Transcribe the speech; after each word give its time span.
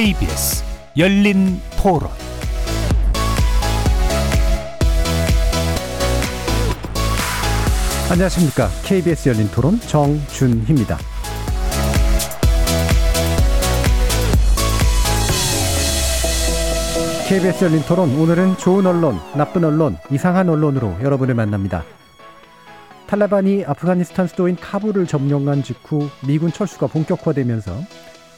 KBS 0.00 0.64
열린 0.96 1.60
토론 1.76 2.08
안녕하십니까. 8.10 8.68
KBS 8.82 9.28
열린 9.28 9.50
토론 9.50 9.78
정준희입니다. 9.80 10.96
KBS 17.28 17.64
열린 17.66 17.82
토론 17.82 18.08
오늘은 18.18 18.56
좋은 18.56 18.86
언론, 18.86 19.18
나쁜 19.36 19.64
언론, 19.64 19.98
이상한 20.10 20.48
언론으로 20.48 20.96
여러분을 21.02 21.34
만납니다. 21.34 21.84
탈레반이 23.06 23.66
아프가니스탄 23.66 24.28
수도인 24.28 24.56
카불을 24.56 25.06
점령한 25.06 25.62
직후 25.62 26.08
미군 26.26 26.50
철수가 26.50 26.86
본격화되면서 26.86 27.72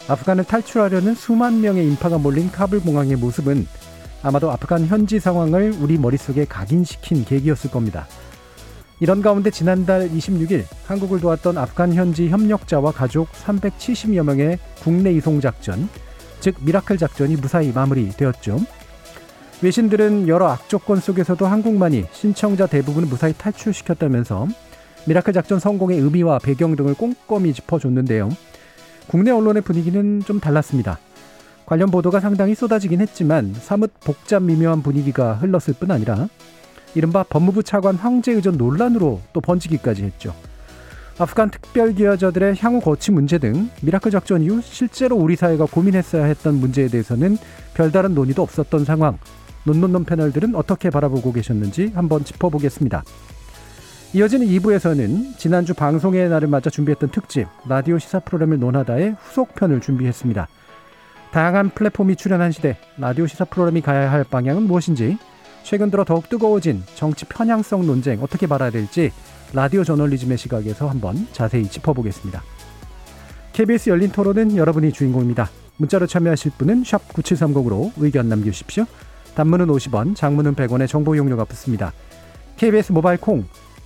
아프간을 0.08 0.44
탈출하려는 0.44 1.14
수만 1.14 1.60
명의 1.60 1.86
인파가 1.86 2.18
몰린 2.18 2.50
카불 2.50 2.80
공항의 2.80 3.16
모습은 3.16 3.66
아마도 4.22 4.50
아프간 4.50 4.86
현지 4.86 5.20
상황을 5.20 5.74
우리 5.80 5.98
머릿속에 5.98 6.44
각인시킨 6.44 7.24
계기였을 7.24 7.70
겁니다. 7.70 8.06
이런 9.00 9.20
가운데 9.20 9.50
지난달 9.50 10.08
26일 10.10 10.64
한국을 10.86 11.20
도왔던 11.20 11.58
아프간 11.58 11.92
현지 11.92 12.28
협력자와 12.28 12.92
가족 12.92 13.30
370여 13.32 14.22
명의 14.22 14.58
국내 14.82 15.12
이송 15.12 15.40
작전, 15.40 15.88
즉 16.40 16.54
미라클 16.60 16.98
작전이 16.98 17.36
무사히 17.36 17.72
마무리되었죠. 17.72 18.60
외신들은 19.60 20.28
여러 20.28 20.48
악조건 20.48 21.00
속에서도 21.00 21.44
한국만이 21.46 22.04
신청자 22.12 22.66
대부분을 22.66 23.08
무사히 23.08 23.32
탈출시켰다면서 23.32 24.48
미라클 25.06 25.32
작전 25.32 25.58
성공의 25.58 25.98
의미와 25.98 26.38
배경 26.40 26.76
등을 26.76 26.94
꼼꼼히 26.94 27.52
짚어줬는데요. 27.52 28.28
국내 29.12 29.30
언론의 29.30 29.60
분위기는 29.60 30.20
좀 30.20 30.40
달랐습니다. 30.40 30.98
관련 31.66 31.90
보도가 31.90 32.18
상당히 32.18 32.54
쏟아지긴 32.54 33.02
했지만 33.02 33.52
사뭇 33.52 33.92
복잡 34.00 34.42
미묘한 34.42 34.82
분위기가 34.82 35.34
흘렀을 35.34 35.74
뿐 35.74 35.90
아니라 35.90 36.28
이른바 36.94 37.22
법무부 37.22 37.62
차관 37.62 37.96
황제 37.96 38.32
의전 38.32 38.56
논란으로 38.56 39.20
또 39.34 39.42
번지기까지 39.42 40.02
했죠. 40.04 40.34
아프간 41.18 41.50
특별기여자들의 41.50 42.56
향후 42.58 42.80
거취 42.80 43.10
문제 43.10 43.36
등 43.36 43.68
미라클 43.82 44.10
작전 44.10 44.40
이후 44.40 44.62
실제로 44.62 45.16
우리 45.16 45.36
사회가 45.36 45.66
고민했어야 45.66 46.24
했던 46.24 46.54
문제에 46.54 46.88
대해서는 46.88 47.36
별다른 47.74 48.14
논의도 48.14 48.40
없었던 48.40 48.86
상황. 48.86 49.18
논논논 49.64 50.04
패널들은 50.04 50.54
어떻게 50.54 50.88
바라보고 50.88 51.34
계셨는지 51.34 51.92
한번 51.94 52.24
짚어보겠습니다. 52.24 53.04
이어지는 54.14 54.46
2부에서는 54.46 55.38
지난주 55.38 55.72
방송의 55.72 56.28
날을 56.28 56.46
맞아 56.46 56.68
준비했던 56.68 57.10
특집 57.12 57.46
라디오 57.66 57.98
시사 57.98 58.20
프로그램을 58.20 58.58
논하다의 58.58 59.16
후속편을 59.18 59.80
준비했습니다. 59.80 60.48
다양한 61.30 61.70
플랫폼이 61.70 62.16
출연한 62.16 62.52
시대 62.52 62.76
라디오 62.98 63.26
시사 63.26 63.46
프로그램이 63.46 63.80
가야 63.80 64.12
할 64.12 64.22
방향은 64.24 64.64
무엇인지 64.64 65.16
최근 65.62 65.90
들어 65.90 66.04
더욱 66.04 66.28
뜨거워진 66.28 66.82
정치 66.94 67.24
편향성 67.24 67.86
논쟁 67.86 68.22
어떻게 68.22 68.46
바라야 68.46 68.68
될지 68.70 69.10
라디오 69.54 69.82
저널리즘의 69.82 70.36
시각에서 70.36 70.90
한번 70.90 71.26
자세히 71.32 71.66
짚어보겠습니다. 71.66 72.42
KBS 73.54 73.88
열린 73.88 74.12
토론은 74.12 74.58
여러분이 74.58 74.92
주인공입니다. 74.92 75.48
문자로 75.78 76.06
참여하실 76.06 76.52
분은 76.58 76.82
9730으로 76.82 77.92
의견 77.96 78.28
남겨주십시오. 78.28 78.84
단문은 79.34 79.68
50원, 79.68 80.14
장문은 80.14 80.54
100원의 80.54 80.86
정보 80.86 81.16
용료가 81.16 81.46
붙습니다. 81.46 81.94
KBS 82.58 82.92
모바일 82.92 83.18
콩, 83.18 83.46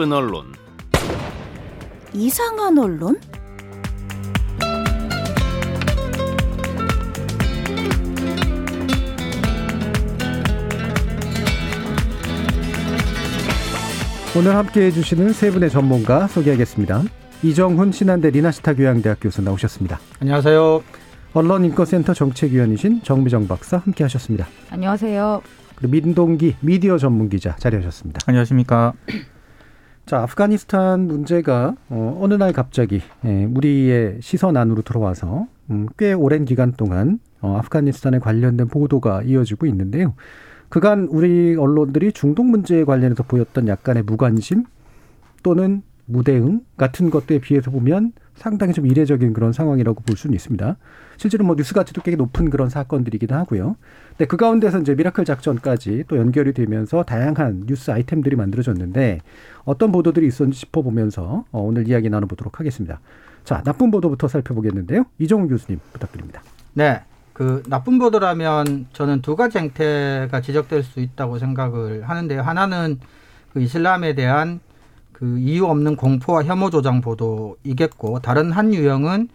나쁜 0.00 0.12
언론, 0.14 0.46
이상한 2.14 2.78
언론? 2.78 3.20
오늘 14.34 14.56
함께 14.56 14.86
해주시는 14.86 15.34
세 15.34 15.50
분의 15.50 15.68
전문가 15.68 16.26
소개하겠습니다. 16.28 17.02
이정훈 17.42 17.92
신한대 17.92 18.30
리나시타 18.30 18.72
교양대학 18.72 19.18
교수 19.20 19.42
나오셨습니다. 19.42 20.00
안녕하세요. 20.20 20.82
언론인권센터 21.34 22.14
정책위원이신 22.14 23.02
정미정 23.02 23.48
박사 23.48 23.76
함께 23.76 24.04
하셨습니다. 24.04 24.48
안녕하세요. 24.70 25.42
그리고 25.74 25.92
민동기 25.92 26.56
미디어 26.60 26.96
전문기자 26.96 27.54
자리하셨습니다. 27.56 28.20
안녕하십니까. 28.24 28.94
자, 30.10 30.22
아프가니스탄 30.22 31.06
문제가 31.06 31.76
어, 31.88 32.18
어느 32.20 32.34
날 32.34 32.52
갑자기 32.52 33.00
예, 33.24 33.44
우리의 33.44 34.18
시선 34.20 34.56
안으로 34.56 34.82
들어와서 34.82 35.46
음, 35.70 35.86
꽤 35.98 36.12
오랜 36.12 36.44
기간 36.44 36.72
동안 36.72 37.20
어, 37.40 37.56
아프가니스탄에 37.58 38.18
관련된 38.18 38.66
보도가 38.66 39.22
이어지고 39.22 39.66
있는데요. 39.66 40.14
그간 40.68 41.06
우리 41.12 41.54
언론들이 41.54 42.10
중동 42.10 42.50
문제에 42.50 42.82
관련해서 42.82 43.22
보였던 43.22 43.68
약간의 43.68 44.02
무관심 44.02 44.64
또는 45.44 45.82
무대응 46.06 46.62
같은 46.76 47.10
것들에 47.10 47.38
비해서 47.38 47.70
보면 47.70 48.12
상당히 48.34 48.72
좀 48.72 48.86
이례적인 48.86 49.32
그런 49.32 49.52
상황이라고 49.52 50.02
볼 50.02 50.16
수는 50.16 50.34
있습니다. 50.34 50.76
실제로 51.18 51.44
뭐 51.44 51.54
뉴스 51.54 51.72
가치도 51.72 52.02
꽤 52.02 52.16
높은 52.16 52.50
그런 52.50 52.68
사건들이기도 52.68 53.36
하고요. 53.36 53.76
근데 54.20 54.28
그 54.28 54.36
가운데서 54.36 54.80
이제 54.80 54.94
미라클 54.94 55.24
작전까지 55.24 56.04
또 56.06 56.18
연결이 56.18 56.52
되면서 56.52 57.04
다양한 57.04 57.62
뉴스 57.64 57.90
아이템들이 57.90 58.36
만들어졌는데 58.36 59.20
어떤 59.64 59.92
보도들이 59.92 60.26
있었는지 60.26 60.60
짚어보면서 60.60 61.46
어, 61.50 61.58
오늘 61.58 61.88
이야기 61.88 62.10
나눠보도록 62.10 62.60
하겠습니다. 62.60 63.00
자, 63.44 63.62
나쁜 63.62 63.90
보도부터 63.90 64.28
살펴보겠는데요. 64.28 65.06
이종훈 65.18 65.48
교수님 65.48 65.80
부탁드립니다. 65.94 66.42
네. 66.74 67.00
그 67.32 67.62
나쁜 67.66 67.98
보도라면 67.98 68.88
저는 68.92 69.22
두 69.22 69.36
가지 69.36 69.56
행태가 69.56 70.42
지적될 70.42 70.82
수 70.82 71.00
있다고 71.00 71.38
생각을 71.38 72.06
하는데요. 72.06 72.42
하나는 72.42 73.00
그 73.54 73.62
이슬람에 73.62 74.14
대한 74.16 74.60
그 75.12 75.38
이유 75.38 75.64
없는 75.64 75.96
공포와 75.96 76.44
혐오 76.44 76.68
조장 76.68 77.00
보도이겠고 77.00 78.18
다른 78.18 78.52
한 78.52 78.74
유형은 78.74 79.30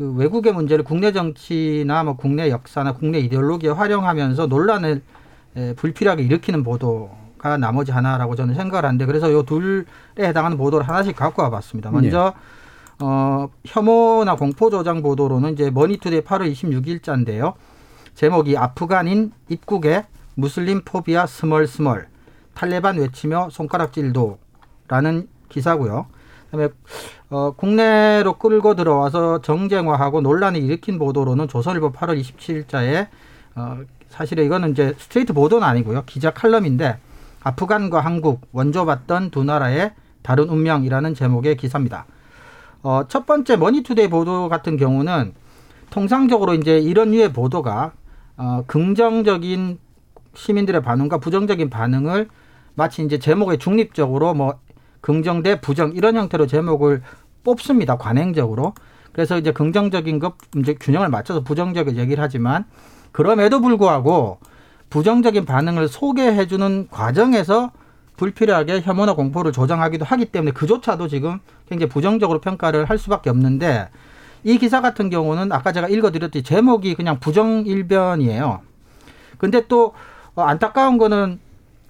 그 0.00 0.14
외국의 0.14 0.54
문제를 0.54 0.82
국내 0.82 1.12
정치나 1.12 2.04
뭐 2.04 2.16
국내 2.16 2.48
역사나 2.48 2.94
국내 2.94 3.18
이데올로기에 3.18 3.68
활용하면서 3.68 4.46
논란을 4.46 5.02
에, 5.56 5.74
불필요하게 5.74 6.22
일으키는 6.22 6.62
보도가 6.62 7.58
나머지 7.58 7.92
하나라고 7.92 8.34
저는 8.34 8.54
생각을 8.54 8.86
하는데 8.86 9.04
그래서 9.04 9.30
요 9.30 9.42
둘에 9.42 9.84
해당하는 10.18 10.56
보도를 10.56 10.88
하나씩 10.88 11.14
갖고 11.14 11.42
와봤습니다. 11.42 11.90
먼저 11.90 12.32
어, 12.98 13.50
혐오나 13.66 14.36
공포 14.36 14.70
조장 14.70 15.02
보도로는 15.02 15.52
이제 15.52 15.70
머니투데이 15.70 16.22
8월 16.22 16.50
26일자인데요. 16.50 17.52
제목이 18.14 18.56
아프간인 18.56 19.32
입국에 19.50 20.06
무슬림 20.34 20.80
phobia 20.82 21.26
스멀스멀 21.26 22.08
탈레반 22.54 22.96
외치며 22.96 23.50
손가락질도라는 23.50 25.28
기사고요. 25.50 26.06
그다음에 26.50 26.68
어, 27.30 27.52
국내로 27.52 28.34
끌고 28.34 28.74
들어와서 28.74 29.40
정쟁화하고 29.40 30.20
논란을 30.20 30.60
일으킨 30.62 30.98
보도로는 30.98 31.48
조선일보 31.48 31.92
8월 31.92 32.20
27일자에 32.20 33.08
어, 33.54 33.78
사실은 34.08 34.44
이거는 34.44 34.72
이제 34.72 34.94
스트레이트 34.98 35.32
보도는 35.32 35.66
아니고요. 35.66 36.04
기자 36.06 36.32
칼럼인데 36.32 36.98
아프간과 37.42 38.00
한국 38.00 38.42
원조받던 38.52 39.30
두 39.30 39.44
나라의 39.44 39.92
다른 40.22 40.48
운명이라는 40.48 41.14
제목의 41.14 41.56
기사입니다. 41.56 42.06
어, 42.82 43.04
첫 43.08 43.26
번째 43.26 43.56
머니투데이 43.56 44.08
보도 44.08 44.48
같은 44.48 44.76
경우는 44.76 45.34
통상적으로 45.90 46.54
이제 46.54 46.78
이런 46.78 47.10
류의 47.12 47.32
보도가 47.32 47.92
어, 48.36 48.64
긍정적인 48.66 49.78
시민들의 50.34 50.82
반응과 50.82 51.18
부정적인 51.18 51.70
반응을 51.70 52.28
마치 52.74 53.02
이제 53.04 53.18
제목에 53.18 53.58
중립적으로 53.58 54.34
뭐 54.34 54.58
긍정 55.00 55.42
대 55.42 55.60
부정 55.60 55.92
이런 55.92 56.16
형태로 56.16 56.46
제목을 56.46 57.02
뽑습니다. 57.44 57.96
관행적으로. 57.96 58.74
그래서 59.12 59.38
이제 59.38 59.52
긍정적인 59.52 60.18
것 60.18 60.34
이제 60.56 60.74
균형을 60.74 61.08
맞춰서 61.08 61.40
부정적인 61.42 61.96
얘기를 61.96 62.22
하지만 62.22 62.64
그럼에도 63.12 63.60
불구하고 63.60 64.38
부정적인 64.88 65.44
반응을 65.44 65.88
소개해 65.88 66.46
주는 66.46 66.88
과정에서 66.90 67.72
불필요하게 68.16 68.82
혐오나 68.82 69.14
공포를 69.14 69.50
조장하기도 69.52 70.04
하기 70.04 70.26
때문에 70.26 70.52
그조차도 70.52 71.08
지금 71.08 71.40
굉장히 71.68 71.88
부정적으로 71.88 72.40
평가를 72.40 72.84
할 72.84 72.98
수밖에 72.98 73.30
없는데 73.30 73.88
이 74.44 74.58
기사 74.58 74.80
같은 74.80 75.10
경우는 75.10 75.52
아까 75.52 75.72
제가 75.72 75.88
읽어드렸듯이 75.88 76.42
제목이 76.42 76.94
그냥 76.94 77.18
부정일변이에요. 77.18 78.60
근데 79.38 79.66
또 79.68 79.94
어, 80.34 80.42
안타까운 80.42 80.98
거는 80.98 81.40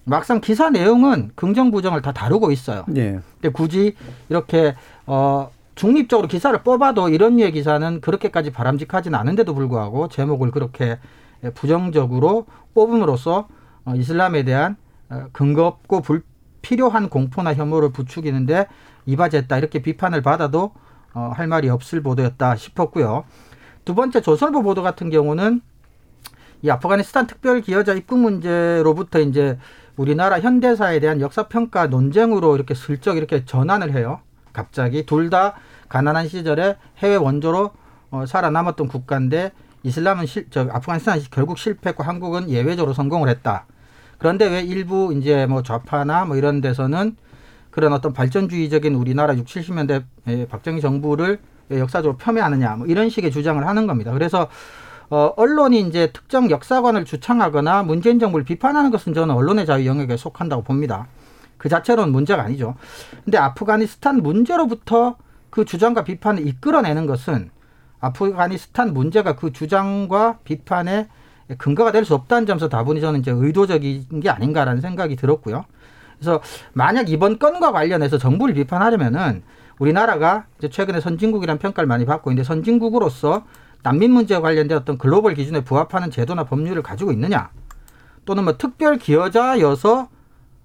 막상 0.05 0.41
기사 0.41 0.71
내용은 0.71 1.31
긍정 1.35 1.71
부정을 1.71 2.03
다 2.03 2.13
다루고 2.13 2.51
있어요. 2.51 2.85
예. 2.97 3.21
근데 3.41 3.49
굳이 3.51 3.95
이렇게 4.29 4.75
어 5.07 5.51
중립적으로 5.75 6.29
기사를 6.29 6.59
뽑아도 6.63 7.09
이런 7.09 7.37
류의 7.37 7.53
기사는 7.53 8.01
그렇게까지 8.01 8.51
바람직하지는 8.53 9.19
않은데도 9.19 9.55
불구하고 9.55 10.09
제목을 10.09 10.51
그렇게 10.51 10.99
부정적으로 11.55 12.47
뽑음으로써 12.75 13.49
어, 13.85 13.95
이슬람에 13.95 14.45
대한 14.45 14.77
어, 15.09 15.27
근거 15.33 15.67
없고 15.67 16.03
불필요한 16.03 17.09
공포나 17.09 17.55
혐오를 17.55 17.93
부추기는데 17.93 18.67
이바지했다 19.07 19.57
이렇게 19.57 19.81
비판을 19.81 20.23
받아도 20.23 20.73
어, 21.15 21.33
할 21.35 21.47
말이 21.47 21.69
없을 21.69 22.03
보도였다 22.03 22.57
싶었고요. 22.57 23.25
두 23.85 23.95
번째 23.95 24.21
조선보 24.21 24.63
보도 24.63 24.83
같은 24.83 25.09
경우는 25.09 25.63
이 26.63 26.71
아프가니스탄 26.71 27.27
특별 27.27 27.63
기여자 27.63 27.95
입국 27.95 28.19
문제로부터 28.19 29.21
이제 29.21 29.59
우리나라 30.01 30.41
현대사에 30.41 30.99
대한 30.99 31.21
역사 31.21 31.43
평가 31.49 31.87
논쟁으로 31.87 32.57
이렇게 32.57 32.75
슬쩍 32.75 33.19
이렇게 33.19 33.45
전환을 33.45 33.93
해요. 33.93 34.21
갑자기 34.55 35.05
둘 35.05 35.29
다 35.29 35.55
가난한 35.91 36.27
시절에 36.27 36.77
해외 36.99 37.17
원조로 37.17 37.71
어, 38.11 38.25
살아남았던 38.27 38.89
국가인데 38.89 39.53
이슬람은 39.83 40.25
실, 40.25 40.47
저 40.49 40.63
아프가니스탄이 40.63 41.25
결국 41.31 41.59
실패했고 41.59 42.03
한국은 42.03 42.49
예외적으로 42.49 42.95
성공을 42.95 43.29
했다. 43.29 43.67
그런데 44.17 44.49
왜 44.49 44.63
일부 44.63 45.13
이제 45.15 45.45
뭐 45.45 45.63
좌파나 45.63 46.25
뭐 46.25 46.37
이런 46.37 46.63
데서는 46.63 47.17
그런 47.71 47.93
어떤 47.93 48.15
발전주의적인 48.15 48.95
우리나라 48.95 49.37
6, 49.37 49.45
70년대 49.45 50.49
박정희 50.49 50.81
정부를 50.81 51.41
역사적으로 51.71 52.17
폄훼하느냐 52.17 52.77
뭐 52.77 52.87
이런 52.87 53.11
식의 53.11 53.31
주장을 53.31 53.65
하는 53.67 53.87
겁니다. 53.87 54.13
그래서 54.13 54.49
어, 55.11 55.33
언론이 55.37 55.81
이제 55.81 56.13
특정 56.13 56.51
역사관을 56.51 57.05
주창하거나 57.05 57.83
문재인 57.83 58.19
정부를 58.21 58.45
비판하는 58.45 58.91
것은 58.91 59.13
저는 59.13 59.35
언론의 59.35 59.67
자유 59.67 59.87
영역에 59.87 60.17
속한다고 60.17 60.63
봅니다. 60.63 61.09
그 61.59 61.69
자체로는 61.69 62.13
문제가 62.13 62.43
아니죠. 62.45 62.77
근데 63.25 63.37
아프가니스탄 63.37 64.23
문제로부터 64.23 65.17
그 65.51 65.65
주장과 65.65 66.05
비판을 66.05 66.47
이끌어내는 66.47 67.07
것은 67.07 67.51
아프가니스탄 68.01 68.95
문제가 68.95 69.35
그 69.37 69.53
주장과 69.53 70.39
비판의 70.45 71.09
근거가 71.59 71.91
될 71.91 72.05
수 72.05 72.15
없다는 72.15 72.47
점에서 72.47 72.69
다분히 72.69 73.01
저는 73.01 73.21
이제 73.21 73.33
의도적인 73.33 74.21
게 74.21 74.31
아닌가라는 74.31 74.81
생각이 74.81 75.17
들었고요. 75.17 75.65
그래서 76.19 76.41
만약 76.73 77.11
이번 77.11 77.41
건과 77.41 77.73
관련해서 77.73 78.17
정부를 78.17 78.55
비판하려면은 78.55 79.43
우리나라가 79.81 80.47
이제 80.59 80.69
최근에 80.69 81.01
선진국이라는 81.01 81.59
평가를 81.59 81.89
많이 81.89 82.05
받고 82.05 82.31
있는데 82.31 82.47
선진국으로서 82.47 83.43
난민 83.83 84.11
문제와 84.11 84.41
관련된 84.41 84.77
어떤 84.77 84.99
글로벌 84.99 85.35
기준에 85.35 85.63
부합하는 85.63 86.11
제도나 86.11 86.45
법률을 86.45 86.83
가지고 86.83 87.13
있느냐? 87.13 87.51
또는 88.25 88.45
뭐 88.45 88.57
특별 88.59 88.99
기여자여서 88.99 90.09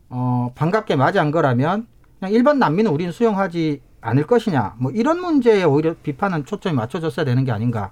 어 0.09 0.51
반갑게 0.55 0.95
맞이한 0.95 1.31
거라면 1.31 1.87
그냥 2.19 2.33
일반 2.33 2.59
난민은 2.59 2.91
우리는 2.91 3.11
수용하지 3.11 3.81
않을 4.01 4.27
것이냐? 4.27 4.75
뭐 4.77 4.91
이런 4.91 5.19
문제에 5.19 5.63
오히려 5.63 5.95
비판은 6.03 6.45
초점이 6.45 6.75
맞춰졌어야 6.75 7.25
되는 7.25 7.43
게 7.45 7.51
아닌가 7.51 7.91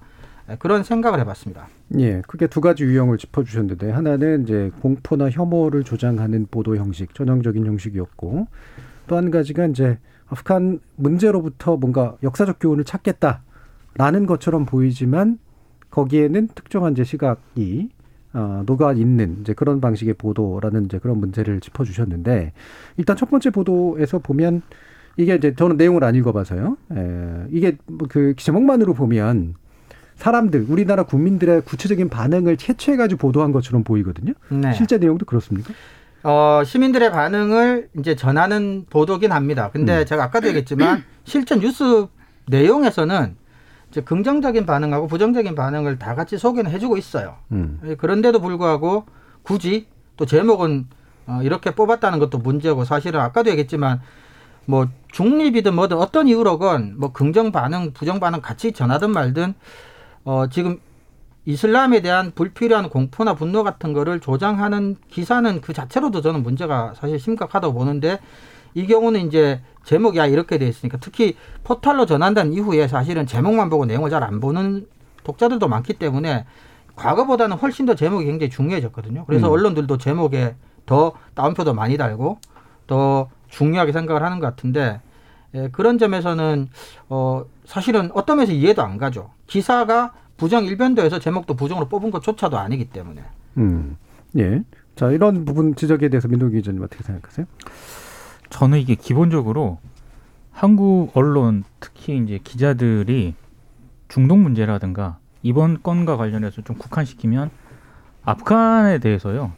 그런 0.60 0.84
생각을 0.84 1.20
해봤습니다. 1.22 1.68
예, 2.00 2.22
크게 2.28 2.48
두 2.48 2.60
가지 2.60 2.84
유형을 2.84 3.18
짚어주셨는데 3.18 3.92
하나는 3.92 4.44
이제 4.44 4.72
공포나 4.82 5.30
혐오를 5.30 5.84
조장하는 5.84 6.48
보도 6.52 6.76
형식, 6.76 7.16
전형적인 7.16 7.66
형식이었고 7.66 8.48
또 9.08 9.16
한 9.16 9.32
가지가 9.32 9.68
이제 9.68 10.00
아프간 10.28 10.80
문제로부터 10.96 11.78
뭔가 11.78 12.16
역사적 12.24 12.58
교훈을 12.60 12.84
찾겠다 12.84 13.42
라는 13.96 14.26
것처럼 14.26 14.66
보이지만 14.66 15.40
거기에는 15.90 16.50
특정한 16.56 16.94
이제 16.94 17.04
시각이 17.04 17.90
어, 18.34 18.64
녹아 18.66 18.94
있는 18.94 19.38
이제 19.42 19.54
그런 19.54 19.80
방식의 19.80 20.16
보도라는 20.16 20.86
이제 20.86 20.98
그런 20.98 21.20
문제를 21.20 21.60
짚어 21.60 21.84
주셨는데 21.84 22.54
일단 22.98 23.16
첫 23.16 23.30
번째 23.30 23.52
보도에서 23.52 24.20
보면 24.20 24.64
이게 25.18 25.36
이제 25.36 25.54
저는 25.54 25.78
내용을 25.78 26.04
안 26.04 26.16
읽어봐서요. 26.16 26.78
에, 26.92 27.46
이게 27.52 27.78
뭐그 27.86 28.34
제목만으로 28.38 28.96
보면 28.96 29.54
사람들 30.16 30.66
우리나라 30.68 31.04
국민들의 31.04 31.62
구체적인 31.62 32.10
반응을 32.10 32.58
채취해가지고 32.58 33.20
보도한 33.20 33.52
것처럼 33.52 33.84
보이거든요. 33.84 34.34
네. 34.50 34.74
실제 34.74 34.98
내용도 34.98 35.26
그렇습니까? 35.26 35.74
어, 36.24 36.64
시민들의 36.66 37.12
반응을 37.12 37.90
이제 38.00 38.16
전하는 38.16 38.86
보도긴 38.90 39.32
합니다. 39.32 39.70
근데 39.72 40.00
음. 40.00 40.06
제가 40.06 40.24
아까도 40.24 40.48
얘기했지만 40.48 41.04
실제 41.26 41.60
뉴스 41.60 42.08
내용에서는 42.48 43.36
이제 43.94 44.02
긍정적인 44.02 44.66
반응하고 44.66 45.06
부정적인 45.06 45.54
반응을 45.54 46.00
다 46.00 46.16
같이 46.16 46.40
소개는 46.40 46.72
해주고 46.72 46.98
있어요. 46.98 47.36
음. 47.52 47.80
예, 47.86 47.94
그런데도 47.94 48.42
불구하고 48.42 49.06
굳이 49.44 49.86
또 50.18 50.26
제목은 50.26 50.88
어, 51.28 51.42
이렇게 51.44 51.76
뽑았다는 51.76 52.18
것도 52.18 52.40
문제고 52.40 52.86
사실은 52.86 53.20
아까도 53.20 53.52
얘기했지만 53.52 54.02
뭐 54.66 54.88
중립이든 55.12 55.76
뭐든 55.76 55.98
어떤 55.98 56.28
이유로건 56.28 56.96
뭐 56.98 57.14
긍정 57.14 57.52
반응, 57.52 57.94
부정 57.94 58.20
반응 58.20 58.42
같이 58.42 58.72
전하든 58.72 59.12
말든 59.12 59.54
어, 60.26 60.48
지금 60.50 60.80
이슬람에 61.46 62.02
대한 62.02 62.32
불필요한 62.34 62.90
공포나 62.90 63.36
분노 63.36 63.64
같은 63.64 63.94
거를 63.94 64.20
조장하는 64.20 64.96
기사는 65.12 65.62
그 65.62 65.72
자체로도 65.72 66.22
저는 66.22 66.42
문제가 66.42 66.96
사실 66.96 67.20
심각하다고 67.20 67.76
보는데 67.76 68.20
이 68.74 68.88
경우는 68.88 69.28
이제 69.28 69.62
제목이 69.84 70.18
야 70.18 70.26
이렇게 70.26 70.58
돼 70.58 70.68
있으니까 70.68 70.98
특히 71.02 71.36
포털로 71.64 72.06
전한다는 72.06 72.54
이후에 72.54 72.88
사실은 72.88 73.26
제목만 73.26 73.70
보고 73.70 73.86
내용을 73.86 74.10
잘 74.10 74.24
안 74.24 74.40
보는 74.40 74.88
독자들도 75.24 75.68
많기 75.68 75.94
때문에 75.94 76.46
과거보다는 76.96 77.58
훨씬 77.58 77.86
더 77.86 77.96
제목이 77.96 78.26
굉장히 78.26 78.50
중요해졌거든요. 78.50 79.26
그래서 79.26 79.48
음. 79.48 79.54
언론들도 79.54 79.98
제목에 79.98 80.56
더 80.86 81.14
따옴표도 81.34 81.74
많이 81.74 81.98
달고 81.98 82.40
더 82.88 83.30
중요하게 83.50 83.92
생각을 83.92 84.24
하는 84.24 84.40
것 84.40 84.48
같은데 84.48 85.02
예, 85.56 85.70
그런 85.72 85.98
점에서는 85.98 86.68
어 87.10 87.46
사실은 87.66 88.10
어떤 88.14 88.38
면에서 88.38 88.54
이해도 88.54 88.82
안 88.82 88.98
가죠. 88.98 89.32
기사가 89.48 90.14
부정 90.38 90.66
일변도에서 90.66 91.20
제목도 91.20 91.56
부정으로 91.56 91.88
뽑은 91.88 92.12
것조차도 92.12 92.58
아니기 92.58 92.86
때문에. 92.86 93.22
음. 93.58 93.98
예. 94.38 94.64
자, 94.96 95.10
이런 95.12 95.46
부분 95.46 95.76
지적에 95.76 96.10
대해서 96.10 96.28
민동기 96.28 96.58
기자님 96.58 96.82
어떻게 96.84 97.04
생각하세요? 97.04 97.46
저는 98.54 98.78
이게 98.78 98.94
기본적으로 98.94 99.80
한국 100.52 101.10
언론 101.16 101.64
특히 101.80 102.18
이제 102.18 102.40
기자들이 102.44 103.34
중동 104.10 104.44
문제라든가 104.44 105.18
이번 105.42 105.82
건과 105.82 106.18
관련해서 106.18 106.62
좀 106.62 106.78
국한시키면 106.78 107.50
아프간에 108.24 109.00
대해서요 109.00 109.54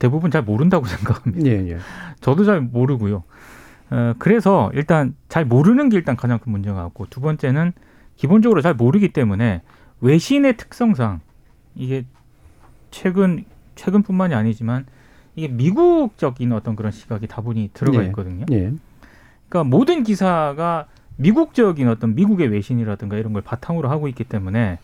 대부분 0.00 0.32
잘 0.32 0.42
모른다고 0.42 0.86
생각합니다. 0.90 1.48
예, 1.48 1.70
예. 1.70 1.78
저도 2.20 2.44
잘 2.44 2.60
모르고요. 2.60 3.22
어, 3.90 4.14
그래서 4.18 4.72
일단 4.74 5.14
잘 5.28 5.44
모르는 5.44 5.88
게 5.88 5.96
일단 5.96 6.16
가장 6.16 6.40
큰 6.40 6.50
문제가 6.50 6.82
같고 6.82 7.06
두 7.06 7.20
번째는 7.20 7.72
기본적으로 8.16 8.62
잘 8.62 8.74
모르기 8.74 9.12
때문에 9.12 9.62
외신의 10.00 10.56
특성상 10.56 11.20
이게 11.76 12.04
최근 12.90 13.44
최근뿐만이 13.76 14.34
아니지만 14.34 14.86
이게 15.38 15.46
미국적인 15.46 16.52
어떤 16.52 16.74
그런 16.74 16.90
시각이 16.90 17.28
다분히 17.28 17.70
들어가 17.72 18.02
예. 18.02 18.06
있거든요. 18.06 18.44
예. 18.50 18.72
그러니까 19.48 19.70
모든 19.70 20.02
기사가 20.02 20.86
미국적인 21.16 21.88
어떤 21.88 22.16
미국의 22.16 22.48
외신이라든가 22.48 23.16
이런 23.16 23.32
걸 23.32 23.42
바탕으로 23.42 23.88
하고 23.88 24.08
있기 24.08 24.24
때문에 24.24 24.80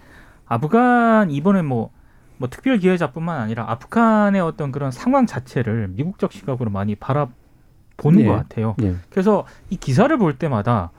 아프간 0.47 1.33
이번에 1.33 1.63
뭐, 1.63 1.91
뭐 2.39 2.49
특별 2.49 2.79
기여자뿐만 2.79 3.41
아니라 3.41 3.69
아프간의 3.69 4.41
어떤 4.41 4.71
그런 4.71 4.93
상황 4.93 5.27
자체를 5.27 5.89
미국적 5.89 6.33
시각으로 6.33 6.71
많이 6.71 6.95
바라보는 6.95 8.21
예. 8.21 8.25
것 8.25 8.33
같아요. 8.35 8.77
예. 8.83 8.95
그래서 9.11 9.47
이 9.71 9.77
기사를 9.77 10.17
볼 10.19 10.39
때마다 10.39 10.93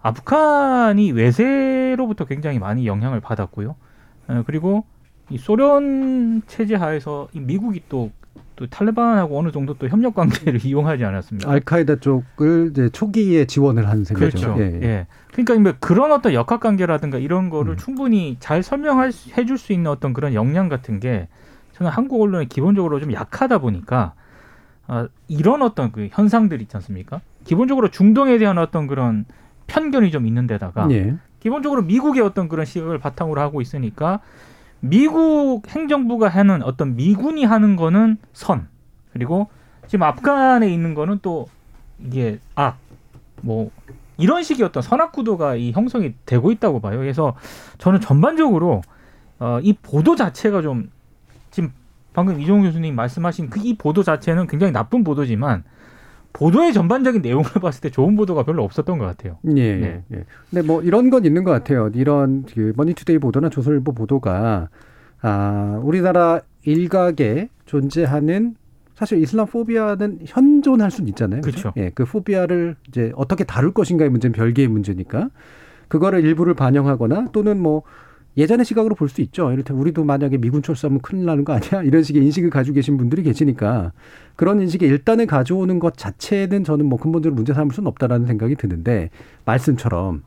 아프간이 0.00 1.12
외세로부터 1.12 2.24
굉장히 2.24 2.58
많이 2.58 2.88
영향을 2.88 3.20
받았고요. 3.20 3.76
어, 4.26 4.42
그리고 4.44 4.84
이 5.30 5.38
소련 5.38 6.42
체제 6.48 6.74
하에서 6.74 7.28
이 7.32 7.38
미국이 7.38 7.82
또, 7.88 8.10
또또 8.62 8.66
탈레반하고 8.70 9.38
어느 9.38 9.50
정도 9.50 9.74
또 9.74 9.88
협력 9.88 10.14
관계를 10.14 10.64
이용하지 10.64 11.04
않았습니까? 11.04 11.50
알카에다 11.50 11.96
쪽을 11.96 12.68
이제 12.70 12.88
초기에 12.90 13.46
지원을 13.46 13.88
한 13.88 14.04
셈이죠. 14.04 14.14
그렇죠. 14.38 14.56
예, 14.58 14.80
예. 14.80 14.86
예. 14.86 15.06
그러니까 15.32 15.58
뭐 15.58 15.74
그런 15.80 16.12
어떤 16.12 16.32
역학 16.32 16.60
관계라든가 16.60 17.18
이런 17.18 17.50
거를 17.50 17.74
음. 17.74 17.76
충분히 17.76 18.36
잘 18.40 18.62
설명할 18.62 19.12
수- 19.12 19.30
해줄 19.36 19.58
수 19.58 19.72
있는 19.72 19.90
어떤 19.90 20.12
그런 20.12 20.34
역량 20.34 20.68
같은 20.68 21.00
게 21.00 21.28
저는 21.72 21.90
한국 21.90 22.20
언론이 22.22 22.48
기본적으로 22.48 23.00
좀 23.00 23.12
약하다 23.12 23.58
보니까 23.58 24.14
아, 24.86 25.08
이런 25.28 25.62
어떤 25.62 25.90
그 25.92 26.08
현상들이 26.10 26.62
있지 26.62 26.76
않습니까? 26.76 27.20
기본적으로 27.44 27.88
중동에 27.88 28.38
대한 28.38 28.58
어떤 28.58 28.86
그런 28.86 29.24
편견이 29.66 30.10
좀 30.10 30.26
있는 30.26 30.46
데다가 30.46 30.88
예. 30.90 31.14
기본적으로 31.40 31.82
미국의 31.82 32.22
어떤 32.22 32.48
그런 32.48 32.66
시각을 32.66 32.98
바탕으로 32.98 33.40
하고 33.40 33.60
있으니까 33.60 34.20
미국 34.84 35.62
행정부가 35.68 36.28
하는 36.28 36.62
어떤 36.62 36.96
미군이 36.96 37.44
하는 37.44 37.76
거는 37.76 38.18
선 38.32 38.68
그리고 39.12 39.48
지금 39.86 40.02
아프간에 40.02 40.68
있는 40.72 40.94
거는 40.94 41.20
또 41.22 41.48
이게 41.98 42.38
악 42.54 42.78
뭐 43.42 43.70
이런 44.16 44.42
식의 44.42 44.64
어떤 44.64 44.82
선악 44.82 45.12
구도가 45.12 45.56
이 45.56 45.72
형성이 45.72 46.14
되고 46.26 46.50
있다고 46.52 46.80
봐요. 46.80 46.98
그래서 46.98 47.34
저는 47.78 48.00
전반적으로 48.00 48.82
어, 49.38 49.58
이 49.62 49.72
보도 49.72 50.14
자체가 50.16 50.62
좀 50.62 50.90
지금 51.50 51.72
방금 52.12 52.40
이종훈 52.40 52.64
교수님 52.64 52.94
말씀하신 52.94 53.50
그 53.50 53.60
이 53.60 53.74
보도 53.76 54.02
자체는 54.02 54.46
굉장히 54.46 54.72
나쁜 54.72 55.02
보도지만 55.02 55.64
보도의 56.32 56.72
전반적인 56.72 57.22
내용을 57.22 57.44
봤을 57.60 57.80
때 57.80 57.90
좋은 57.90 58.16
보도가 58.16 58.44
별로 58.44 58.64
없었던 58.64 58.98
것 58.98 59.04
같아요. 59.04 59.38
예, 59.56 59.76
네. 59.76 60.02
예. 60.12 60.24
근데 60.50 60.66
뭐 60.66 60.82
이런 60.82 61.10
건 61.10 61.24
있는 61.24 61.44
것 61.44 61.50
같아요. 61.50 61.90
이런 61.94 62.44
그 62.44 62.72
머니투데이 62.76 63.18
보도나 63.18 63.48
조선일보 63.48 63.92
보도가 63.92 64.68
아, 65.20 65.80
우리나라 65.82 66.40
일각에 66.64 67.48
존재하는 67.66 68.56
사실 68.94 69.18
이슬람 69.22 69.46
phobia는 69.46 70.20
현존할 70.26 70.90
수는 70.90 71.08
있잖아요. 71.08 71.40
그렇죠. 71.40 71.72
예, 71.76 71.90
그 71.94 72.04
phobia를 72.04 72.76
이제 72.88 73.12
어떻게 73.16 73.44
다룰 73.44 73.72
것인가의 73.72 74.10
문제는 74.10 74.32
별개의 74.32 74.68
문제니까 74.68 75.30
그거를 75.88 76.24
일부를 76.24 76.54
반영하거나 76.54 77.28
또는 77.32 77.60
뭐 77.60 77.82
예전의 78.36 78.64
시각으로 78.64 78.94
볼 78.94 79.08
수 79.08 79.20
있죠. 79.20 79.52
이를테면 79.52 79.80
우리도 79.82 80.04
만약에 80.04 80.38
미군 80.38 80.62
철수하면 80.62 81.00
큰일 81.00 81.26
나는 81.26 81.44
거 81.44 81.52
아니야? 81.52 81.82
이런 81.82 82.02
식의 82.02 82.22
인식을 82.24 82.48
가지고 82.50 82.76
계신 82.76 82.96
분들이 82.96 83.22
계시니까 83.22 83.92
그런 84.36 84.60
인식의 84.62 84.88
일단을 84.88 85.26
가져오는 85.26 85.78
것 85.78 85.96
자체는 85.98 86.64
저는 86.64 86.86
뭐 86.86 86.98
근본적으로 86.98 87.34
문제 87.36 87.52
삼을 87.52 87.74
수는 87.74 87.88
없다라는 87.88 88.26
생각이 88.26 88.54
드는데 88.56 89.10
말씀처럼 89.44 90.22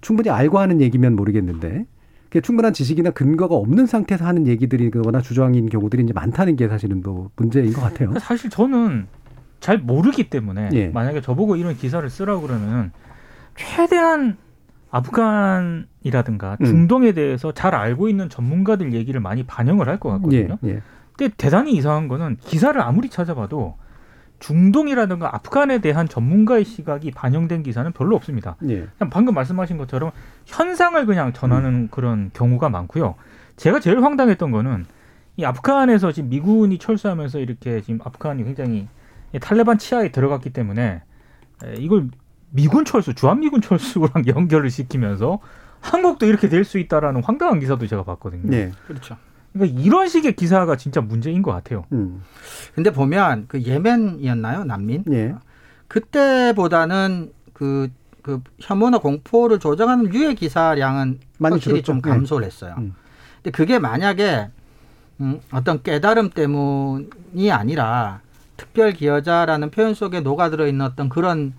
충분히 0.00 0.30
알고 0.30 0.58
하는 0.58 0.80
얘기면 0.80 1.14
모르겠는데 1.14 1.86
그게 2.24 2.40
충분한 2.40 2.72
지식이나 2.72 3.10
근거가 3.10 3.54
없는 3.54 3.86
상태에서 3.86 4.26
하는 4.26 4.48
얘기들이거나 4.48 5.20
주장인 5.20 5.68
경우들이 5.68 6.02
이제 6.02 6.12
많다는 6.12 6.56
게 6.56 6.66
사실은 6.66 7.00
뭐 7.04 7.30
문제인 7.36 7.72
것 7.72 7.80
같아요. 7.80 8.12
사실 8.18 8.50
저는 8.50 9.06
잘 9.60 9.78
모르기 9.78 10.28
때문에 10.28 10.70
예. 10.72 10.88
만약에 10.88 11.20
저보고 11.20 11.54
이런 11.56 11.76
기사를 11.76 12.08
쓰라고 12.10 12.42
그러면 12.42 12.90
최대한 13.56 14.36
아프간이라든가 14.90 16.56
음. 16.60 16.64
중동에 16.64 17.12
대해서 17.12 17.52
잘 17.52 17.74
알고 17.74 18.08
있는 18.08 18.28
전문가들 18.28 18.92
얘기를 18.92 19.20
많이 19.20 19.42
반영을 19.44 19.88
할 19.88 19.98
것 19.98 20.10
같거든요. 20.10 20.58
예, 20.64 20.68
예. 20.68 20.82
근데 21.16 21.32
대단히 21.38 21.72
이상한 21.72 22.08
거는 22.08 22.36
기사를 22.40 22.78
아무리 22.80 23.08
찾아봐도 23.08 23.76
중동이라든가 24.38 25.34
아프간에 25.34 25.78
대한 25.78 26.06
전문가의 26.06 26.64
시각이 26.64 27.10
반영된 27.12 27.62
기사는 27.62 27.90
별로 27.92 28.16
없습니다. 28.16 28.56
예. 28.68 28.86
방금 29.10 29.34
말씀하신 29.34 29.78
것처럼 29.78 30.10
현상을 30.44 31.04
그냥 31.06 31.32
전하는 31.32 31.88
그런 31.90 32.30
경우가 32.34 32.68
많고요. 32.68 33.14
제가 33.56 33.80
제일 33.80 34.02
황당했던 34.02 34.50
거는 34.50 34.84
이 35.38 35.44
아프간에서 35.44 36.12
지금 36.12 36.28
미군이 36.28 36.76
철수하면서 36.78 37.38
이렇게 37.38 37.80
지금 37.80 38.00
아프간이 38.04 38.44
굉장히 38.44 38.88
탈레반 39.40 39.78
치하에 39.78 40.10
들어갔기 40.10 40.50
때문에 40.50 41.02
에, 41.64 41.74
이걸 41.78 42.08
미군 42.56 42.84
철수, 42.84 43.14
주한미군 43.14 43.60
철수랑 43.60 44.10
연결을 44.26 44.70
시키면서 44.70 45.38
한국도 45.80 46.26
이렇게 46.26 46.48
될 46.48 46.64
수 46.64 46.78
있다라는 46.78 47.22
황당한 47.22 47.60
기사도 47.60 47.86
제가 47.86 48.02
봤거든요. 48.02 48.52
예. 48.56 48.72
그렇죠. 48.86 49.16
그러니까 49.52 49.80
이런 49.80 50.08
식의 50.08 50.34
기사가 50.34 50.76
진짜 50.76 51.00
문제인 51.00 51.42
것 51.42 51.52
같아요. 51.52 51.84
음. 51.92 52.22
근데 52.74 52.90
보면 52.90 53.44
그 53.48 53.62
예멘이었나요? 53.62 54.64
난민? 54.64 55.04
예. 55.12 55.34
그때보다는 55.88 57.32
그, 57.52 57.88
그 58.22 58.40
혐오나 58.58 58.98
공포를 58.98 59.58
조정하는 59.58 60.12
유해 60.12 60.34
기사량은 60.34 61.20
많이 61.38 61.54
확실히 61.54 61.82
줄었죠. 61.82 61.84
좀 61.84 62.00
감소를 62.00 62.46
했어요. 62.46 62.74
음. 62.78 62.94
근데 63.42 63.50
그게 63.50 63.78
만약에 63.78 64.48
음, 65.20 65.40
어떤 65.52 65.82
깨달음 65.82 66.30
때문이 66.30 67.50
아니라 67.52 68.20
특별 68.56 68.92
기여자라는 68.92 69.70
표현 69.70 69.94
속에 69.94 70.20
녹아들어 70.20 70.66
있는 70.66 70.84
어떤 70.84 71.08
그런 71.08 71.54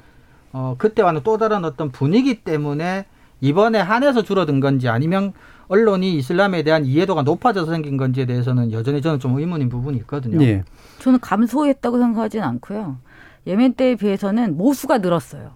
어, 0.58 0.76
그때와는 0.80 1.22
또 1.24 1.38
다른 1.38 1.64
어떤 1.66 1.92
분위기 1.92 2.42
때문에 2.42 3.06
이번에 3.42 3.80
한해서 3.80 4.24
줄어든 4.24 4.60
건지 4.60 4.90
아니면 4.90 5.34
언론이 5.68 6.16
이슬람에 6.16 6.64
대한 6.64 6.86
이해도가 6.86 7.22
높아져서 7.22 7.72
생긴 7.72 7.98
건지에 7.98 8.26
대해서는 8.26 8.72
여전히 8.72 9.02
저는 9.04 9.20
좀 9.20 9.38
의문인 9.38 9.70
부분이 9.70 9.98
있거든요. 10.00 10.44
예. 10.44 10.64
저는 11.00 11.20
감소했다고 11.20 12.00
생각하진 12.00 12.42
않고요. 12.42 12.98
예멘 13.46 13.74
때에 13.74 13.96
비해서는 13.96 14.58
모수가 14.58 14.98
늘었어요. 14.98 15.52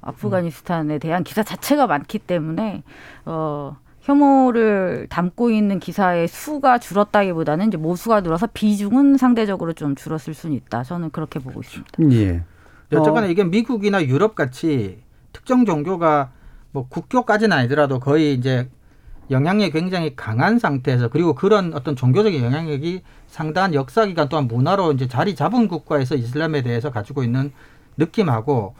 아프가니스탄에 0.00 0.98
대한 0.98 1.24
기사 1.24 1.42
자체가 1.42 1.86
많기 1.86 2.18
때문에 2.18 2.82
어 3.26 3.76
혐오를 4.00 5.08
담고 5.10 5.50
있는 5.50 5.80
기사의 5.80 6.28
수가 6.28 6.78
줄었다기보다는 6.78 7.68
이제 7.68 7.76
모수가 7.76 8.20
늘어서 8.20 8.46
비중은 8.46 9.16
상대적으로 9.16 9.72
좀 9.72 9.96
줄었을 9.96 10.32
수는 10.32 10.56
있다. 10.56 10.84
저는 10.84 11.10
그렇게 11.10 11.40
보고 11.40 11.60
있습니다. 11.60 11.92
예. 12.12 12.44
어쨌거나 12.92 13.26
어. 13.26 13.30
이게 13.30 13.44
미국이나 13.44 14.04
유럽 14.04 14.34
같이 14.34 14.98
특정 15.32 15.64
종교가 15.64 16.30
뭐 16.72 16.86
국교까지는 16.88 17.56
아니더라도 17.56 17.98
거의 17.98 18.34
이제 18.34 18.68
영향력이 19.30 19.72
굉장히 19.72 20.14
강한 20.14 20.58
상태에서 20.58 21.08
그리고 21.08 21.34
그런 21.34 21.74
어떤 21.74 21.96
종교적인 21.96 22.42
영향력이 22.44 23.02
상당한 23.26 23.74
역사 23.74 24.06
기간 24.06 24.28
동안 24.28 24.46
문화로 24.46 24.92
이제 24.92 25.08
자리 25.08 25.34
잡은 25.34 25.66
국가에서 25.66 26.14
이슬람에 26.14 26.62
대해서 26.62 26.90
가지고 26.90 27.24
있는 27.24 27.52
느낌하고 27.96 28.74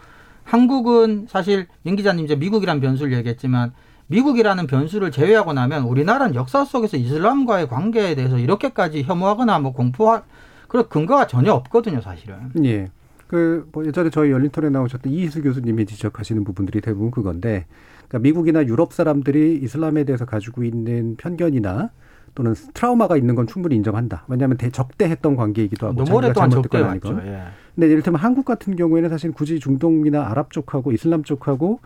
한국은 0.44 1.26
사실 1.28 1.66
민 1.82 1.96
기자님 1.96 2.24
이제 2.24 2.36
미국이라는 2.36 2.80
변수를 2.80 3.12
얘기했지만 3.14 3.72
미국이라는 4.06 4.68
변수를 4.68 5.10
제외하고 5.10 5.52
나면 5.52 5.82
우리나라는 5.82 6.36
역사 6.36 6.64
속에서 6.64 6.96
이슬람과의 6.96 7.68
관계에 7.68 8.14
대해서 8.14 8.38
이렇게까지 8.38 9.02
혐오하거나 9.02 9.58
뭐 9.58 9.72
공포할 9.72 10.22
그런 10.68 10.88
근거가 10.88 11.26
전혀 11.26 11.52
없거든요, 11.52 12.00
사실은. 12.00 12.52
예. 12.64 12.88
그, 13.26 13.68
뭐 13.72 13.84
예전에 13.84 14.10
저희 14.10 14.30
열린 14.30 14.50
토론에 14.50 14.72
나오셨던 14.72 15.12
이희수 15.12 15.42
교수님이 15.42 15.86
지적하시는 15.86 16.44
부분들이 16.44 16.80
대부분 16.80 17.10
그건데, 17.10 17.66
그러니까 18.08 18.18
미국이나 18.20 18.64
유럽 18.64 18.92
사람들이 18.92 19.60
이슬람에 19.62 20.04
대해서 20.04 20.24
가지고 20.24 20.62
있는 20.62 21.16
편견이나 21.16 21.90
또는 22.34 22.54
트라우마가 22.74 23.16
있는 23.16 23.34
건 23.34 23.46
충분히 23.46 23.74
인정한다. 23.76 24.24
왜냐하면 24.28 24.58
대적대했던 24.58 25.36
관계이기도 25.36 25.86
하고 25.86 26.04
너무 26.04 26.18
오랫동안 26.18 26.50
잘못됐건 26.50 26.80
적대 26.80 27.08
아니건. 27.08 27.26
예. 27.26 27.42
근데 27.74 27.88
이를테면 27.88 28.20
한국 28.20 28.44
같은 28.44 28.76
경우에는 28.76 29.08
사실 29.08 29.32
굳이 29.32 29.58
중동이나 29.58 30.28
아랍 30.28 30.52
쪽하고 30.52 30.92
이슬람 30.92 31.24
쪽하고 31.24 31.80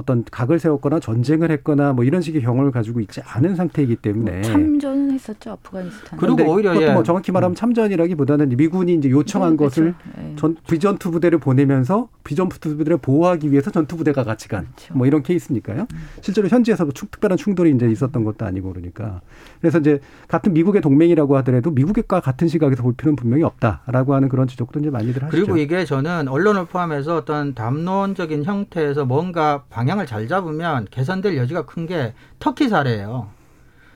어떤 0.00 0.24
각을 0.30 0.58
세웠거나 0.58 0.98
전쟁을 0.98 1.50
했거나 1.50 1.92
뭐 1.92 2.04
이런 2.04 2.22
식의 2.22 2.42
경험을 2.42 2.70
가지고 2.70 3.00
있지 3.00 3.20
않은 3.22 3.54
상태이기 3.54 3.96
때문에 3.96 4.42
참전은 4.42 5.12
했었죠 5.12 5.50
아프가니스탄. 5.52 6.18
그리고 6.18 6.50
오히려 6.52 6.70
그것도 6.72 6.86
예. 6.88 6.92
뭐 6.92 7.02
정확히 7.02 7.30
말하면 7.32 7.54
참전이라기보다는 7.54 8.48
미군이 8.56 8.94
이제 8.94 9.10
요청한 9.10 9.56
것을 9.56 9.94
네. 10.16 10.34
전 10.36 10.56
비전투 10.68 11.10
부대를 11.10 11.38
보내면서 11.38 12.08
비전투 12.24 12.58
부대를 12.76 12.96
보호하기 12.98 13.50
위해서 13.52 13.70
전투 13.70 13.96
부대가 13.96 14.24
같이 14.24 14.48
간 14.48 14.66
그렇죠. 14.74 14.94
뭐 14.94 15.06
이런 15.06 15.22
케이스니까요. 15.22 15.86
실제로 16.22 16.48
현지에서 16.48 16.84
뭐 16.84 16.92
충- 16.92 17.08
특별한 17.10 17.36
충돌이 17.36 17.70
이제 17.72 17.88
있었던 17.90 18.24
것도 18.24 18.46
아니고 18.46 18.72
그러니까 18.72 19.20
그래서 19.60 19.78
이제 19.78 20.00
같은 20.28 20.52
미국의 20.54 20.80
동맹이라고 20.80 21.36
하더라도 21.38 21.70
미국과 21.70 22.20
같은 22.20 22.48
시각에서 22.48 22.82
볼 22.82 22.94
필요는 22.94 23.16
분명히 23.16 23.42
없다라고 23.42 24.14
하는 24.14 24.28
그런 24.28 24.46
지적도 24.48 24.80
이제 24.80 24.90
많이들 24.90 25.22
하시죠. 25.24 25.30
그리고 25.30 25.56
이게 25.58 25.84
저는 25.84 26.28
언론을 26.28 26.66
포함해서 26.66 27.16
어떤 27.16 27.54
담론적인 27.54 28.44
형태에서 28.44 29.04
뭔가 29.04 29.64
방향 29.68 29.89
을 29.98 30.06
잘 30.06 30.28
잡으면 30.28 30.86
개선될 30.90 31.36
여지가 31.36 31.66
큰 31.66 31.86
게 31.86 32.14
터키 32.38 32.68
사례예요. 32.68 33.28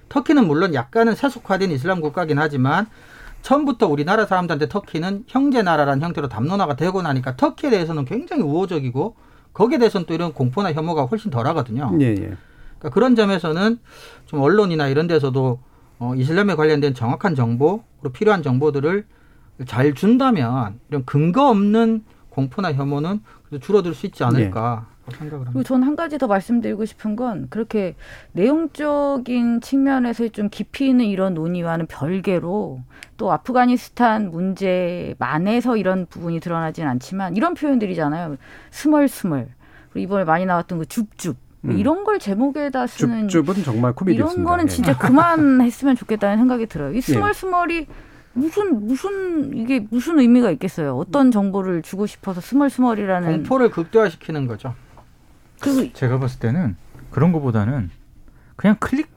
터키는 0.09 0.47
물론 0.47 0.75
약간은 0.75 1.15
세속화된 1.15 1.71
이슬람 1.71 2.01
국가긴 2.01 2.39
하지만 2.39 2.87
처음부터 3.43 3.89
우리나라 3.89 4.27
사람들한테 4.27 4.69
터키는 4.69 5.25
형제 5.29 5.63
나라라는 5.63 6.03
형태로 6.03 6.29
담론화가 6.29 6.77
되고 6.77 7.03
나니까 7.03 7.37
터키에 7.37 7.71
대해서는 7.71 8.05
굉장히 8.07 8.43
우호적이고 8.43 9.17
거기에 9.53 9.79
대해서는 9.79 10.07
또 10.07 10.15
이런 10.15 10.33
공포나 10.33 10.73
혐오가 10.73 11.05
훨씬 11.05 11.31
덜하거든요. 11.31 11.97
예, 12.01 12.07
예. 12.07 12.15
그러니까 12.15 12.91
그런 12.93 13.15
점에서는 13.17 13.79
좀 14.27 14.41
언론이나 14.41 14.89
이런 14.89 15.07
데서도 15.07 15.61
어, 15.99 16.15
이슬람에 16.17 16.55
관련된 16.55 16.95
정확한 16.95 17.35
정보 17.35 17.83
그리고 18.01 18.13
필요한 18.13 18.43
정보들을 18.43 19.07
잘 19.67 19.95
준다면 19.95 20.81
이런 20.89 21.05
근거 21.05 21.49
없는 21.51 22.05
공포나 22.31 22.73
혐오는 22.73 23.21
줄어들 23.61 23.95
수 23.95 24.07
있지 24.07 24.25
않을까 24.25 24.87
생각을 25.13 25.47
합니다. 25.47 25.53
그리고 25.53 25.63
저는 25.65 25.87
한 25.87 25.97
가지 25.97 26.19
더 26.19 26.27
말씀드리고 26.27 26.85
싶은 26.85 27.17
건 27.17 27.47
그렇게 27.51 27.95
내용적인 28.33 29.61
측면에서 29.61 30.29
좀 30.29 30.49
깊이 30.49 30.89
있는 30.89 31.07
이런 31.07 31.35
논의와는 31.35 31.87
별개로 31.87 32.81
또 33.17 33.33
아프가니스탄 33.33 34.31
문제만에서 34.31 35.77
이런 35.77 36.07
부분이 36.07 36.41
드러나진 36.41 36.87
않지만 36.87 37.37
이런 37.37 37.55
표현들이잖아요. 37.55 38.37
스멀스멀. 38.71 39.49
그리고 39.93 40.05
이번에 40.05 40.25
많이 40.25 40.47
나왔던 40.47 40.79
그 40.79 40.87
줍줍. 40.87 41.37
뭐 41.61 41.75
음. 41.75 41.79
이런 41.79 42.05
걸 42.05 42.19
제목에다 42.19 42.87
쓰는 42.87 43.29
줍줍은 43.29 43.65
정말 43.65 43.95
코미디였습니다. 43.95 44.33
이런 44.35 44.45
거는 44.45 44.65
예. 44.65 44.69
진짜 44.69 44.97
그만했으면 44.99 45.97
좋겠다는 45.97 46.37
생각이 46.37 46.67
들어요. 46.67 46.93
이 46.93 47.01
스멀스멀이 47.01 47.87
무슨 48.35 48.87
무슨 48.87 49.57
이게 49.57 49.87
무슨 49.91 50.19
의미가 50.19 50.51
있겠어요? 50.53 50.97
어떤 50.97 51.31
정보를 51.31 51.83
주고 51.83 52.07
싶어서 52.07 52.41
스멀스멀이라는 52.41 53.31
공포를 53.31 53.71
극대화시키는 53.71 54.47
거죠. 54.47 54.75
그 55.65 55.93
제가 55.93 56.19
봤을 56.19 56.39
때는 56.41 56.77
그런 57.11 57.33
거보다는 57.33 57.91
그냥 58.57 58.77
클릭 58.81 59.09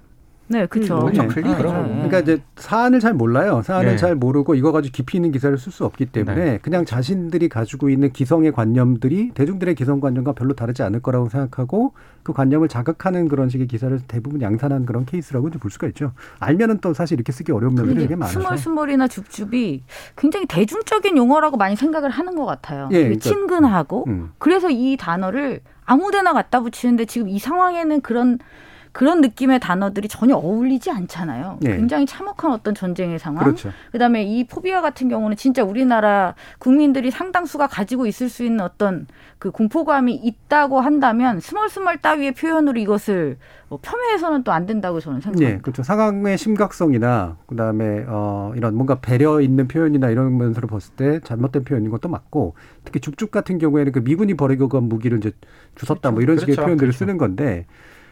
네, 0.50 0.66
그렇죠. 0.66 0.96
음, 1.00 1.08
엄청 1.08 1.28
네. 1.28 1.34
클릭하더라고요. 1.34 1.88
그러니까 1.94 2.20
이제 2.20 2.42
사안을 2.56 3.02
잘 3.02 3.14
몰라요. 3.14 3.62
사안을 3.66 3.92
네. 3.92 3.98
잘 3.98 4.16
모르고 4.16 4.56
이거 4.56 4.72
가지고 4.72 4.94
깊이 4.94 5.18
있는 5.18 5.34
기사를 5.34 5.58
쓸 5.58 5.74
수 5.74 5.84
없기 5.84 6.06
때문에 6.06 6.60
그냥 6.62 6.86
자신들이 6.86 7.50
가지고 7.50 7.90
있는 7.90 8.14
기성의 8.14 8.54
관념들이 8.54 9.32
대중들의 9.34 9.76
기성 9.76 10.00
관념과 10.00 10.32
별로 10.32 10.54
다르지 10.54 10.84
않을 10.84 11.02
거라고 11.02 11.28
생각하고 11.28 11.92
그 12.24 12.32
관념을 12.32 12.70
자극하는 12.70 13.28
그런 13.28 13.50
식의 13.50 13.68
기사를 13.68 14.00
대부분 14.08 14.42
양산한 14.42 14.86
그런 14.86 15.04
케이스라고 15.06 15.50
이제 15.50 15.60
볼 15.60 15.70
수가 15.70 15.88
있죠. 15.88 16.14
알면은 16.40 16.78
또 16.78 16.94
사실 16.94 17.16
이렇게 17.16 17.34
쓰기 17.34 17.52
어려운 17.52 17.76
면들이 17.76 18.00
되게 18.00 18.16
많아서. 18.16 18.40
스멀스멀이나 18.40 19.10
줍줍이 19.10 19.84
굉장히 20.16 20.46
대중적인 20.46 21.18
용어라고 21.18 21.58
많이 21.58 21.76
생각을 21.76 22.10
하는 22.10 22.38
것 22.38 22.46
같아요. 22.46 22.88
예, 22.94 23.00
그러니까- 23.04 23.20
친근하고 23.22 24.06
음. 24.08 24.32
그래서 24.38 24.70
이 24.70 24.96
단어를 24.96 25.60
아무데나 25.88 26.34
갖다 26.34 26.60
붙이는데 26.60 27.06
지금 27.06 27.30
이 27.30 27.40
상황에는 27.40 28.02
그런 28.02 28.38
그런 28.98 29.22
느낌의 29.22 29.60
단어들이 29.60 30.08
전혀 30.08 30.36
어울리지 30.36 30.90
않잖아요. 30.90 31.60
예. 31.66 31.76
굉장히 31.76 32.08
참혹한 32.08 32.52
어떤 32.52 32.74
전쟁의 32.74 33.20
상황. 33.20 33.44
그렇죠. 33.44 33.70
그다음에 33.92 34.24
이 34.24 34.44
포비아 34.44 34.82
같은 34.82 35.08
경우는 35.08 35.38
진짜 35.38 35.64
우리나라 35.64 36.34
국민들이 36.58 37.12
상당수가 37.12 37.68
가지고 37.68 38.08
있을 38.08 38.28
수 38.28 38.44
있는 38.44 38.62
어떤 38.62 39.06
그 39.38 39.52
공포감이 39.52 40.16
있다고 40.16 40.80
한다면 40.80 41.40
스멀스멀 41.40 42.00
따위의 42.00 42.32
표현으로 42.32 42.80
이것을 42.80 43.38
뭐 43.70 43.78
폄훼해서는 43.84 44.42
또 44.44 44.52
안 44.52 44.66
된다고 44.66 45.00
저는 45.00 45.22
생각합니다. 45.22 45.54
예, 45.54 45.60
그렇죠. 45.60 45.84
상황의 45.84 46.40
심각성이나 46.40 47.38
그다음에 47.46 48.04
어 48.08 48.52
이런 48.56 48.74
뭔가 48.74 48.96
배려 48.96 49.42
있는 49.42 49.68
표현이나 49.68 50.10
이런 50.10 50.36
면서로 50.40 50.68
봤을 50.68 50.96
때 50.96 51.20
잘못된 51.24 51.66
표현인 51.66 51.92
것도 51.92 52.10
맞고 52.10 52.56
특히 52.84 53.00
죽죽 53.00 53.30
같은 53.30 53.60
경우에는 53.60 53.92
그 53.92 54.00
미군이 54.00 54.34
버리고 54.34 54.70
간 54.70 54.86
무기를 54.86 55.20
이제 55.20 55.34
주웠다 55.76 56.10
뭐 56.10 56.24
이런 56.24 56.40
식의 56.40 56.56
그렇죠. 56.56 56.66
표현들을 56.66 56.88
그렇죠. 56.88 56.98
쓰는 56.98 57.20
건데 57.20 57.68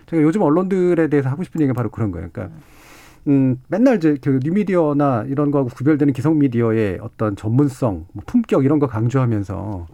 제가 0.07 0.21
요즘 0.21 0.41
언론들에 0.41 1.07
대해서 1.07 1.29
하고 1.29 1.43
싶은 1.43 1.61
얘기가 1.61 1.73
바로 1.73 1.89
그런 1.89 2.11
거예요. 2.11 2.29
그러니까 2.31 2.55
음, 3.27 3.59
맨날 3.67 3.97
이제 3.97 4.17
그 4.21 4.39
뉴미디어나 4.43 5.25
이런 5.27 5.49
거하고 5.51 5.69
구별되는 5.69 6.13
기성 6.13 6.37
미디어의 6.37 6.99
어떤 7.01 7.35
전문성, 7.35 8.05
뭐 8.13 8.23
품격 8.27 8.63
이런 8.65 8.77
거 8.79 8.87
강조하면서 8.87 9.87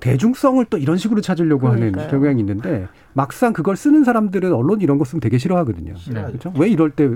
대중성을 0.00 0.62
또 0.68 0.76
이런 0.76 0.98
식으로 0.98 1.20
찾으려고 1.22 1.68
하는 1.68 1.92
그러니까요. 1.92 2.08
경향이 2.10 2.40
있는데 2.40 2.88
막상 3.14 3.52
그걸 3.54 3.74
쓰는 3.76 4.04
사람들은 4.04 4.52
언론 4.52 4.82
이런 4.82 4.98
거 4.98 5.04
쓰면 5.04 5.20
되게 5.20 5.38
싫어하거든요. 5.38 5.94
네. 6.12 6.24
그렇죠? 6.26 6.52
왜 6.58 6.68
이럴 6.68 6.90
때 6.90 7.08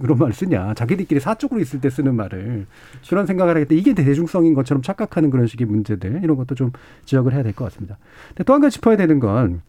그런 0.00 0.18
말 0.18 0.32
쓰냐? 0.32 0.74
자기들끼리 0.74 1.18
사적으로 1.18 1.60
있을 1.60 1.80
때 1.80 1.90
쓰는 1.90 2.14
말을 2.14 2.66
그런 3.08 3.26
생각을 3.26 3.54
때문에 3.66 3.80
이게 3.80 3.94
대중성인 3.94 4.54
것처럼 4.54 4.82
착각하는 4.82 5.30
그런 5.30 5.46
식의 5.48 5.66
문제들 5.66 6.20
이런 6.22 6.36
것도 6.36 6.54
좀 6.54 6.70
지적을 7.04 7.32
해야 7.32 7.42
될 7.42 7.52
것 7.52 7.64
같습니다. 7.64 7.96
근데 8.28 8.44
또 8.44 8.52
한 8.54 8.60
가지 8.60 8.74
짚어야 8.76 8.96
되는 8.96 9.18
건 9.18 9.62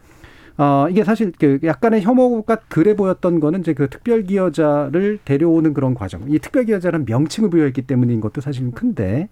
어, 0.57 0.87
이게 0.89 1.03
사실 1.03 1.31
그 1.37 1.59
약간의 1.63 2.01
혐오가 2.01 2.55
그래 2.67 2.95
보였던 2.95 3.39
거는 3.39 3.59
이제 3.59 3.73
그 3.73 3.89
특별기여자를 3.89 5.19
데려오는 5.23 5.73
그런 5.73 5.93
과정. 5.93 6.23
이 6.27 6.39
특별기여자라는 6.39 7.05
명칭을 7.07 7.49
부여했기 7.51 7.83
때문인 7.83 8.19
것도 8.21 8.41
사실은 8.41 8.71
큰데, 8.71 9.29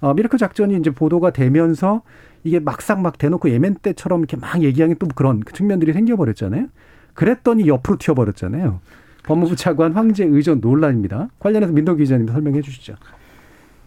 어, 0.00 0.14
미라클 0.14 0.38
작전이 0.38 0.76
이제 0.76 0.90
보도가 0.90 1.30
되면서 1.30 2.02
이게 2.42 2.58
막상 2.58 3.02
막 3.02 3.18
대놓고 3.18 3.50
예멘 3.50 3.76
때처럼 3.76 4.20
이렇게 4.20 4.36
막 4.36 4.62
얘기하는 4.62 4.96
또 4.98 5.06
그런 5.14 5.42
측면들이 5.52 5.92
생겨버렸잖아요. 5.92 6.66
그랬더니 7.14 7.68
옆으로 7.68 7.96
튀어버렸잖아요. 7.98 8.80
법무부 9.22 9.56
차관 9.56 9.92
황제 9.92 10.24
의전 10.24 10.60
논란입니다. 10.60 11.28
관련해서 11.38 11.72
민동 11.72 11.96
기자님 11.96 12.26
설명해 12.26 12.60
주시죠. 12.60 12.96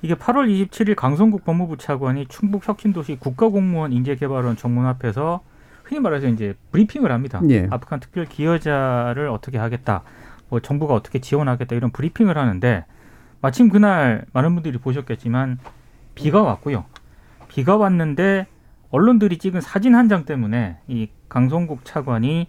이게 0.02 0.16
8월 0.16 0.48
27일 0.48 0.96
강성국 0.96 1.44
법무부 1.44 1.78
차관이 1.78 2.26
충북 2.28 2.68
혁신도시 2.68 3.18
국가공무원 3.20 3.92
인재개발원 3.92 4.56
정문 4.56 4.86
앞에서 4.86 5.42
흔히 5.88 6.00
말해서 6.02 6.28
이제 6.28 6.54
브리핑을 6.72 7.12
합니다. 7.12 7.42
예. 7.50 7.68
아프간 7.70 8.00
특별 8.00 8.26
기여자를 8.26 9.30
어떻게 9.30 9.58
하겠다, 9.58 10.04
뭐 10.50 10.60
정부가 10.60 10.94
어떻게 10.94 11.20
지원하겠다 11.20 11.76
이런 11.76 11.92
브리핑을 11.92 12.38
하는데 12.38 12.86
마침 13.42 13.70
그날 13.70 14.26
많은 14.34 14.54
분들이 14.54 14.78
보셨겠지만 14.78 15.60
비가 16.16 16.42
왔고요. 16.42 16.86
비가 17.48 17.78
왔는데 17.78 18.48
언론들이 18.90 19.38
찍은 19.38 19.62
사진 19.62 19.96
한 19.96 20.08
장 20.10 20.26
때문에 20.26 20.78
이 20.88 21.10
강성국 21.30 21.86
차관이 21.86 22.48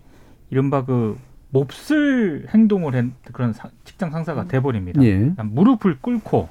이른바 0.50 0.84
그 0.84 1.18
몹쓸 1.50 2.46
행동을 2.50 2.94
한 2.96 3.14
그런 3.32 3.52
사- 3.52 3.70
직장 3.84 4.10
상사가 4.10 4.44
돼버립니다. 4.48 5.02
예. 5.02 5.32
무릎을 5.42 5.98
꿇고 6.00 6.48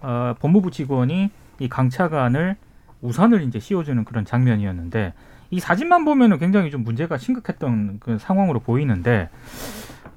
어, 0.00 0.34
법무부 0.40 0.70
직원이 0.70 1.30
이 1.58 1.68
강차관을 1.68 2.56
우산을 3.00 3.42
이제 3.42 3.58
씌워주는 3.58 4.04
그런 4.04 4.24
장면이었는데 4.24 5.12
이 5.52 5.60
사진만 5.60 6.04
보면은 6.06 6.38
굉장히 6.38 6.70
좀 6.70 6.82
문제가 6.82 7.18
심각했던 7.18 7.98
그 8.00 8.16
상황으로 8.18 8.58
보이는데 8.60 9.28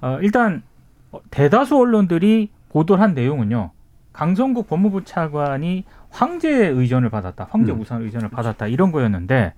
어, 0.01 0.17
일단 0.21 0.63
어, 1.11 1.19
대다수 1.29 1.77
언론들이 1.77 2.49
보도를 2.69 3.03
한 3.03 3.13
내용은요. 3.13 3.71
강성국 4.13 4.67
법무부 4.69 5.03
차관이 5.03 5.83
황제의 6.09 6.71
의전을 6.71 7.09
받았다, 7.09 7.47
황제 7.51 7.73
음. 7.73 7.81
우산 7.81 8.01
의전을 8.01 8.29
받았다 8.29 8.67
이런 8.67 8.93
거였는데 8.93 9.53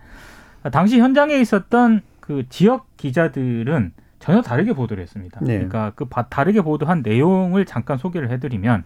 아, 0.63 0.69
당시 0.71 0.99
현장에 0.99 1.35
있었던 1.35 2.01
그 2.19 2.43
지역 2.49 2.87
기자들은 2.97 3.93
전혀 4.17 4.41
다르게 4.41 4.73
보도를 4.73 5.03
했습니다. 5.03 5.39
네. 5.43 5.53
그러니까 5.57 5.91
그 5.95 6.05
바- 6.05 6.23
다르게 6.27 6.61
보도한 6.61 7.03
내용을 7.03 7.65
잠깐 7.65 7.99
소개를 7.99 8.31
해드리면 8.31 8.83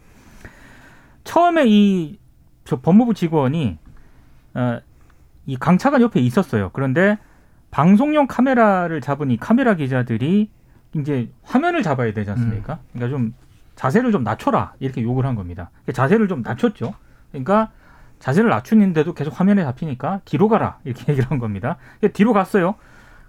처음에 1.24 1.64
이 1.68 2.20
저 2.64 2.80
법무부 2.80 3.14
직원이 3.16 3.80
어, 4.54 4.80
이 5.52 5.58
강차관 5.58 6.02
옆에 6.02 6.22
있었어요. 6.22 6.70
그런데 6.72 7.18
방송용 7.72 8.28
카메라를 8.28 9.02
잡은 9.02 9.32
이 9.32 9.38
카메라 9.38 9.76
기자들이 9.76 10.50
이제 10.96 11.30
화면을 11.44 11.84
잡아야 11.84 12.14
되지 12.14 12.32
않습니까? 12.32 12.80
그러니까 12.94 13.18
좀 13.18 13.34
자세를 13.76 14.14
좀 14.14 14.24
낮춰라 14.24 14.76
이렇게 14.80 15.04
요구를 15.04 15.28
한 15.28 15.36
겁니다. 15.36 15.70
자세를 15.92 16.30
좀 16.30 16.42
낮췄죠. 16.42 16.94
그러니까 17.32 17.70
자세를 18.20 18.50
낮추는데도 18.50 19.14
계속 19.14 19.38
화면에 19.38 19.64
잡히니까 19.64 20.22
뒤로 20.24 20.48
가라 20.48 20.80
이렇게 20.86 21.04
얘기를 21.12 21.30
한 21.30 21.38
겁니다. 21.38 21.76
그러니까 22.00 22.16
뒤로 22.16 22.32
갔어요. 22.32 22.76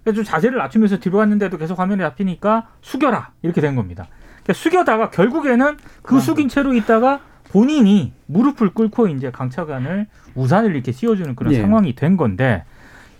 그래서 0.03 0.15
좀 0.15 0.23
자세를 0.23 0.57
낮추면서 0.57 0.99
뒤로 0.99 1.17
갔는데도 1.17 1.57
계속 1.57 1.77
화면에 1.77 2.03
잡히니까 2.03 2.69
숙여라 2.81 3.31
이렇게 3.41 3.59
된 3.59 3.75
겁니다. 3.75 4.07
그러니까 4.43 4.53
숙여다가 4.53 5.09
결국에는 5.09 5.77
그 6.03 6.21
숙인 6.21 6.47
채로 6.47 6.73
있다가 6.73 7.19
본인이 7.53 8.11
무릎을 8.25 8.71
꿇고 8.71 9.07
이제 9.09 9.29
강차관을 9.29 10.07
우산을 10.33 10.73
이렇게 10.73 10.91
씌워주는 10.91 11.35
그런 11.35 11.53
예. 11.53 11.61
상황이 11.61 11.93
된 11.93 12.17
건데 12.17 12.63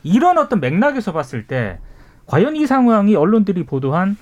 이런 0.02 0.40
어떤 0.40 0.60
맥락에서 0.60 1.14
봤을 1.14 1.46
때 1.46 1.78
과연 2.26 2.56
이 2.56 2.66
상황이 2.66 3.16
언론들이 3.16 3.64
보도한 3.64 4.18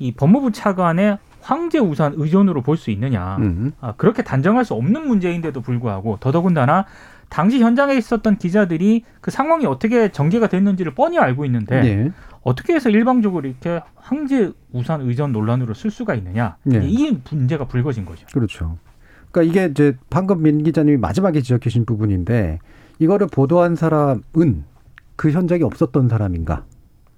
이 0.00 0.12
법무부 0.12 0.50
차관의 0.50 1.18
황제 1.42 1.78
우산 1.78 2.14
의존으로 2.16 2.62
볼 2.62 2.76
수 2.76 2.90
있느냐? 2.90 3.36
음. 3.36 3.72
아, 3.80 3.94
그렇게 3.96 4.22
단정할 4.24 4.64
수 4.64 4.74
없는 4.74 5.06
문제인데도 5.06 5.60
불구하고 5.60 6.16
더더군다나 6.18 6.86
당시 7.28 7.60
현장에 7.60 7.94
있었던 7.94 8.38
기자들이 8.38 9.04
그 9.20 9.30
상황이 9.30 9.64
어떻게 9.66 10.10
전개가 10.10 10.48
됐는지를 10.48 10.92
뻔히 10.94 11.18
알고 11.18 11.44
있는데 11.44 11.76
예. 11.84 12.12
어떻게 12.42 12.74
해서 12.74 12.90
일방적으로 12.90 13.46
이렇게 13.48 13.80
황제 13.94 14.50
우산 14.72 15.02
의전 15.02 15.30
논란으로 15.30 15.72
쓸 15.74 15.92
수가 15.92 16.16
있느냐? 16.16 16.56
네. 16.64 16.80
이 16.84 17.16
문제가 17.30 17.66
불거진 17.66 18.04
거죠. 18.04 18.26
그렇죠. 18.32 18.76
그러니까 19.32 19.42
이게 19.42 19.70
이제 19.70 19.96
방금 20.10 20.42
민 20.42 20.62
기자님이 20.62 20.98
마지막에 20.98 21.40
지적해 21.40 21.62
주신 21.64 21.84
부분인데 21.84 22.60
이거를 22.98 23.26
보도한 23.26 23.74
사람은 23.74 24.64
그 25.16 25.30
현장에 25.30 25.62
없었던 25.62 26.08
사람인가? 26.08 26.64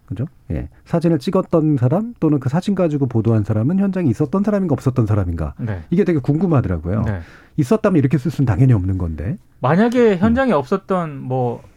그죠? 0.07 0.27
예. 0.51 0.69
사진을 0.85 1.19
찍었던 1.19 1.77
사람 1.79 2.15
또는 2.21 2.39
그 2.39 2.49
사진 2.49 2.75
가지고 2.75 3.07
보도한 3.07 3.45
사람은 3.45 3.79
현장에 3.79 4.09
있었던 4.11 4.43
사람인가 4.43 4.73
없었던 4.73 5.07
사람인가? 5.07 5.55
네. 5.59 5.83
이게 5.91 6.05
되게 6.05 6.19
궁금하더라고요. 6.19 7.03
네. 7.03 7.21
있었다면 7.57 7.99
이렇게 7.99 8.19
쓸 8.19 8.31
수는 8.31 8.47
당연히 8.47 8.73
없는 8.73 8.99
건데. 8.99 9.39
만약에 9.61 10.17
현장에 10.17 10.53
없었던 10.53 11.21
뭐 11.21 11.75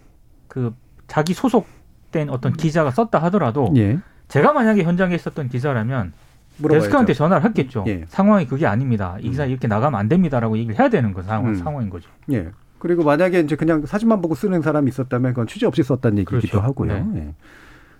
그 0.47 0.73
자기 1.07 1.33
소속된 1.33 2.29
어떤 2.29 2.53
기자가 2.53 2.91
썼다 2.91 3.19
하더라도 3.23 3.71
예. 3.77 3.99
제가 4.27 4.53
만약에 4.53 4.83
현장에 4.83 5.13
있었던 5.15 5.49
기자라면 5.49 6.13
물어봐야죠. 6.57 6.83
데스크한테 6.83 7.13
전화를 7.13 7.45
했겠죠. 7.49 7.83
예. 7.87 8.03
상황이 8.07 8.45
그게 8.45 8.65
아닙니다. 8.65 9.17
이 9.19 9.29
기사 9.29 9.45
이렇게 9.45 9.67
나가면 9.67 9.99
안 9.99 10.07
됩니다라고 10.07 10.57
얘기를 10.57 10.77
해야 10.79 10.89
되는 10.89 11.13
거 11.13 11.21
상황, 11.23 11.51
음. 11.51 11.55
상황인 11.55 11.89
거죠. 11.89 12.09
예. 12.31 12.49
그리고 12.79 13.03
만약에 13.03 13.39
이제 13.39 13.55
그냥 13.55 13.85
사진만 13.85 14.21
보고 14.21 14.35
쓰는 14.35 14.61
사람이 14.61 14.89
있었다면 14.89 15.31
그건 15.31 15.47
취재 15.47 15.65
없이 15.65 15.83
썼다는 15.83 16.19
얘기이기도 16.19 16.59
그렇죠. 16.59 16.59
하고요. 16.59 16.93
네. 16.93 17.19
예. 17.19 17.33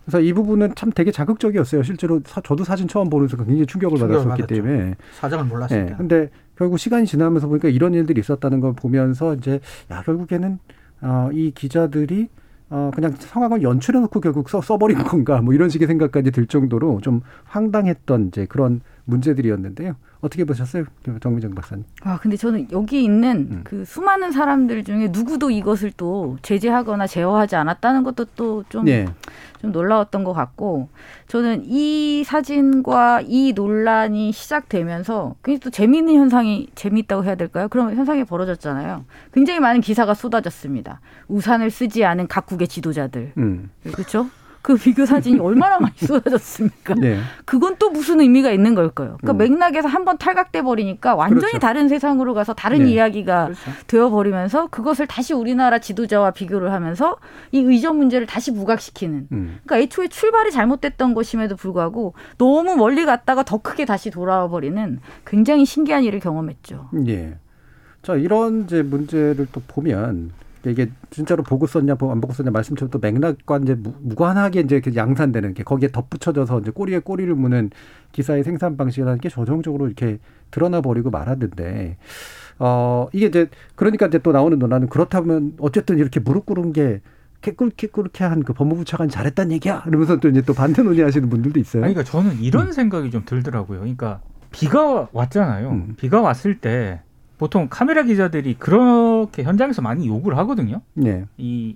그래서 0.05 0.21
이 0.21 0.31
부분은 0.31 0.75
참 0.75 0.91
되게 0.91 1.11
자극적이었어요. 1.11 1.83
실제로 1.83 2.21
사, 2.25 2.39
저도 2.41 2.63
사진 2.63 2.87
처음 2.87 3.09
보는 3.09 3.27
순간 3.27 3.47
굉장히 3.47 3.65
충격을 3.65 3.97
충격을 3.97 4.23
받았었기 4.23 4.41
받았죠. 4.43 4.55
때문에. 4.63 4.95
사정을 5.19 5.45
몰랐을 5.45 5.71
예. 5.71 5.85
때. 5.87 5.95
근데 5.97 6.29
결국 6.57 6.77
시간이 6.77 7.05
지나면서 7.05 7.47
보니까 7.47 7.67
이런 7.67 7.93
일들이 7.93 8.21
있었다는 8.21 8.61
걸 8.61 8.73
보면서 8.73 9.33
이제 9.33 9.59
야 9.91 10.01
결국에는 10.03 10.59
어, 11.01 11.29
이 11.33 11.51
기자들이 11.51 12.29
어, 12.69 12.91
그냥 12.93 13.13
상황을 13.17 13.61
연출해놓고 13.61 14.19
결국 14.19 14.49
써, 14.49 14.61
써버린 14.61 14.97
건가? 15.03 15.41
뭐 15.41 15.53
이런 15.53 15.69
식의 15.69 15.87
생각까지 15.87 16.31
들 16.31 16.47
정도로 16.47 16.99
좀 17.01 17.21
황당했던 17.45 18.27
이제 18.27 18.45
그런 18.45 18.81
문제들이었는데요. 19.07 19.95
어떻게 20.19 20.43
보셨어요, 20.43 20.83
정미정 21.21 21.55
박사님? 21.55 21.85
아, 22.03 22.17
근데 22.19 22.35
저는 22.37 22.67
여기 22.71 23.03
있는 23.03 23.47
음. 23.51 23.61
그 23.63 23.85
수많은 23.85 24.31
사람들 24.31 24.83
중에 24.83 25.09
누구도 25.11 25.49
이것을 25.49 25.91
또 25.95 26.37
제재하거나 26.41 27.07
제어하지 27.07 27.55
않았다는 27.55 28.03
것도 28.03 28.25
또좀 28.35 28.87
예. 28.87 29.05
좀 29.61 29.71
놀라웠던 29.71 30.23
것 30.23 30.33
같고 30.33 30.89
저는 31.27 31.63
이 31.65 32.23
사진과 32.25 33.21
이 33.25 33.53
논란이 33.53 34.31
시작되면서 34.31 35.35
굉장히 35.43 35.59
또 35.61 35.69
재미있는 35.69 36.15
현상이 36.15 36.67
재미있다고 36.75 37.23
해야 37.23 37.35
될까요? 37.35 37.67
그런 37.69 37.95
현상이 37.95 38.23
벌어졌잖아요. 38.23 39.05
굉장히 39.33 39.59
많은 39.59 39.81
기사가 39.81 40.13
쏟아졌습니다. 40.13 40.99
우산을 41.27 41.71
쓰지 41.71 42.03
않은 42.03 42.27
각국의 42.27 42.67
지도자들. 42.67 43.33
음. 43.37 43.69
그렇죠? 43.93 44.29
그 44.67 44.75
비교 44.75 45.05
사진이 45.05 45.39
얼마나 45.39 45.79
많이 45.79 45.93
쏟아졌습니까? 46.05 46.95
네. 46.95 47.21
그건 47.45 47.77
또 47.79 47.89
무슨 47.89 48.19
의미가 48.19 48.51
있는 48.51 48.75
걸까요? 48.75 49.15
그러니까 49.21 49.31
음. 49.31 49.37
맥락에서 49.37 49.87
한번 49.87 50.17
탈각돼 50.17 50.61
버리니까 50.61 51.15
완전히 51.15 51.53
그렇죠. 51.53 51.59
다른 51.59 51.87
세상으로 51.87 52.33
가서 52.33 52.53
다른 52.53 52.83
네. 52.83 52.91
이야기가 52.91 53.45
그렇죠. 53.45 53.71
되어 53.87 54.09
버리면서 54.09 54.67
그것을 54.67 55.07
다시 55.07 55.33
우리나라 55.33 55.79
지도자와 55.79 56.31
비교를 56.31 56.73
하면서 56.73 57.15
이 57.53 57.59
의전 57.59 57.95
문제를 57.95 58.27
다시 58.27 58.53
부각시키는. 58.53 59.29
음. 59.31 59.59
그러니까 59.63 59.77
애초에 59.77 60.09
출발이 60.09 60.51
잘못됐던 60.51 61.13
것임에도 61.13 61.55
불구하고 61.55 62.13
너무 62.37 62.75
멀리 62.75 63.05
갔다가 63.05 63.43
더 63.43 63.59
크게 63.59 63.85
다시 63.85 64.11
돌아와 64.11 64.49
버리는 64.49 64.99
굉장히 65.25 65.63
신기한 65.63 66.03
일을 66.03 66.19
경험했죠. 66.19 66.89
예. 67.07 67.37
자, 68.01 68.15
이런 68.15 68.65
이제 68.65 68.81
문제를 68.81 69.47
또 69.53 69.61
보면 69.65 70.33
이게 70.65 70.89
진짜로 71.09 71.43
보고 71.43 71.67
썼냐, 71.67 71.95
보- 71.95 72.11
안 72.11 72.19
보고 72.19 72.33
썼냐 72.33 72.51
말씀처럼 72.51 72.89
또 72.89 72.99
맥락과 72.99 73.59
이제 73.63 73.75
무- 73.75 73.93
무관하게 74.01 74.61
이제 74.61 74.75
이렇게 74.75 74.95
양산되는 74.95 75.53
게 75.53 75.63
거기에 75.63 75.89
덧붙여져서 75.91 76.59
이제 76.61 76.71
꼬리에 76.71 76.99
꼬리를 76.99 77.33
무는 77.35 77.69
기사의 78.11 78.43
생산 78.43 78.75
방식이라는 78.77 79.19
게 79.19 79.29
조정적으로 79.29 79.85
이렇게 79.87 80.19
드러나 80.51 80.81
버리고 80.81 81.09
말았는데 81.09 81.97
어, 82.59 83.07
이게 83.13 83.27
이제 83.27 83.49
그러니까 83.75 84.07
이제 84.07 84.17
또 84.19 84.31
나오는 84.31 84.57
논란은 84.57 84.89
그렇다면 84.89 85.53
어쨌든 85.59 85.97
이렇게 85.99 86.19
무릎 86.19 86.45
꿇은 86.47 86.73
게 86.73 87.01
깨끗게 87.41 87.87
그렇게 87.87 88.23
한그 88.23 88.53
법무부 88.53 88.83
차관이 88.83 89.11
잘했다는 89.11 89.51
얘기야. 89.53 89.83
이러면서 89.87 90.19
또 90.19 90.27
이제 90.27 90.41
또 90.41 90.53
반대 90.55 90.81
논의하시는 90.81 91.29
분들도 91.29 91.59
있어요. 91.59 91.83
아니, 91.83 91.93
그러니까 91.93 92.11
저는 92.11 92.41
이런 92.41 92.71
생각이 92.73 93.11
좀 93.11 93.23
들더라고요. 93.25 93.79
그러니까 93.79 94.21
비가 94.51 95.07
왔잖아요. 95.11 95.69
음. 95.69 95.93
비가 95.97 96.19
왔을 96.21 96.59
때 96.59 97.01
보통 97.37 97.67
카메라 97.69 98.03
기자들이 98.03 98.55
그렇게 98.55 99.43
현장에서 99.43 99.81
많이 99.81 100.07
욕을 100.07 100.37
하거든요. 100.39 100.81
네. 100.93 101.25
이 101.37 101.75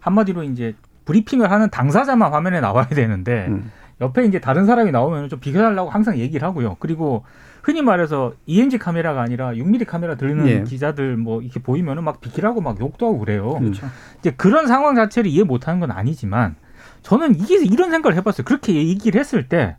한마디로 0.00 0.42
이제 0.44 0.74
브리핑을 1.04 1.50
하는 1.50 1.70
당사자만 1.70 2.32
화면에 2.32 2.60
나와야 2.60 2.86
되는데 2.88 3.46
음. 3.48 3.70
옆에 4.00 4.24
이제 4.24 4.40
다른 4.40 4.66
사람이 4.66 4.90
나오면 4.90 5.28
좀 5.28 5.40
비켜달라고 5.40 5.90
항상 5.90 6.18
얘기를 6.18 6.46
하고요. 6.46 6.76
그리고 6.80 7.24
흔히 7.62 7.82
말해서 7.82 8.34
ENG 8.46 8.78
카메라가 8.78 9.22
아니라 9.22 9.52
6mm 9.52 9.86
카메라 9.86 10.16
들는 10.16 10.46
예. 10.48 10.62
기자들 10.62 11.16
뭐 11.16 11.40
이렇게 11.40 11.60
보이면은 11.60 12.04
막 12.04 12.20
비키라고 12.20 12.60
막 12.60 12.78
욕도 12.80 13.06
하고 13.06 13.18
그래요. 13.18 13.54
음. 13.56 13.60
그렇죠. 13.60 13.86
이제 14.18 14.32
그런 14.32 14.66
상황 14.66 14.94
자체를 14.94 15.30
이해 15.30 15.44
못하는 15.44 15.80
건 15.80 15.90
아니지만 15.90 16.56
저는 17.02 17.36
이게 17.36 17.56
이런 17.64 17.90
생각을 17.90 18.16
해봤어요. 18.16 18.44
그렇게 18.44 18.74
얘기를 18.74 19.18
했을 19.18 19.48
때 19.48 19.76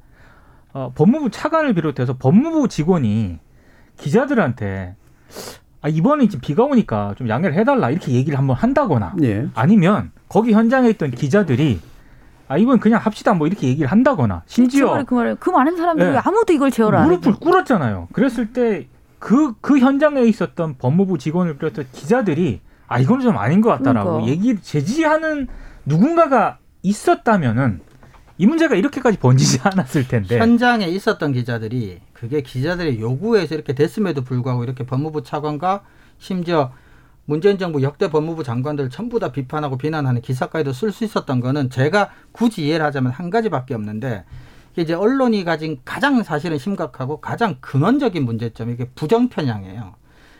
어, 0.74 0.92
법무부 0.96 1.30
차관을 1.30 1.74
비롯해서 1.74 2.18
법무부 2.18 2.68
직원이 2.70 3.40
기자들한테 3.98 4.96
아, 5.82 5.90
이번에 5.90 6.28
지금 6.28 6.42
비가 6.42 6.64
오니까 6.64 7.14
좀 7.18 7.30
양해를 7.30 7.56
해달라 7.56 7.90
이렇게 7.92 8.12
얘기를 8.12 8.38
한번 8.38 8.56
한다거나 8.56 9.14
예. 9.22 9.48
아니면 9.54 10.12
거기 10.28 10.52
현장에 10.54 10.90
있던 10.90 11.12
기자들이 11.12 11.80
아 12.50 12.58
이번 12.58 12.80
그냥 12.80 13.00
합시다 13.02 13.34
뭐 13.34 13.46
이렇게 13.48 13.68
얘기를 13.68 13.90
한다거나 13.92 14.42
심지어 14.48 15.04
그 15.06 15.14
말에 15.16 15.36
그 15.40 15.50
많은 15.50 15.78
사람들이 15.78 16.08
예. 16.10 16.12
왜 16.14 16.18
아무도 16.18 16.54
이걸 16.54 16.72
제어를 16.72 16.98
안 16.98 17.06
무릎을. 17.08 17.34
꿇었잖아요. 17.36 18.08
그랬을 18.14 18.54
때 18.54 18.88
그그 19.20 19.80
현장에 19.80 20.22
있었던 20.24 20.76
법무부 20.78 21.18
직원을 21.18 21.58
비롯해 21.58 21.86
기자들이 21.92 22.62
아 22.88 23.00
이건 23.00 23.20
좀 23.20 23.38
아닌 23.38 23.62
것 23.62 23.70
같다라고 23.70 24.12
그러니까. 24.14 24.32
얘기를 24.32 24.62
제지하는 24.62 25.48
누군가가 25.86 26.58
있었다면은 26.84 27.82
이 28.40 28.46
문제가 28.46 28.76
이렇게까지 28.76 29.18
번지지 29.20 29.60
않았을 29.66 30.08
텐데. 30.08 30.38
현장에 30.40 30.86
있었던 30.86 31.34
기자들이 31.34 32.00
그게 32.20 32.42
기자들의 32.42 33.00
요구에서 33.00 33.54
이렇게 33.54 33.74
됐음에도 33.74 34.24
불구하고 34.24 34.64
이렇게 34.64 34.86
법무부 34.86 35.24
차관과 35.24 35.84
심지어 36.18 36.72
문재인 37.26 37.60
정부 37.60 37.84
역대 37.84 38.10
법무부 38.10 38.44
장관들 38.44 38.90
전부 38.90 39.20
다 39.20 39.32
비판하고 39.32 39.78
비난하는 39.78 40.22
기사까지도 40.22 40.74
쓸 40.74 40.92
수 40.92 41.04
있었던 41.04 41.40
거는 41.42 41.70
제가 41.70 42.10
굳이 42.32 42.66
이해를 42.66 42.86
하자면 42.88 43.12
한 43.12 43.30
가지밖에 43.30 43.76
없는데 43.76 44.24
이제 44.78 44.94
언론이 44.94 45.44
가진 45.44 45.80
가장 45.86 46.24
사실은 46.24 46.58
심각하고 46.58 47.20
가장 47.20 47.58
근원적인 47.62 48.24
문제점이 48.24 48.74
이게 48.74 48.90
부정 48.96 49.30
편향이에요. 49.30 49.94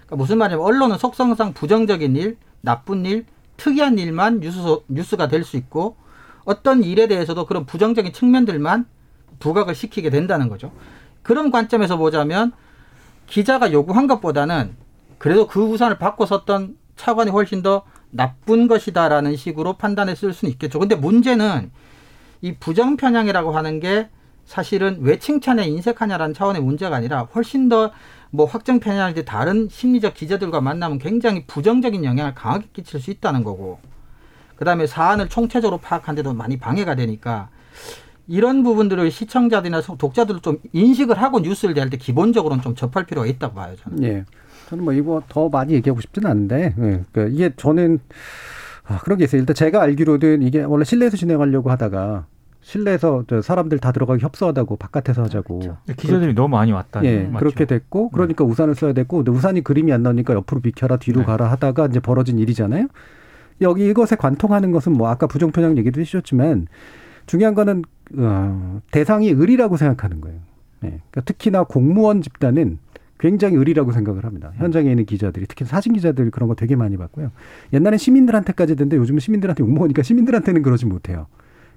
그러니까 0.06 0.16
무슨 0.16 0.38
말이냐면 0.38 0.66
언론은 0.66 0.98
속성상 0.98 1.54
부정적인 1.54 2.16
일, 2.16 2.38
나쁜 2.62 3.06
일, 3.06 3.26
특이한 3.58 4.00
일만 4.00 4.40
뉴스 4.40 4.60
뉴스가 4.88 5.28
될 5.28 5.44
수 5.44 5.58
있고 5.58 5.96
어떤 6.46 6.84
일에 6.84 7.08
대해서도 7.08 7.46
그런 7.46 7.66
부정적인 7.66 8.14
측면들만 8.14 8.86
부각을 9.40 9.76
시키게 9.76 10.10
된다는 10.10 10.50
거죠. 10.50 10.72
그런 11.28 11.52
관점에서 11.52 11.98
보자면 11.98 12.54
기자가 13.28 13.74
요구한 13.74 14.08
것보다는 14.08 14.76
그래도 15.18 15.48
그 15.48 15.62
우산을 15.62 15.98
받고 15.98 16.26
섰던 16.26 16.78
차관이 16.96 17.30
훨씬 17.32 17.62
더 17.62 17.84
나쁜 18.10 18.68
것이다라는 18.68 19.36
식으로 19.36 19.74
판단했을 19.74 20.32
수는 20.34 20.52
있겠죠. 20.54 20.80
근데 20.80 20.96
문제는 20.96 21.70
이 22.42 22.56
부정 22.56 22.96
편향이라고 22.96 23.52
하는 23.52 23.80
게 23.80 24.10
사실은 24.46 25.00
왜 25.02 25.20
칭찬에 25.20 25.66
인색하냐라는 25.66 26.34
차원의 26.34 26.62
문제가 26.62 26.96
아니라 26.96 27.28
훨씬 27.34 27.68
더 27.70 27.92
뭐 28.32 28.46
확정 28.46 28.80
편향이든 28.80 29.26
다른 29.26 29.68
심리적 29.70 30.14
기자들과 30.14 30.62
만나면 30.62 31.00
굉장히 31.00 31.46
부정적인 31.46 32.04
영향을 32.04 32.34
강하게 32.34 32.68
끼칠 32.74 33.00
수 33.00 33.12
있다는 33.12 33.44
거고 33.44 33.80
그다음에 34.56 34.88
사안을 34.88 35.30
총체적으로 35.30 35.78
파악하는데도 35.78 36.34
많이 36.34 36.58
방해가 36.58 36.96
되니까 36.96 37.50
이런 38.28 38.64
부분들을 38.64 39.10
시청자들이나 39.10 39.82
독자들도 39.82 40.42
좀 40.42 40.60
인식을 40.74 41.22
하고 41.22 41.40
뉴스를 41.40 41.74
대할 41.74 41.90
때 41.90 41.98
기본적으로는 41.98 42.62
좀 42.62 42.76
접할 42.76 43.06
필요가 43.06 43.26
있다고 43.28 43.56
봐요 43.56 43.76
저는. 43.82 44.04
예. 44.04 44.26
저는 44.70 44.84
뭐 44.84 44.94
이거 44.94 45.22
더 45.30 45.48
많이 45.48 45.74
얘기하고 45.74 46.02
싶지는 46.02 46.30
않은데, 46.30 46.76
예. 46.78 47.04
그러니까 47.12 47.26
이게 47.28 47.52
저는 47.56 48.00
아, 48.86 49.00
그런 49.00 49.18
게 49.18 49.26
있어요. 49.26 49.40
일단 49.40 49.56
제가 49.56 49.82
알기로는 49.82 50.42
이게 50.42 50.64
원래 50.64 50.84
실내에서 50.84 51.18
진행하려고 51.18 51.72
하다가 51.72 52.26
실내에서 52.62 53.24
저 53.30 53.42
사람들 53.42 53.80
다 53.80 53.94
들어가기 53.94 54.24
협소하다고 54.24 54.76
바깥에서 54.76 55.24
하자고. 55.24 55.60
그렇죠. 55.60 55.78
기자들이 55.96 56.34
너무 56.34 56.50
많이 56.50 56.74
왔다. 56.74 57.04
예, 57.06 57.24
맞죠? 57.24 57.40
그렇게 57.40 57.66
됐고 57.66 58.10
그러니까 58.10 58.44
우산을 58.44 58.76
써야 58.76 58.92
됐고 58.92 59.18
근데 59.18 59.32
우산이 59.32 59.62
그림이 59.62 59.94
안 59.94 60.04
나오니까 60.04 60.34
옆으로 60.34 60.60
비켜라 60.60 60.98
뒤로 60.98 61.22
네. 61.22 61.26
가라 61.28 61.50
하다가 61.52 61.88
이제 61.88 62.02
벌어진 62.02 62.40
일이잖아요. 62.40 62.88
여기 63.62 63.88
이것에 63.88 64.18
관통하는 64.18 64.72
것은 64.72 64.92
뭐 64.92 65.08
아까 65.08 65.28
부정편향 65.28 65.78
얘기도 65.78 66.02
해주셨지만 66.02 66.68
중요한 67.26 67.56
거는 67.56 67.84
어, 68.16 68.82
대상이 68.92 69.32
을이라고 69.32 69.78
생각하는 69.78 70.22
거예요. 70.22 70.40
예, 70.84 70.88
그러니까 70.88 71.22
특히나 71.22 71.64
공무원 71.64 72.22
집단은 72.22 72.80
굉장히 73.20 73.58
을이라고 73.58 73.92
생각을 73.92 74.26
합니다. 74.26 74.52
현장에 74.58 74.90
있는 74.90 75.06
기자들이 75.06 75.48
특히 75.48 75.66
사진 75.66 75.94
기자들 75.94 76.30
그런 76.30 76.48
거 76.48 76.56
되게 76.56 76.76
많이 76.76 76.98
봤고요. 76.98 77.32
옛날엔 77.74 77.98
시민들한테까지 77.98 78.76
됐는데 78.76 78.98
요즘은 78.98 79.20
시민들한테 79.20 79.64
욕먹으니까 79.64 80.04
시민들한테는 80.04 80.62
그러지 80.62 80.86
못해요. 80.86 81.28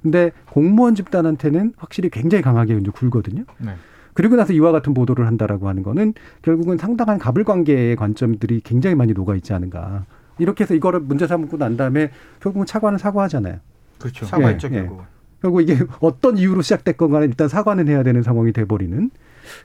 근데 0.03 0.33
공무원 0.51 0.95
집단한테는 0.95 1.75
확실히 1.77 2.11
굉장히 2.11 2.43
강하게 2.43 2.77
이제 2.77 2.90
굴거든요. 2.90 3.45
네. 3.59 3.75
그리고 4.12 4.37
나서 4.37 4.53
이와 4.53 4.73
같은 4.73 4.93
보도를 4.93 5.27
한다라고 5.27 5.69
하는 5.69 5.83
거는 5.83 6.14
결국은 6.43 6.77
상당한 6.77 7.19
가불관계의 7.19 7.97
관점들이 7.97 8.61
굉장히 8.62 8.95
많이 8.97 9.12
녹아 9.12 9.35
있지 9.37 9.53
않은가. 9.53 10.05
이렇게 10.38 10.64
해서 10.64 10.75
이거를 10.75 11.01
문제 11.01 11.27
삼고 11.27 11.59
난 11.59 11.77
다음에 11.77 12.11
결국은 12.40 12.66
차관은 12.66 12.99
사과하잖아요. 12.99 13.59
그렇죠. 13.99 14.27
사과했죠 14.27 14.69
예, 14.73 14.75
예. 14.75 14.81
결국. 14.81 15.05
결국 15.40 15.61
이게 15.62 15.79
어떤 16.00 16.38
이유로 16.38 16.62
시작됐건 16.62 17.11
간에 17.11 17.26
일단 17.26 17.48
사과는 17.48 17.88
해야 17.88 18.03
되는 18.03 18.22
상황이 18.22 18.53
돼버리는 18.53 19.11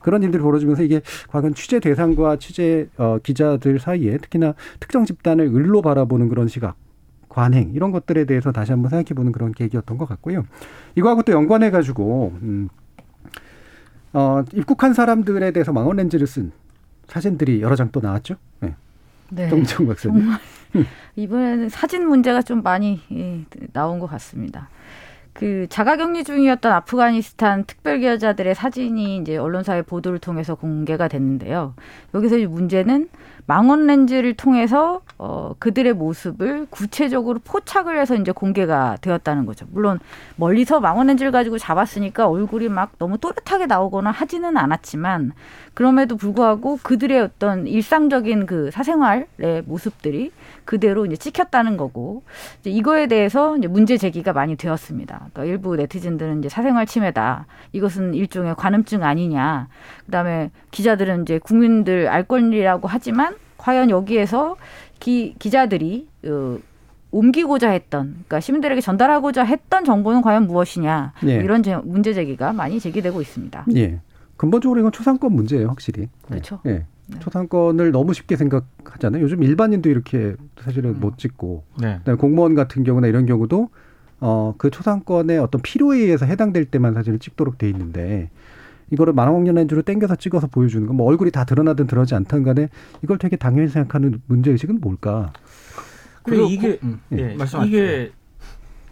그런 0.02 0.24
일들이 0.24 0.42
벌어지면서 0.42 0.84
이게 0.84 1.02
과연 1.28 1.54
취재 1.54 1.80
대상과 1.80 2.38
취재 2.38 2.88
어, 2.98 3.18
기자들 3.22 3.80
사이에 3.80 4.18
특히나 4.18 4.54
특정 4.80 5.06
집단을 5.06 5.46
을로 5.54 5.82
바라보는 5.82 6.30
그런 6.30 6.48
시각 6.48 6.76
관행 7.30 7.72
이런 7.74 7.92
것들에 7.92 8.26
대해서 8.26 8.52
다시 8.52 8.72
한번 8.72 8.90
생각해보는 8.90 9.32
그런 9.32 9.52
계기였던 9.52 9.98
것 9.98 10.08
같고요. 10.08 10.46
이거하고 10.96 11.24
또 11.24 11.34
연관해 11.34 11.70
가지고 11.70 12.34
음, 12.42 12.70
어, 14.14 14.44
입국한 14.54 14.94
사람들에 14.94 15.52
대해서 15.52 15.74
망원 15.74 15.98
렌즈를 15.98 16.26
쓴 16.26 16.52
사진들이 17.08 17.62
여러 17.62 17.76
장 17.76 17.90
또 17.92 18.00
나왔죠. 18.00 18.36
네. 18.62 18.76
네. 19.30 19.50
정정 19.50 19.88
박사님. 19.88 20.32
이번에는 21.16 21.70
사진 21.70 22.08
문제가 22.08 22.42
좀 22.42 22.62
많이 22.64 23.02
예, 23.12 23.44
나온 23.74 24.00
것 24.00 24.08
같습니다. 24.08 24.70
그 25.36 25.68
자가격리 25.68 26.24
중이었던 26.24 26.72
아프가니스탄 26.72 27.66
특별기여자들의 27.66 28.56
사진이 28.56 29.18
이제 29.18 29.36
언론사의 29.36 29.84
보도를 29.84 30.18
통해서 30.18 30.56
공개가 30.56 31.10
됐는데요. 31.10 31.74
여기서 32.14 32.38
문제는 32.48 33.10
망원 33.46 33.86
렌즈를 33.86 34.34
통해서 34.34 35.02
어 35.18 35.54
그들의 35.60 35.92
모습을 35.92 36.68
구체적으로 36.70 37.40
포착을 37.44 38.00
해서 38.00 38.16
이제 38.16 38.32
공개가 38.32 38.98
되었다는 39.02 39.46
거죠. 39.46 39.66
물론 39.72 40.00
멀리서 40.38 40.80
망원 40.80 41.08
렌즈를 41.08 41.34
가지고 41.34 41.58
잡았으니까 41.58 42.30
얼굴이 42.30 42.70
막 42.70 42.94
너무 42.98 43.18
또렷하게 43.18 43.66
나오거나 43.66 44.12
하지는 44.12 44.56
않았지만 44.56 45.34
그럼에도 45.74 46.16
불구하고 46.16 46.80
그들의 46.82 47.20
어떤 47.20 47.68
일상적인 47.68 48.46
그 48.46 48.72
사생활의 48.72 49.64
모습들이 49.66 50.32
그대로 50.66 51.06
이제 51.06 51.16
찍혔다는 51.16 51.78
거고 51.78 52.24
이제 52.60 52.70
이거에 52.70 53.08
대해서 53.08 53.56
이제 53.58 53.68
문제 53.68 53.98
제기가 53.98 54.34
많이 54.34 54.56
되었습니다. 54.56 55.16
그러니까 55.16 55.46
일부 55.46 55.76
네티즌들은 55.76 56.40
이제 56.40 56.50
사생활 56.50 56.86
침해다. 56.86 57.46
이것은 57.72 58.14
일종의 58.14 58.56
관음증 58.56 59.04
아니냐. 59.04 59.68
그다음에 60.06 60.52
기자들은 60.72 61.22
이제 61.22 61.40
국민들 61.40 62.08
알 62.08 62.24
권리라고 62.24 62.88
하지만 62.88 63.36
과연 63.58 63.90
여기에서 63.90 64.58
기, 65.00 65.36
기자들이 65.40 66.08
어, 66.26 66.58
옮기고자 67.12 67.70
했던, 67.70 68.08
그러니까 68.08 68.42
시민들에게 68.42 68.82
전달하고자 68.82 69.44
했던 69.44 69.86
정보는 69.86 70.22
과연 70.22 70.48
무엇이냐 70.48 71.14
예. 71.28 71.36
이런 71.36 71.64
제, 71.64 71.78
문제 71.78 72.14
제기가 72.14 72.52
많이 72.52 72.80
제기되고 72.80 73.22
있습니다. 73.22 73.66
예. 73.76 74.00
근본적으로 74.36 74.80
이건 74.82 74.92
초상권 74.92 75.32
문제예요, 75.32 75.70
확실히. 75.70 76.10
그렇죠. 76.28 76.60
예. 76.66 76.86
초상권을 77.20 77.92
너무 77.92 78.14
쉽게 78.14 78.36
생각하잖아요. 78.36 79.22
요즘 79.22 79.44
일반인도 79.44 79.90
이렇게 79.90 80.36
사실은 80.60 80.92
음. 80.92 81.00
못 81.00 81.18
찍고 81.18 81.64
네. 81.82 82.00
공무원 82.18 82.56
같은 82.56 82.84
경우나 82.84 83.08
이런 83.08 83.26
경우도 83.26 83.70
어, 84.22 84.56
그 84.58 84.70
초상권의 84.70 85.38
어떤 85.40 85.62
필요에 85.62 86.00
의해서 86.00 86.26
해당될 86.26 86.66
때만 86.66 86.94
사진을 86.94 87.20
찍도록 87.20 87.58
돼 87.58 87.70
있는데 87.70 88.30
이거를 88.92 89.14
만원경 89.14 89.56
렌즈로 89.56 89.82
땡겨서 89.82 90.16
찍어서 90.16 90.48
보여주는 90.48 90.86
건 90.88 90.96
뭐 90.96 91.08
얼굴이 91.08 91.32
다 91.32 91.44
드러나든 91.44 91.88
드러나지 91.88 92.16
않든 92.16 92.44
간에 92.44 92.70
이걸 93.04 93.18
되게 93.18 93.36
당연히 93.36 93.68
생각하는 93.68 94.22
문제 94.28 94.52
의식은 94.52 94.80
뭘까? 94.80 95.34
그리고 96.24 96.46
이게 96.48 96.80
음, 96.84 97.00
예, 97.12 97.36
말씀하십시오. 97.36 97.64
이게 97.66 98.12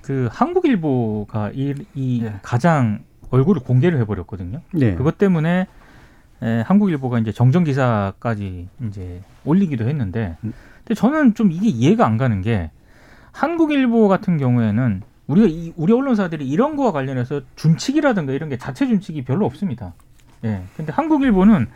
그 0.01 0.27
한국일보가 0.31 1.51
이, 1.53 1.73
이 1.95 2.23
예. 2.23 2.35
가장 2.43 3.03
얼굴을 3.29 3.63
공개를 3.63 3.99
해버렸거든요. 3.99 4.61
예. 4.79 4.93
그것 4.95 5.17
때문에 5.17 5.67
에, 6.43 6.61
한국일보가 6.61 7.19
이제 7.19 7.31
정정 7.31 7.63
기사까지 7.63 8.67
이제 8.87 9.21
올리기도 9.45 9.87
했는데, 9.87 10.35
음. 10.43 10.53
근데 10.79 10.93
저는 10.93 11.33
좀 11.35 11.51
이게 11.51 11.69
이해가 11.69 12.05
안 12.05 12.17
가는 12.17 12.41
게 12.41 12.69
한국일보 13.31 14.07
같은 14.09 14.37
경우에는 14.37 15.01
우리가 15.27 15.47
이, 15.47 15.73
우리 15.77 15.93
언론사들이 15.93 16.47
이런 16.47 16.75
거와 16.75 16.91
관련해서 16.91 17.41
준칙이라든가 17.55 18.33
이런 18.33 18.49
게 18.49 18.57
자체 18.57 18.85
준칙이 18.85 19.23
별로 19.23 19.45
없습니다. 19.45 19.93
예. 20.43 20.63
근데 20.75 20.91
한국일보는 20.91 21.67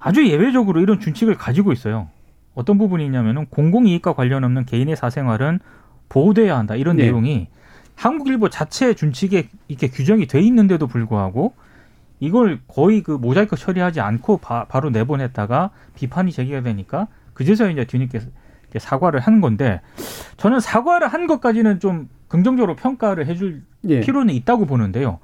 아주 0.00 0.26
예외적으로 0.26 0.80
이런 0.80 0.98
준칙을 0.98 1.36
가지고 1.36 1.72
있어요. 1.72 2.08
어떤 2.54 2.78
부분이 2.78 3.04
있냐면은 3.04 3.46
공공이익과 3.46 4.14
관련 4.14 4.42
없는 4.42 4.64
개인의 4.64 4.96
사생활은 4.96 5.60
보호돼야 6.08 6.58
한다 6.58 6.74
이런 6.74 6.96
네. 6.96 7.04
내용이 7.04 7.46
한국일보 7.94 8.48
자체 8.48 8.94
준칙에 8.94 9.48
이렇게 9.68 9.88
규정이 9.88 10.26
돼 10.26 10.40
있는데도 10.40 10.88
불구하고 10.88 11.54
이걸 12.20 12.60
거의 12.68 13.02
그 13.02 13.12
모자이크 13.12 13.56
처리하지 13.56 14.00
않고 14.00 14.36
바, 14.38 14.66
로 14.80 14.90
내보냈다가 14.90 15.70
비판이 15.94 16.32
제기가 16.32 16.60
되니까 16.60 17.08
그제서 17.32 17.70
이제 17.70 17.84
뒤늦게 17.86 18.20
사과를 18.78 19.20
한 19.20 19.40
건데 19.40 19.80
저는 20.36 20.60
사과를 20.60 21.08
한 21.08 21.26
것까지는 21.26 21.80
좀 21.80 22.08
긍정적으로 22.28 22.76
평가를 22.76 23.26
해줄 23.26 23.62
예. 23.88 24.00
필요는 24.00 24.34
있다고 24.34 24.66
보는데요. 24.66 25.18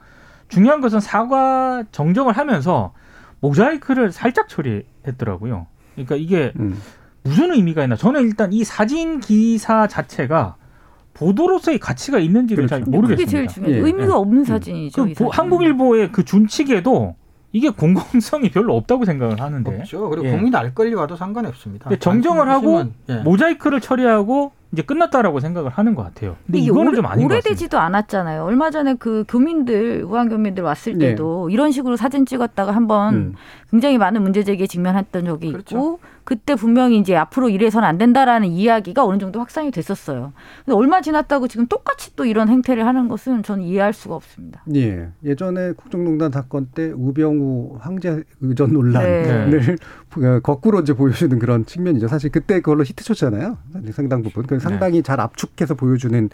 중요한 0.49 0.81
것은 0.81 1.01
사과 1.01 1.85
정정을 1.93 2.37
하면서 2.37 2.93
모자이크를 3.41 4.11
살짝 4.11 4.49
처리했더라고요. 4.49 5.67
그러니까 5.95 6.17
이게 6.17 6.53
음. 6.59 6.81
무슨 7.23 7.53
의미가 7.53 7.83
있나? 7.83 7.97
저는 7.97 8.23
일단 8.23 8.53
이 8.53 8.65
사진 8.65 9.21
기사 9.21 9.87
자체가 9.87 10.57
보도로서의 11.17 11.79
가치가 11.79 12.19
있는지를 12.19 12.67
잘 12.67 12.81
그렇죠. 12.81 12.85
근데 12.85 12.97
모르겠습니다. 12.99 13.31
그게 13.31 13.37
제일 13.37 13.49
중요해요. 13.49 13.83
예, 13.83 13.87
의미가 13.87 14.13
예. 14.13 14.17
없는 14.17 14.45
사진이죠. 14.45 15.09
그. 15.17 15.25
한국일보의 15.31 16.13
그 16.13 16.25
준칙에도 16.25 17.15
이게 17.53 17.71
공공성이 17.71 18.51
별로 18.51 18.77
없다고 18.77 19.05
생각을 19.07 19.41
하는데 19.41 19.79
없죠. 19.79 20.11
그리고 20.11 20.27
예. 20.27 20.33
국민 20.33 20.55
알 20.55 20.75
권리와도 20.75 21.17
상관이 21.17 21.47
없습니다. 21.49 21.89
근데 21.89 21.99
정정을 21.99 22.49
하고 22.51 22.85
예. 23.09 23.17
모자이크를 23.21 23.81
처리하고 23.81 24.53
이제 24.73 24.83
끝났다라고 24.83 25.41
생각을 25.41 25.71
하는 25.71 25.95
것 25.95 26.03
같아요. 26.03 26.37
근데 26.45 26.59
이거는 26.59 26.89
오래, 26.89 26.97
좀 26.97 27.07
아닌. 27.07 27.25
오래되지도 27.25 27.79
않았잖아요. 27.79 28.45
얼마 28.45 28.71
전에 28.71 28.95
그 28.95 29.25
교민들 29.27 30.05
우한 30.05 30.29
교민들 30.29 30.65
왔을 30.65 30.99
네. 30.99 31.11
때도 31.11 31.49
이런 31.49 31.71
식으로 31.73 31.97
사진 31.97 32.27
찍었다가 32.27 32.73
한번 32.73 33.15
음. 33.15 33.35
굉장히 33.71 33.97
많은 33.97 34.23
문제 34.23 34.43
제기에 34.43 34.67
직면했던 34.67 35.25
적이 35.25 35.53
그렇죠. 35.53 35.77
있고 35.77 36.01
그때 36.27 36.57
분명히 36.57 36.99
이제 36.99 37.15
앞으로 37.15 37.49
이래서는 37.49 37.87
안 37.87 37.99
된다라는 37.99 38.49
이야기가 38.49 39.07
어느 39.07 39.19
정도 39.19 39.39
확산이 39.39 39.71
됐었어요. 39.71 40.33
근데 40.65 40.77
얼마 40.77 41.01
지났다고 41.01 41.47
지금 41.47 41.69
똑같이 41.69 42.17
또 42.17 42.25
이런 42.25 42.49
행태를 42.49 42.85
하는 42.85 43.07
것은 43.07 43.45
저는 43.45 43.63
이해할 43.63 43.93
수가 43.93 44.17
없습니다. 44.17 44.65
예. 44.75 45.09
예전에 45.25 45.73
국정농단 45.73 46.33
사건 46.33 46.67
때 46.75 46.93
우병우 46.95 47.79
황제 47.81 48.25
의전 48.41 48.73
논란을 48.73 49.77
어, 50.17 50.41
거꾸로 50.41 50.81
이제 50.81 50.95
보여주는 50.95 51.39
그런 51.39 51.65
측면이죠. 51.65 52.09
사실 52.09 52.31
그때 52.31 52.57
그걸로 52.57 52.83
히트 52.83 53.05
쳤잖아요. 53.05 53.57
상당 53.93 54.23
부분. 54.23 54.47
그 54.47 54.59
상당히 54.59 55.05
잘 55.05 55.21
압축해서 55.21 55.75
보여주는 55.75 56.29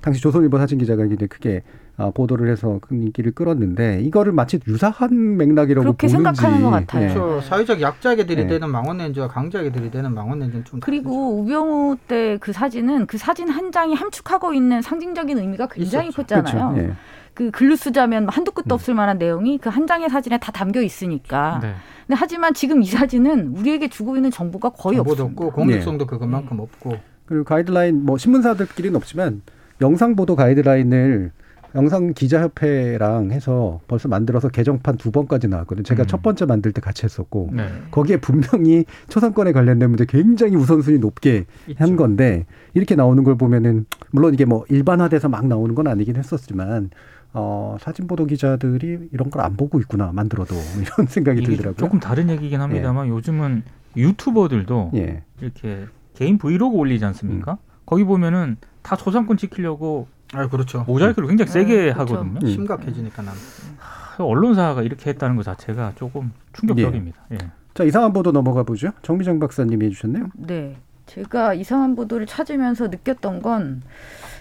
당시 0.00 0.20
조선일보 0.20 0.58
사진 0.58 0.78
기자가 0.78 1.02
굉장히 1.06 1.28
크게 1.28 1.62
어, 1.96 2.12
보도를 2.12 2.48
해서 2.50 2.78
큰 2.80 3.02
인기를 3.02 3.32
끌었는데 3.32 4.00
이거를 4.02 4.32
마치 4.32 4.60
유사한 4.68 5.36
맥락이라고 5.36 5.82
그렇게 5.82 6.06
보는지 6.06 6.40
생각하는 6.40 6.62
것 6.62 6.70
같아요. 6.70 7.10
예. 7.10 7.14
그렇죠. 7.14 7.40
사회적 7.40 7.80
약자에게 7.80 8.24
네. 8.26 8.36
들이대는 8.36 8.70
망원렌즈와 8.70 9.26
강자에게 9.28 9.72
들이대는 9.72 10.14
망원렌즈는 10.14 10.64
좀 10.64 10.78
그리고 10.80 11.40
우병우 11.40 11.96
때 12.06 12.38
그 12.40 12.52
사진은 12.52 13.06
그 13.06 13.18
사진 13.18 13.48
한 13.48 13.72
장이 13.72 13.94
함축하고 13.94 14.54
있는 14.54 14.80
상징적인 14.80 15.38
의미가 15.38 15.66
굉장히 15.68 16.08
있었죠. 16.08 16.36
컸잖아요. 16.36 16.72
그렇죠. 16.74 16.88
예. 16.88 16.94
그 17.34 17.50
글로 17.50 17.74
쓰자면 17.76 18.28
한두 18.28 18.52
끝도 18.52 18.74
음. 18.74 18.76
없을 18.76 18.94
만한 18.94 19.18
내용이 19.18 19.58
그 19.58 19.68
한 19.70 19.86
장의 19.88 20.08
사진에 20.08 20.38
다 20.38 20.52
담겨 20.52 20.80
있으니까. 20.82 21.58
네. 21.62 21.72
근데 22.06 22.16
하지만 22.18 22.54
지금 22.54 22.80
이 22.82 22.86
사진은 22.86 23.56
우리에게 23.56 23.88
주고 23.88 24.14
있는 24.16 24.30
정보가 24.30 24.70
거의 24.70 24.96
정보도 24.96 25.24
없습니다. 25.24 25.44
없고 25.46 25.52
공익성도 25.56 26.06
그것만큼 26.06 26.60
없고 26.60 26.96
그리고 27.26 27.44
가이드라인 27.44 28.04
뭐 28.04 28.16
신문사들끼리는 28.18 28.94
없지만 28.96 29.42
영상 29.80 30.16
보도 30.16 30.36
가이드라인을 30.36 31.30
영상 31.74 32.14
기자협회랑 32.14 33.30
해서 33.30 33.80
벌써 33.88 34.08
만들어서 34.08 34.48
개정판 34.48 34.96
두 34.96 35.10
번까지 35.10 35.48
나왔거든요. 35.48 35.82
제가 35.84 36.04
음. 36.04 36.06
첫 36.06 36.22
번째 36.22 36.46
만들 36.46 36.72
때 36.72 36.80
같이 36.80 37.04
했었고 37.04 37.50
네. 37.52 37.68
거기에 37.90 38.16
분명히 38.16 38.86
초상권에 39.08 39.52
관련된 39.52 39.90
문제 39.90 40.06
굉장히 40.06 40.56
우선순위 40.56 40.98
높게 40.98 41.44
한 41.76 41.96
건데 41.96 42.46
이렇게 42.72 42.94
나오는 42.94 43.22
걸 43.22 43.36
보면은 43.36 43.84
물론 44.12 44.32
이게 44.32 44.46
뭐 44.46 44.64
일반화돼서 44.70 45.28
막 45.28 45.46
나오는 45.46 45.74
건 45.74 45.86
아니긴 45.88 46.16
했었지만 46.16 46.88
어 47.34 47.76
사진 47.80 48.06
보도 48.06 48.24
기자들이 48.24 49.10
이런 49.12 49.30
걸 49.30 49.42
안 49.44 49.54
보고 49.54 49.78
있구나 49.78 50.10
만들어도 50.14 50.54
이런 50.80 51.06
생각이 51.06 51.42
들더라고요. 51.42 51.76
조금 51.76 52.00
다른 52.00 52.30
얘기긴 52.30 52.62
합니다만 52.62 53.08
요즘은 53.08 53.62
유튜버들도 53.94 54.92
예. 54.94 55.22
이렇게 55.42 55.84
개인 56.14 56.38
브이로그 56.38 56.76
올리지 56.76 57.04
않습니까? 57.04 57.52
음. 57.52 57.56
거기 57.84 58.04
보면은 58.04 58.56
다 58.88 58.96
저작권 58.96 59.36
지키려고 59.36 60.08
아 60.32 60.48
그렇죠. 60.48 60.82
모자이크를 60.86 61.28
굉장히 61.28 61.50
세게 61.50 61.76
네, 61.76 61.92
그렇죠. 61.92 62.14
하거든요. 62.14 62.40
음. 62.42 62.46
심각해지니까 62.50 63.20
난. 63.22 63.34
하, 63.76 64.24
언론사가 64.24 64.82
이렇게 64.82 65.10
했다는 65.10 65.36
것 65.36 65.42
자체가 65.42 65.92
조금 65.96 66.32
충격적입니다. 66.54 67.18
예. 67.32 67.38
자 67.74 67.84
이상한 67.84 68.14
보도 68.14 68.32
넘어가 68.32 68.62
보죠. 68.62 68.92
정미정 69.02 69.40
박사님이 69.40 69.84
해주셨네요. 69.86 70.30
네. 70.36 70.76
제가 71.04 71.52
이상한 71.52 71.96
보도를 71.96 72.26
찾으면서 72.26 72.88
느꼈던 72.88 73.42
건 73.42 73.82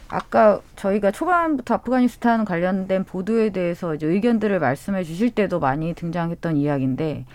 아까 0.07 0.61
저희가 0.77 1.11
초반부터 1.11 1.73
아프가니스탄 1.75 2.45
관련된 2.45 3.03
보도에 3.03 3.49
대해서 3.49 3.95
이제 3.95 4.07
의견들을 4.07 4.59
말씀해 4.59 5.03
주실 5.03 5.31
때도 5.31 5.59
많이 5.59 5.93
등장했던 5.93 6.55
이야기인데 6.55 7.25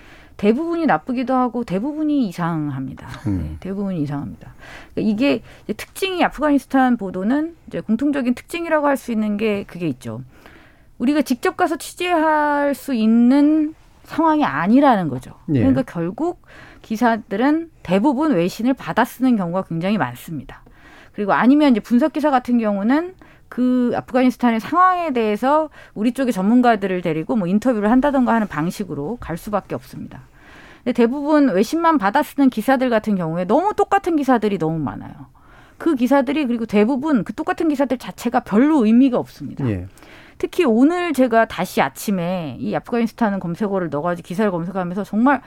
대부분이 0.42 0.87
나쁘기도 0.87 1.35
하고 1.35 1.62
대부분이 1.62 2.26
이상합니다. 2.26 3.07
음. 3.28 3.42
네, 3.42 3.57
대부분이 3.61 4.02
이상합니다. 4.02 4.52
그러니까 4.92 5.12
이게 5.12 5.40
특징이 5.76 6.22
아프가니스탄 6.24 6.96
보도는 6.96 7.55
이제 7.68 7.81
공통적인 7.81 8.35
특징이라고 8.35 8.88
할 8.88 8.96
수 8.96 9.12
있는 9.12 9.37
게 9.37 9.62
그게 9.64 9.87
있죠. 9.87 10.22
우리가 10.98 11.22
직접 11.22 11.57
가서 11.57 11.76
취재할 11.76 12.74
수 12.74 12.92
있는 12.92 13.74
상황이 14.02 14.44
아니라는 14.44 15.09
거죠. 15.09 15.33
예. 15.55 15.61
그러니까 15.61 15.83
결국 15.83 16.42
기사들은 16.83 17.70
대부분 17.85 18.33
외신을 18.33 18.74
받아 18.74 19.05
쓰는 19.05 19.37
경우가 19.37 19.62
굉장히 19.62 19.96
많습니다. 19.96 20.62
그리고 21.12 21.35
아니면 21.35 21.70
이제 21.70 21.78
분석 21.78 22.12
기사 22.12 22.31
같은 22.31 22.59
경우는 22.59 23.14
그 23.48 23.92
아프가니스탄의 23.94 24.59
상황에 24.59 25.12
대해서 25.12 25.70
우리 25.94 26.12
쪽의 26.12 26.33
전문가들을 26.33 27.00
데리고 27.00 27.37
뭐 27.37 27.46
인터뷰를 27.46 27.92
한다던가 27.92 28.35
하는 28.35 28.48
방식으로 28.48 29.18
갈 29.20 29.37
수밖에 29.37 29.76
없습니다. 29.76 30.32
근데 30.85 30.92
대부분 30.92 31.49
외신만 31.49 31.99
받아 31.99 32.23
쓰는 32.23 32.51
기사들 32.51 32.90
같은 32.90 33.14
경우에 33.14 33.45
너무 33.45 33.75
똑같은 33.75 34.16
기사들이 34.16 34.59
너무 34.59 34.79
많아요. 34.79 35.12
그 35.79 35.95
기사들이 35.95 36.47
그리고 36.47 36.66
대부분 36.66 37.25
그 37.25 37.33
똑같은 37.33 37.68
기사들 37.68 37.99
자체가 37.99 38.40
별로 38.40 38.85
의미가 38.85 39.18
없습니다. 39.18 39.68
예. 39.68 39.87
특히 40.38 40.64
오늘 40.64 41.12
제가 41.12 41.47
다시 41.47 41.81
아침에 41.81 42.57
이 42.59 42.75
아프가니스탄 42.75 43.38
검색어를 43.38 43.90
넣어가지고 43.90 44.27
기사를 44.27 44.51
검색하면서 44.51 45.05
정말 45.05 45.40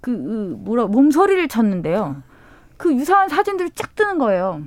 그, 0.00 0.10
그 0.10 0.56
뭐라 0.58 0.86
몸서리를 0.86 1.46
쳤는데요. 1.48 2.22
그 2.76 2.92
유사한 2.94 3.28
사진들이 3.28 3.70
쫙 3.74 3.94
뜨는 3.94 4.18
거예요. 4.18 4.62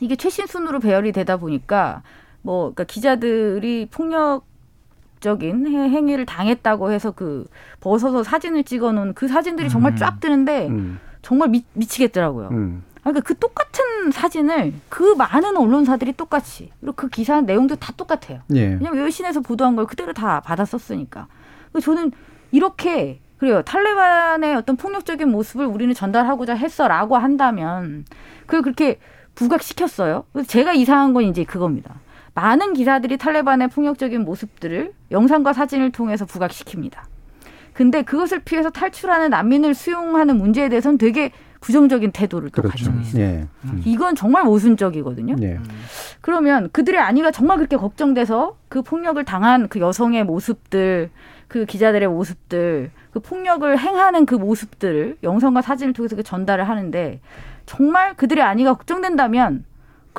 이게 0.00 0.16
최신 0.16 0.46
순으로 0.46 0.80
배열이 0.80 1.12
되다 1.12 1.36
보니까 1.36 2.02
뭐 2.42 2.72
그러니까 2.72 2.84
기자들이 2.84 3.88
폭력 3.90 4.44
적인 5.20 5.66
행위를 5.66 6.26
당했다고 6.26 6.90
해서 6.90 7.10
그 7.10 7.46
벗어서 7.80 8.22
사진을 8.22 8.64
찍어놓은 8.64 9.14
그 9.14 9.28
사진들이 9.28 9.68
정말 9.68 9.92
음. 9.92 9.96
쫙 9.96 10.20
뜨는데 10.20 10.68
음. 10.68 10.98
정말 11.22 11.48
미, 11.48 11.64
미치겠더라고요. 11.74 12.48
음. 12.48 12.84
그러니까 13.00 13.20
그 13.20 13.34
똑같은 13.38 14.10
사진을 14.10 14.74
그 14.88 15.14
많은 15.14 15.56
언론사들이 15.56 16.14
똑같이 16.14 16.70
그리고 16.80 16.94
그 16.96 17.08
기사 17.08 17.40
내용도 17.40 17.76
다 17.76 17.92
똑같아요. 17.96 18.40
예. 18.54 18.66
왜냐면 18.66 19.04
외신에서 19.04 19.40
보도한 19.40 19.76
걸 19.76 19.86
그대로 19.86 20.12
다 20.12 20.40
받아 20.40 20.64
썼으니까. 20.64 21.26
저는 21.80 22.12
이렇게 22.50 23.20
그래요. 23.38 23.62
탈레반의 23.62 24.54
어떤 24.54 24.76
폭력적인 24.76 25.30
모습을 25.30 25.64
우리는 25.64 25.94
전달하고자 25.94 26.54
했어라고 26.54 27.16
한다면 27.16 28.04
그걸 28.42 28.60
그렇게 28.60 28.98
부각시켰어요. 29.34 30.24
제가 30.46 30.74
이상한 30.74 31.14
건 31.14 31.24
이제 31.24 31.44
그겁니다. 31.44 32.00
많은 32.34 32.74
기사들이 32.74 33.16
탈레반의 33.16 33.68
폭력적인 33.68 34.24
모습들을 34.24 34.92
영상과 35.10 35.52
사진을 35.52 35.92
통해서 35.92 36.24
부각시킵니다. 36.24 36.98
근데 37.72 38.02
그것을 38.02 38.40
피해서 38.40 38.70
탈출하는 38.70 39.30
난민을 39.30 39.74
수용하는 39.74 40.36
문제에 40.36 40.68
대해서는 40.68 40.98
되게 40.98 41.30
부정적인 41.60 42.12
태도를 42.12 42.50
또 42.50 42.62
그렇죠. 42.62 42.86
가지고 42.86 43.00
있어요. 43.00 43.22
예. 43.22 43.48
음. 43.64 43.82
이건 43.84 44.14
정말 44.14 44.44
모순적이거든요. 44.44 45.36
예. 45.42 45.58
그러면 46.20 46.70
그들의 46.72 46.98
안위가 46.98 47.30
정말 47.30 47.58
그렇게 47.58 47.76
걱정돼서 47.76 48.56
그 48.68 48.82
폭력을 48.82 49.22
당한 49.24 49.68
그 49.68 49.78
여성의 49.78 50.24
모습들, 50.24 51.10
그 51.48 51.66
기자들의 51.66 52.08
모습들, 52.08 52.90
그 53.12 53.20
폭력을 53.20 53.78
행하는 53.78 54.24
그 54.24 54.34
모습들을 54.36 55.18
영상과 55.22 55.62
사진을 55.62 55.92
통해서 55.92 56.16
그 56.16 56.22
전달을 56.22 56.68
하는데 56.68 57.20
정말 57.66 58.14
그들의 58.14 58.42
안위가 58.42 58.74
걱정된다면 58.74 59.64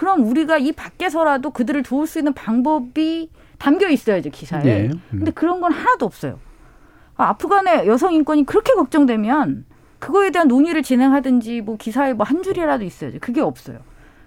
그럼 0.02 0.26
우리가 0.26 0.58
이 0.58 0.72
밖에서라도 0.72 1.52
그들을 1.52 1.84
도울 1.84 2.08
수 2.08 2.18
있는 2.18 2.34
방법이 2.34 3.30
담겨 3.60 3.88
있어야죠 3.88 4.32
기사에. 4.32 4.64
네. 4.64 4.90
음. 4.92 5.00
근데 5.12 5.30
그런 5.30 5.62
건 5.62 5.72
하나도 5.72 6.08
없어요. 6.08 6.40
아프간의 7.18 7.86
여성 7.86 8.12
인권이 8.12 8.48
그렇게 8.48 8.74
걱정되면 8.74 9.64
그거에 10.00 10.32
대한 10.32 10.48
논의를 10.48 10.82
진행하든지 10.82 11.62
뭐 11.62 11.78
기사에 11.78 12.14
뭐 12.14 12.26
한 12.26 12.42
줄이라도 12.42 12.84
있어야죠. 12.84 13.20
그게 13.22 13.42
없어요. 13.42 13.78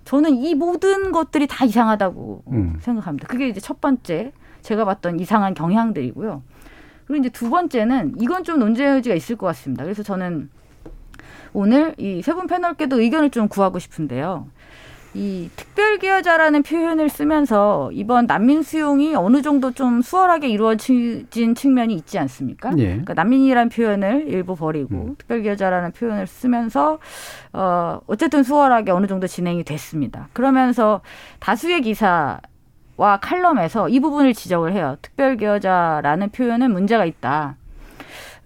저는 0.04 0.36
이 0.36 0.54
모든 0.54 1.10
것들이 1.10 1.48
다 1.48 1.64
이상하다고 1.64 2.44
음. 2.52 2.76
생각합니다. 2.80 3.26
그게 3.26 3.48
이제 3.48 3.58
첫 3.58 3.80
번째 3.80 4.30
제가 4.62 4.84
봤던 4.84 5.18
이상한 5.18 5.54
경향들이고요. 5.54 6.40
그리고 7.08 7.20
이제 7.20 7.30
두 7.30 7.50
번째는 7.50 8.14
이건 8.20 8.44
좀 8.44 8.60
논쟁의 8.60 8.98
여지가 8.98 9.16
있을 9.16 9.34
것 9.34 9.46
같습니다. 9.48 9.82
그래서 9.82 10.04
저는 10.04 10.50
오늘 11.52 11.96
이 11.98 12.20
세 12.22 12.32
분 12.34 12.46
패널께도 12.46 13.00
의견을 13.00 13.30
좀 13.30 13.48
구하고 13.48 13.80
싶은데요. 13.80 14.46
이 15.14 15.48
특별기여자라는 15.54 16.62
표현을 16.64 17.08
쓰면서 17.08 17.90
이번 17.92 18.26
난민 18.26 18.62
수용이 18.62 19.14
어느 19.14 19.42
정도 19.42 19.70
좀 19.70 20.02
수월하게 20.02 20.48
이루어진 20.48 21.54
측면이 21.54 21.94
있지 21.94 22.18
않습니까? 22.18 22.72
예. 22.78 22.86
그러니까 22.88 23.14
난민이라는 23.14 23.68
표현을 23.68 24.24
일부 24.28 24.56
버리고 24.56 24.94
음. 24.94 25.14
특별기여자라는 25.16 25.92
표현을 25.92 26.26
쓰면서 26.26 26.98
어 27.52 28.00
어쨌든 28.06 28.42
수월하게 28.42 28.90
어느 28.90 29.06
정도 29.06 29.26
진행이 29.26 29.64
됐습니다. 29.64 30.28
그러면서 30.32 31.00
다수의 31.38 31.82
기사 31.82 32.40
와 32.96 33.18
칼럼에서 33.18 33.88
이 33.88 34.00
부분을 34.00 34.34
지적을 34.34 34.72
해요. 34.72 34.96
특별기여자라는 35.02 36.30
표현은 36.30 36.72
문제가 36.72 37.04
있다. 37.04 37.56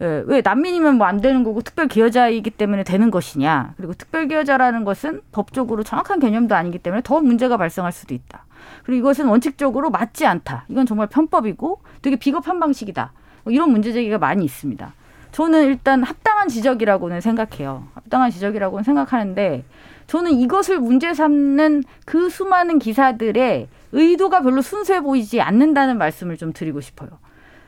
예, 0.01 0.23
왜 0.27 0.43
난민이면 0.43 0.97
뭐 0.97 1.09
안 1.09 1.21
되는 1.21 1.43
거고 1.43 1.61
특별 1.63 1.89
기여자이기 1.89 2.51
때문에 2.51 2.85
되는 2.85 3.11
것이냐. 3.11 3.75
그리고 3.77 3.95
특별 3.95 4.29
기여자라는 4.29 4.85
것은 4.85 5.23
법적으로 5.33 5.83
정확한 5.83 6.21
개념도 6.21 6.55
아니기 6.55 6.79
때문에 6.79 7.03
더 7.05 7.21
문제가 7.21 7.57
발생할 7.57 7.93
수도 7.93 8.15
있다. 8.15 8.45
그리고 8.85 9.01
이것은 9.01 9.27
원칙적으로 9.27 9.91
맞지 9.91 10.27
않다. 10.27 10.67
이건 10.69 10.87
정말 10.87 11.07
편법이고 11.09 11.81
되게 12.03 12.17
비겁한 12.17 12.61
방식이다. 12.61 13.13
뭐 13.45 13.53
이런 13.53 13.71
문제 13.71 13.93
제기가 13.93 14.19
많이 14.19 14.45
있습니다. 14.45 14.93
저는 15.33 15.67
일단 15.67 16.03
합당한 16.03 16.49
지적이라고는 16.49 17.21
생각해요. 17.21 17.89
합당한 17.95 18.31
지적이라고는 18.31 18.83
생각하는데 18.85 19.65
저는 20.07 20.33
이것을 20.33 20.79
문제 20.79 21.13
삼는 21.13 21.85
그 22.07 22.31
수많은 22.31 22.79
기사들의 22.79 23.69
의도가 23.93 24.43
별로 24.43 24.63
순수해 24.63 25.01
보이지 25.01 25.41
않는다는 25.41 25.99
말씀을 25.99 26.37
좀 26.37 26.53
드리고 26.53 26.81
싶어요. 26.81 27.11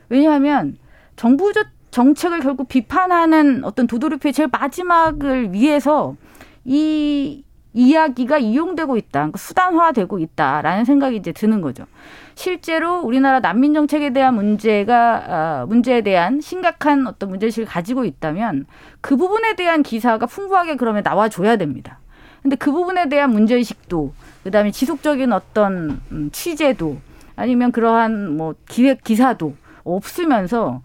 왜냐하면 0.08 0.76
정부적 1.16 1.66
정책을 1.90 2.40
결국 2.40 2.68
비판하는 2.68 3.64
어떤 3.64 3.86
도도리표의 3.86 4.32
제일 4.32 4.48
마지막을 4.50 5.52
위해서 5.52 6.16
이 6.64 7.44
이야기가 7.72 8.38
이용되고 8.38 8.96
있다. 8.96 9.20
그러니까 9.20 9.38
수단화되고 9.38 10.18
있다라는 10.18 10.84
생각이 10.84 11.16
이제 11.16 11.32
드는 11.32 11.60
거죠. 11.60 11.86
실제로 12.34 13.00
우리나라 13.00 13.40
난민 13.40 13.74
정책에 13.74 14.12
대한 14.12 14.34
문제가 14.34 15.62
어, 15.62 15.66
문제에 15.66 16.00
대한 16.00 16.40
심각한 16.40 17.06
어떤 17.06 17.28
문제의식을 17.30 17.66
가지고 17.66 18.04
있다면 18.04 18.66
그 19.00 19.16
부분에 19.16 19.54
대한 19.54 19.82
기사가 19.82 20.26
풍부하게 20.26 20.76
그러면 20.76 21.02
나와줘야 21.04 21.56
됩니다. 21.56 21.98
근데 22.42 22.56
그 22.56 22.72
부분에 22.72 23.08
대한 23.08 23.30
문제의식도 23.30 24.14
그다음에 24.44 24.70
지속적인 24.70 25.32
어떤 25.32 26.00
음, 26.10 26.30
취재도 26.32 26.98
아니면 27.36 27.72
그러한 27.72 28.36
뭐 28.36 28.54
기획 28.68 29.04
기사도 29.04 29.54
없으면서 29.84 30.82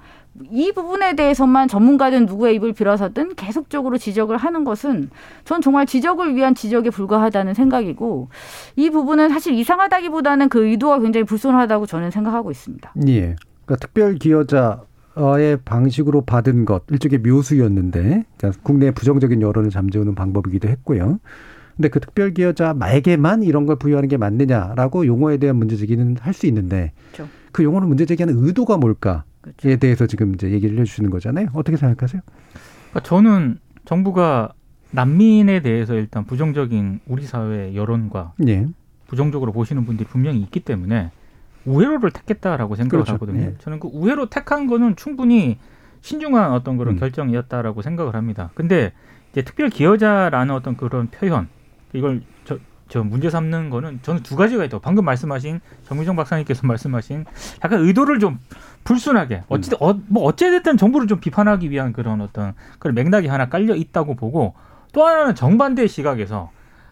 이 0.52 0.72
부분에 0.74 1.16
대해서만 1.16 1.68
전문가든 1.68 2.26
누구의 2.26 2.56
입을 2.56 2.74
빌어서든 2.74 3.36
계속적으로 3.36 3.98
지적을 3.98 4.38
하는 4.38 4.64
것은 4.64 5.10
전 5.46 5.62
정말 5.62 5.86
지적을 5.86 6.36
위한 6.36 6.56
지적에 6.56 6.90
불과하다는 6.90 7.54
생각이고 7.54 8.30
이 8.76 8.90
부분은 8.90 9.30
사실 9.30 9.54
이상하다기보다는 9.54 10.50
그 10.50 10.66
의도가 10.66 11.00
굉장히 11.00 11.24
불손하다고 11.24 11.86
저는 11.86 12.12
생각하고 12.12 12.52
있습니다. 12.52 12.94
예. 13.08 13.36
그러니까 13.66 13.76
특별 13.80 14.16
기여자 14.16 14.82
의 15.18 15.58
방식으로 15.64 16.26
받은 16.26 16.66
것 16.66 16.84
일종의 16.90 17.20
묘수였는데 17.20 18.26
그러니까 18.38 18.62
국내 18.64 18.92
부정적인 18.92 19.42
여론을 19.42 19.70
잠재우는 19.70 20.14
방법이기도 20.14 20.68
했고요. 20.68 21.20
근데 21.78 21.88
그 21.88 22.02
특별 22.02 22.34
기여자에게만 22.34 23.44
이런 23.44 23.66
걸 23.66 23.78
부여하는 23.78 24.10
게 24.10 24.18
맞느냐라고 24.18 25.06
용어에 25.06 25.38
대한 25.38 25.56
문제 25.56 25.78
제기는 25.78 26.18
할 26.20 26.34
수 26.34 26.48
있는데 26.48 26.92
그렇죠. 27.14 27.32
그 27.54 27.64
용어를 27.64 27.88
문제 27.88 28.06
제기하는 28.06 28.44
의도가 28.46 28.76
뭘까? 28.76 29.24
그렇죠. 29.46 29.70
에 29.70 29.76
대해서 29.76 30.08
지금 30.08 30.34
이제 30.34 30.50
얘기를 30.50 30.78
해주시는 30.80 31.10
거잖아요. 31.12 31.50
어떻게 31.54 31.78
생각하세요? 31.78 32.22
그러니까 32.90 33.00
저는 33.02 33.60
정부가 33.86 34.54
난민에 34.92 35.62
대해서 35.62 35.94
일단 35.94 36.26
부정적인 36.26 37.02
우리 37.06 37.24
사회 37.24 37.76
여론과 37.76 38.34
예. 38.48 38.68
부정적으로 39.08 39.52
보시는 39.52 39.86
분들이 39.86 40.08
분명히 40.08 40.40
있기 40.42 40.62
때문에 40.62 41.12
우회로를 41.66 42.12
택했다라고 42.12 42.76
생각을 42.76 43.04
그렇죠. 43.04 43.14
하거든요. 43.14 43.42
예. 43.42 43.56
저는 43.60 43.80
그 43.80 43.88
우회로 43.92 44.30
택한 44.30 44.68
거는 44.68 44.96
충분히 44.96 45.60
신중한 46.02 46.52
어떤 46.52 46.78
그런 46.78 46.96
음. 46.96 47.00
결정이었다라고 47.00 47.82
생각을 47.82 48.16
합니다. 48.16 48.52
근데 48.56 48.94
이제 49.32 49.42
특별 49.42 49.70
기여자라는 49.70 50.54
어떤 50.54 50.78
그런 50.78 51.08
표현 51.08 51.48
이걸 51.94 52.22
저, 52.88 53.00
저 53.00 53.04
문제 53.04 53.30
삼는 53.30 53.70
거는 53.70 54.00
저는 54.02 54.24
두 54.24 54.36
가지가 54.36 54.64
있다고 54.66 54.82
방금 54.82 55.06
말씀하신 55.06 55.62
정미정 55.88 56.16
박사님께서 56.16 56.66
말씀하신 56.68 57.26
약간 57.64 57.80
의도를 57.82 58.20
좀 58.20 58.40
불순하게 58.84 59.44
어찌 59.50 59.72
음. 59.72 59.78
어, 59.80 60.00
뭐 60.08 60.24
어찌됐든 60.24 60.78
정부를 60.78 61.08
좀 61.08 61.20
비판하기 61.20 61.70
위한 61.72 61.94
그런 61.94 62.22
어떤 62.22 62.54
그런 62.80 62.96
맥락이 62.96 63.28
하나 63.28 63.50
깔려 63.50 63.76
있다고 63.76 64.16
보고 64.16 64.54
또 64.94 65.06
하나는 65.06 65.36
정반대의 65.36 65.88
시각에서 65.88 66.52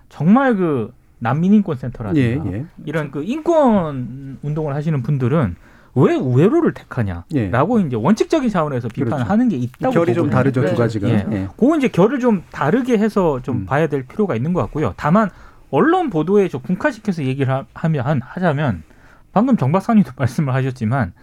정말 0.10 0.56
그 0.56 0.94
난민 1.20 1.54
인권 1.54 1.78
센터라든가 1.78 2.52
예, 2.52 2.54
예. 2.54 2.66
이런 2.86 3.10
그 3.12 3.24
인권 3.24 4.38
운동을 4.42 4.76
하시는 4.76 5.02
분들은 5.02 5.56
왜 5.96 6.16
우회로를 6.16 6.74
택하냐라고 6.74 7.82
예. 7.82 7.86
이제 7.86 7.96
원칙적인 7.96 8.50
차원에서 8.50 8.90
그렇죠. 8.90 9.16
하는 9.16 9.48
게 9.48 9.56
있다고 9.58 9.94
결이 9.94 10.14
좀 10.14 10.30
다르죠 10.30 10.62
두 10.62 10.72
네. 10.72 10.76
가지가. 10.76 11.10
예. 11.10 11.26
예. 11.32 11.48
그거 11.56 11.78
이제 11.78 11.88
결을 11.88 12.20
좀 12.20 12.44
다르게 12.52 12.98
해서 12.98 13.40
좀 13.44 13.58
음. 13.58 13.66
봐야 13.66 13.88
될 13.88 14.04
필요가 14.04 14.36
있는 14.36 14.54
것 14.54 14.62
같고요. 14.62 14.94
다만 14.98 15.30
언론 15.74 16.10
보도에 16.10 16.48
좀 16.50 16.62
군카시켜서 16.62 17.24
얘기를 17.24 17.66
하면 17.74 18.22
하자면 18.22 18.84
방금 19.32 19.58
정 19.58 19.72
박사님도 19.72 20.12
말씀을 20.18 20.54
하셨지만 20.54 21.14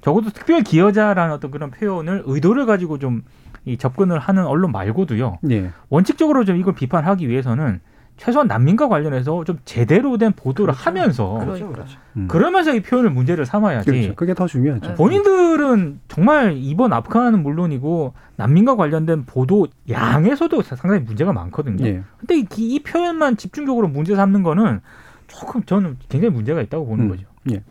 적어도 0.00 0.30
특별 0.30 0.62
기여자라는 0.62 1.32
어떤 1.32 1.50
그런 1.50 1.70
표현을 1.70 2.24
의도를 2.26 2.66
가지고 2.66 2.98
좀 2.98 3.22
이 3.64 3.76
접근을 3.76 4.18
하는 4.18 4.46
언론 4.46 4.72
말고도요. 4.72 5.38
예. 5.50 5.70
원칙적으로 5.88 6.44
좀 6.44 6.56
이걸 6.56 6.74
비판하기 6.74 7.28
위해서는 7.28 7.80
최소한 8.20 8.48
난민과 8.48 8.88
관련해서 8.88 9.44
좀 9.44 9.58
제대로 9.64 10.18
된 10.18 10.32
보도를 10.32 10.74
그렇죠. 10.74 10.90
하면서 10.90 11.30
그렇죠, 11.38 11.46
그러니까. 11.52 11.72
그렇죠. 11.72 11.98
음. 12.18 12.28
그러면서 12.28 12.74
이 12.74 12.80
표현을 12.80 13.08
문제를 13.08 13.46
삼아야지. 13.46 13.90
그렇죠. 13.90 14.14
그게 14.14 14.34
더 14.34 14.46
중요하죠. 14.46 14.88
네. 14.88 14.94
본인들은 14.94 16.00
정말 16.06 16.52
이번 16.54 16.92
아프간은 16.92 17.42
물론이고 17.42 18.12
난민과 18.36 18.76
관련된 18.76 19.24
보도 19.24 19.68
양에서도 19.88 20.60
상당히 20.60 21.00
문제가 21.00 21.32
많거든요. 21.32 21.82
예. 21.86 22.02
근데 22.18 22.40
이, 22.40 22.46
이 22.58 22.82
표현만 22.82 23.38
집중적으로 23.38 23.88
문제 23.88 24.14
삼는 24.14 24.42
거는 24.42 24.80
조금 25.26 25.62
저는 25.64 25.96
굉장히 26.10 26.34
문제가 26.34 26.60
있다고 26.60 26.84
보는 26.84 27.06
음. 27.06 27.08
거죠. 27.08 27.24
예. 27.50 27.62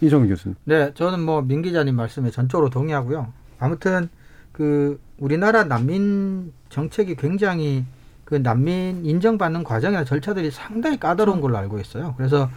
이정우 0.00 0.26
교수님. 0.28 0.56
네, 0.64 0.94
저는 0.94 1.20
뭐 1.20 1.42
민 1.42 1.60
기자님 1.60 1.94
말씀에 1.94 2.30
전적으로 2.30 2.70
동의하고요. 2.70 3.34
아무튼 3.58 4.08
그 4.52 4.98
우리나라 5.18 5.64
난민 5.64 6.54
정책이 6.70 7.16
굉장히 7.16 7.84
그 8.30 8.36
난민 8.36 9.04
인정받는 9.04 9.64
과정이나 9.64 10.04
절차들이 10.04 10.52
상당히 10.52 10.98
까다로운 10.98 11.40
걸로 11.40 11.58
알고 11.58 11.80
있어요. 11.80 12.14
그래서 12.16 12.48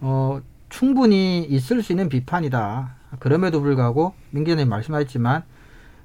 어 0.00 0.42
충분히 0.68 1.44
있을 1.44 1.82
수 1.82 1.92
있는 1.92 2.08
비판이다. 2.08 2.96
그럼에도 3.20 3.60
불구하고 3.60 4.14
민 4.30 4.42
기자님 4.42 4.68
말씀하셨지만 4.68 5.44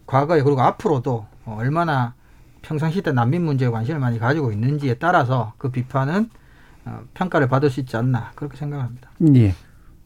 과거에 0.05 0.43
그리고 0.43 0.61
앞으로도 0.61 1.26
어, 1.45 1.57
얼마나 1.59 2.13
평상시 2.61 3.01
때 3.01 3.11
난민 3.11 3.43
문제에 3.43 3.70
관심을 3.70 3.99
많이 3.99 4.20
가지고 4.20 4.51
있는지에 4.51 4.95
따라서 4.95 5.53
그 5.57 5.72
비판은 5.72 6.30
어, 6.86 7.01
평가를 7.15 7.47
받을 7.47 7.72
수 7.72 7.80
있지 7.80 7.97
않나 7.97 8.32
그렇게 8.36 8.55
생각합니다. 8.55 9.09
예. 9.36 9.55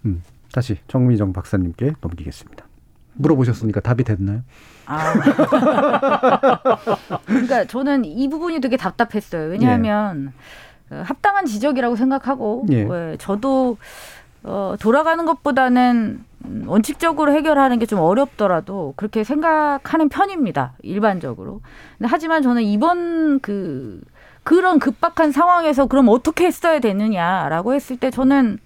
음. 0.05 0.23
다시 0.53 0.77
정미정 0.87 1.33
박사님께 1.33 1.95
넘기겠습니다. 1.99 2.65
물어보셨으니까 3.13 3.81
답이 3.81 4.03
됐나요? 4.03 4.41
아. 4.85 5.13
그러니까 7.25 7.65
저는 7.65 8.05
이 8.05 8.29
부분이 8.29 8.59
되게 8.61 8.77
답답했어요. 8.77 9.49
왜냐하면 9.49 10.33
어, 10.89 11.03
합당한 11.05 11.45
지적이라고 11.45 11.95
생각하고 11.95 12.65
예. 12.71 12.87
예, 12.89 13.17
저도 13.17 13.77
어, 14.43 14.75
돌아가는 14.79 15.23
것보다는 15.25 16.23
음, 16.45 16.63
원칙적으로 16.67 17.31
해결하는 17.33 17.79
게 17.79 17.85
좀 17.85 17.99
어렵더라도 17.99 18.93
그렇게 18.95 19.23
생각하는 19.23 20.09
편입니다. 20.09 20.73
일반적으로. 20.81 21.61
하지만 22.03 22.41
저는 22.41 22.63
이번 22.63 23.39
그 23.39 24.01
그런 24.43 24.79
급박한 24.79 25.31
상황에서 25.31 25.85
그럼 25.85 26.09
어떻게 26.09 26.45
했어야 26.45 26.79
되느냐라고 26.79 27.75
했을 27.75 27.97
때 27.97 28.09
저는 28.09 28.57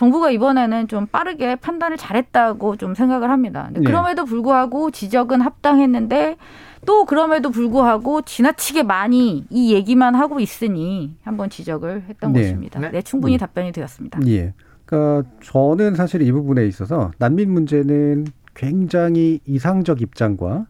정부가 0.00 0.30
이번에는 0.30 0.88
좀 0.88 1.06
빠르게 1.06 1.56
판단을 1.56 1.98
잘했다고 1.98 2.76
좀 2.76 2.94
생각을 2.94 3.28
합니다. 3.28 3.64
근데 3.66 3.80
네. 3.80 3.84
그럼에도 3.84 4.24
불구하고 4.24 4.90
지적은 4.90 5.42
합당했는데 5.42 6.38
또 6.86 7.04
그럼에도 7.04 7.50
불구하고 7.50 8.22
지나치게 8.22 8.82
많이 8.84 9.44
이 9.50 9.74
얘기만 9.74 10.14
하고 10.14 10.40
있으니 10.40 11.14
한번 11.22 11.50
지적을 11.50 12.04
했던 12.08 12.32
네. 12.32 12.40
것입니다. 12.40 12.80
네. 12.80 12.90
네, 12.92 13.02
충분히 13.02 13.36
음. 13.36 13.38
답변이 13.38 13.72
되었습니다. 13.72 14.20
예. 14.28 14.54
그러니까 14.86 15.28
저는 15.42 15.96
사실 15.96 16.22
이 16.22 16.32
부분에 16.32 16.66
있어서 16.66 17.10
난민 17.18 17.50
문제는 17.52 18.26
굉장히 18.54 19.40
이상적 19.44 20.00
입장과 20.00 20.64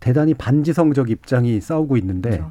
대단히 0.00 0.34
반지성적 0.34 1.10
입장이 1.10 1.60
싸우고 1.60 1.96
있는데 1.98 2.30
그렇죠. 2.30 2.50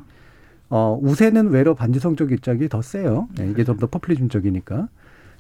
어, 0.70 0.98
우세는 1.02 1.50
외로 1.50 1.76
반지성적 1.76 2.32
입장이 2.32 2.70
더 2.70 2.82
세요. 2.82 3.28
예, 3.42 3.50
이게 3.50 3.66
좀더 3.66 3.88
포퓰리즘적이니까. 3.88 4.88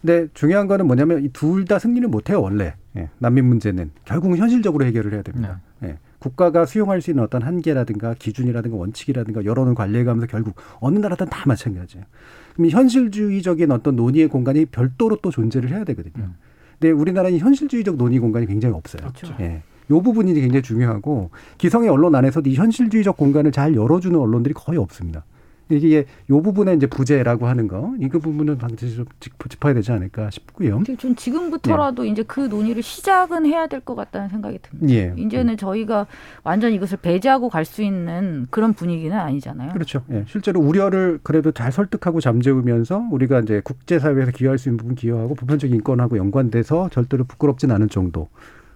근데 0.06 0.28
중요한 0.36 0.68
거는 0.68 0.86
뭐냐면 0.86 1.24
이 1.24 1.30
둘 1.30 1.66
다 1.66 1.80
승리는 1.80 2.10
못해요 2.12 2.42
원래 2.42 2.76
예, 2.96 3.10
난민 3.18 3.46
문제는 3.46 3.90
결국은 4.06 4.38
현실적으로 4.38 4.86
해결을 4.86 5.14
해야 5.14 5.22
됩니다. 5.24 5.62
예, 5.84 5.98
국가가 6.20 6.66
수용할 6.66 7.02
수 7.02 7.10
있는 7.10 7.24
어떤 7.24 7.42
한계라든가 7.42 8.14
기준이라든가 8.18 8.78
원칙이라든가 8.78 9.46
여론을 9.46 9.74
관리해가면서 9.74 10.28
결국 10.28 10.56
어느 10.80 11.00
나라든 11.00 11.28
다 11.28 11.44
마찬가지예요. 11.48 12.06
그럼 12.54 12.66
이 12.68 12.70
현실주의적인 12.70 13.72
어떤 13.72 13.96
논의의 13.96 14.28
공간이 14.28 14.66
별도로 14.66 15.18
또 15.22 15.32
존재를 15.32 15.72
해야 15.72 15.84
되거든요. 15.84 16.24
음. 16.26 16.36
근데 16.80 16.92
우리나라는 16.92 17.40
현실주의적 17.40 17.98
논의 17.98 18.20
공간이 18.20 18.46
굉장히 18.46 18.76
없어요. 18.76 19.02
그렇죠. 19.02 19.36
예. 19.40 19.64
요 19.90 20.02
부분이 20.02 20.34
굉장히 20.36 20.62
중요하고 20.62 21.32
기성의 21.58 21.90
언론 21.90 22.14
안에서도 22.16 22.48
이 22.50 22.56
현실주의적 22.56 23.18
공간을 23.18 23.52
잘 23.52 23.76
열어주는 23.76 24.18
언론들이 24.20 24.54
거의 24.54 24.78
없습니다. 24.78 25.26
이게 25.70 26.06
요 26.30 26.42
부분에 26.42 26.74
이제 26.76 26.86
부재라고 26.88 27.48
하는 27.48 27.68
거, 27.68 27.94
이 28.00 28.08
그 28.08 28.20
부분은 28.20 28.58
반드시 28.60 28.96
좀 28.98 29.06
짚- 29.20 29.34
짚어야 29.50 29.74
되지 29.74 29.92
않을까 29.92 30.30
싶고요. 30.30 30.84
전 31.00 31.16
지금부터라도 31.16 32.06
이제 32.06 32.24
그 32.24 32.42
논의를 32.42 32.84
시작은 32.84 33.46
해야 33.48 33.68
될 33.68 33.82
것 33.82 33.96
같다는 33.96 34.30
생각이 34.30 34.60
듭니다. 34.62 34.94
예. 34.94 35.14
이제는 35.18 35.58
저희가 35.58 36.08
완전 36.44 36.72
이것을 36.72 36.98
배제하고 37.02 37.50
갈 37.50 37.66
수 37.66 37.82
있는 37.82 38.46
그런 38.52 38.74
분위기는 38.74 39.18
아니잖아요. 39.18 39.74
그렇죠. 39.74 40.04
예. 40.12 40.24
실제로 40.28 40.60
우려를 40.62 41.20
그래도 41.24 41.52
잘 41.52 41.72
설득하고 41.72 42.22
잠재우면서 42.22 43.08
우리가 43.12 43.40
이제 43.40 43.60
국제사회에서 43.64 44.32
기여할 44.32 44.58
수 44.60 44.70
있는 44.70 44.78
부분 44.78 44.96
기여하고 44.96 45.34
보편적인 45.36 45.76
인권하고 45.76 46.18
연관돼서 46.18 46.90
절대로 46.90 47.24
부끄럽진 47.24 47.72
않은 47.72 47.90
정도. 47.90 48.30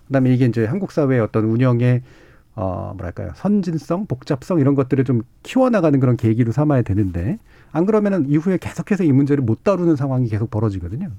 그다음에 0.07 0.33
이게 0.33 0.45
이제 0.45 0.65
한국 0.65 0.91
사회의 0.91 1.21
어떤 1.21 1.45
운영의 1.45 2.01
어 2.61 2.93
뭐랄까요 2.97 3.31
선진성, 3.35 4.05
복잡성 4.07 4.59
이런 4.59 4.75
것들을 4.75 5.05
좀 5.05 5.21
키워나가는 5.43 5.97
그런 6.01 6.17
계기로 6.17 6.51
삼아야 6.51 6.81
되는데 6.81 7.39
안 7.71 7.85
그러면은 7.85 8.29
이후에 8.29 8.57
계속해서 8.57 9.05
이 9.05 9.13
문제를 9.13 9.41
못 9.41 9.63
다루는 9.63 9.95
상황이 9.95 10.27
계속 10.27 10.51
벌어지거든요. 10.51 11.09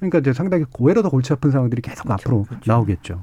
그러니까 0.00 0.18
이제 0.18 0.32
상당히 0.32 0.64
오히려 0.76 1.02
더 1.02 1.08
골치 1.08 1.32
아픈 1.32 1.52
상황들이 1.52 1.82
계속 1.82 2.10
앞으로 2.10 2.46
나오겠죠. 2.66 3.22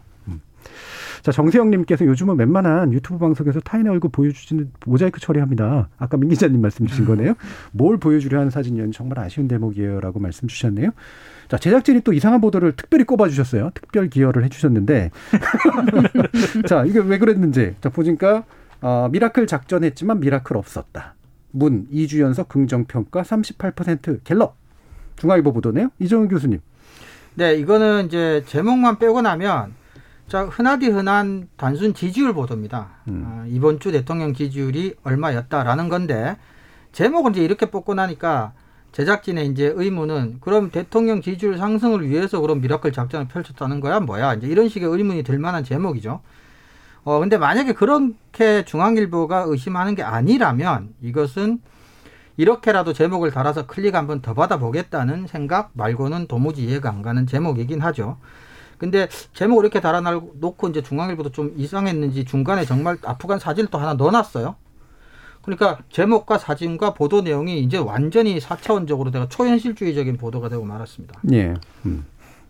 음. 1.26 1.32
자 1.32 1.32
정세영님께서 1.32 2.06
요즘은 2.06 2.38
웬만한 2.38 2.94
유튜브 2.94 3.18
방송에서 3.18 3.60
타인의 3.60 3.92
얼굴 3.92 4.12
보여주지는 4.12 4.72
모자이크 4.86 5.20
처리합니다. 5.20 5.90
아까 5.98 6.18
민 6.18 6.30
기자님 6.30 6.62
말씀 6.62 6.86
주신 6.86 7.06
거네요. 7.06 7.34
뭘 7.72 7.98
보여주려 7.98 8.38
하는 8.38 8.52
사진이었는지 8.52 8.96
정말 8.96 9.20
아쉬운 9.20 9.48
대목이에요 9.48 10.02
라고 10.02 10.20
말씀 10.20 10.48
주셨네요. 10.48 10.92
자 11.48 11.58
제작진이 11.58 12.02
또 12.02 12.14
이상한 12.14 12.42
보도를 12.42 12.74
특별히 12.76 13.06
꼽아주셨어요. 13.06 13.72
특별 13.74 14.08
기여를 14.08 14.44
해주셨는데 14.46 15.12
자 16.70 16.86
이게 16.86 17.00
왜 17.00 17.18
그랬는지 17.18 17.76
자 17.82 17.90
보니까 17.90 18.44
어, 18.82 19.10
미라클 19.12 19.48
작전했지만 19.48 20.20
미라클 20.20 20.56
없었다. 20.56 21.16
문 21.52 21.88
2주 21.92 22.20
연속 22.20 22.50
긍정 22.50 22.86
평가 22.86 23.24
38% 23.24 24.20
갤럽 24.24 24.58
중앙일보 25.16 25.54
보도네요. 25.54 25.90
이정훈 26.00 26.28
교수님. 26.28 26.60
네, 27.36 27.56
이거는 27.56 28.06
이제 28.06 28.44
제목만 28.48 29.00
빼고 29.00 29.22
나면 29.22 29.74
자 30.28 30.46
흔하디 30.46 30.88
흔한 30.88 31.48
단순 31.56 31.94
지지율 31.94 32.34
보도입니다. 32.34 32.90
음. 33.08 33.24
아, 33.26 33.46
이번 33.48 33.80
주 33.80 33.92
대통령 33.92 34.34
지지율이 34.34 34.96
얼마였다라는 35.04 35.88
건데 35.88 36.36
제목을 36.94 37.32
이제 37.32 37.44
이렇게 37.44 37.68
뽑고 37.68 37.94
나니까 37.94 38.54
제작진의 38.92 39.48
이제 39.48 39.72
의문은 39.76 40.38
그럼 40.40 40.72
대통령 40.72 41.22
지지율 41.22 41.58
상승을 41.58 42.10
위해서 42.10 42.40
그럼 42.40 42.62
미라클 42.62 42.92
작전을 42.92 43.28
펼쳤다는 43.28 43.82
거야 43.82 44.00
뭐야 44.00 44.34
이제 44.36 44.48
이런 44.48 44.68
식의 44.68 44.90
의문이 44.90 45.24
들 45.24 45.38
만한 45.38 45.64
제목이죠. 45.64 46.22
어 47.04 47.20
근데 47.20 47.38
만약에 47.38 47.74
그렇게 47.74 48.66
중앙일보가 48.66 49.46
의심하는 49.48 49.94
게 49.94 50.02
아니라면 50.02 50.96
이것은 51.02 51.62
이렇게라도 52.38 52.94
제목을 52.94 53.30
달아서 53.30 53.68
클릭 53.68 53.94
한번 53.94 54.22
더 54.22 54.34
받아보겠다는 54.34 55.28
생각 55.28 55.70
말고는 55.74 56.28
도무지 56.28 56.64
이해가 56.64 56.90
안 56.90 57.04
가는 57.04 57.28
제목이긴 57.28 57.82
하죠. 57.82 58.18
근데 58.78 59.08
제목 59.34 59.60
이렇게 59.60 59.80
달아놓고 59.80 60.68
이제 60.70 60.82
중앙일보도 60.82 61.32
좀 61.32 61.54
이상했는지 61.56 62.26
중간에 62.26 62.66
정말 62.66 62.98
아프간 63.04 63.40
사진을 63.40 63.70
또 63.70 63.78
하나 63.78 63.94
넣어놨어요. 63.94 64.56
그러니까 65.42 65.80
제목과 65.92 66.38
사진과 66.38 66.96
보도 66.96 67.22
내용이 67.22 67.60
이제 67.60 67.78
완전히 67.78 68.40
사차원적으로 68.40 69.12
내가 69.12 69.30
초현실주의적인 69.30 70.18
보도가 70.18 70.50
되고 70.50 70.66
말았습니다. 70.66 71.22
예. 71.34 71.54
음. 71.86 72.06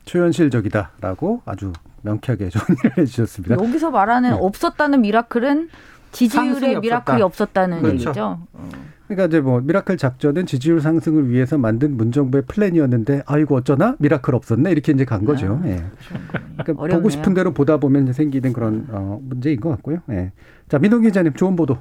초현실적이다라고 0.05 1.41
아주 1.45 1.73
명쾌하게 2.03 2.49
정리를 2.49 2.97
해주셨습니다. 2.99 3.55
여기서 3.61 3.91
말하는 3.91 4.31
네. 4.31 4.37
없었다는 4.39 5.01
miracle은 5.01 5.69
지지율의 6.11 6.79
miracle이 6.79 7.21
없었다. 7.21 7.25
없었다는 7.25 7.81
그렇죠. 7.81 8.09
얘기죠. 8.09 8.39
어. 8.53 8.69
그러니까 9.07 9.25
이제 9.27 9.39
뭐 9.41 9.61
미라클 9.61 9.97
작전은 9.97 10.45
지지율 10.47 10.81
상승을 10.81 11.29
위해서 11.29 11.57
만든 11.57 11.95
문정부의 11.95 12.43
플랜이었는데 12.47 13.23
아이고 13.27 13.55
어쩌나 13.55 13.95
miracle 13.99 14.33
없었네 14.33 14.71
이렇게 14.71 14.91
이제 14.91 15.05
간 15.05 15.25
거죠. 15.25 15.59
아, 15.63 15.67
예. 15.67 15.83
그러니까 16.53 16.73
어렵네요. 16.77 16.97
보고 16.99 17.09
싶은 17.09 17.33
대로 17.35 17.51
보다 17.53 17.77
보면 17.77 18.03
이제 18.03 18.13
생기는 18.13 18.51
그런 18.51 18.87
어, 18.89 19.19
문제인 19.21 19.59
것 19.59 19.69
같고요. 19.69 19.99
예. 20.09 20.31
자 20.69 20.79
민동기 20.79 21.01
기자님 21.03 21.33
좋은 21.33 21.55
보도. 21.55 21.77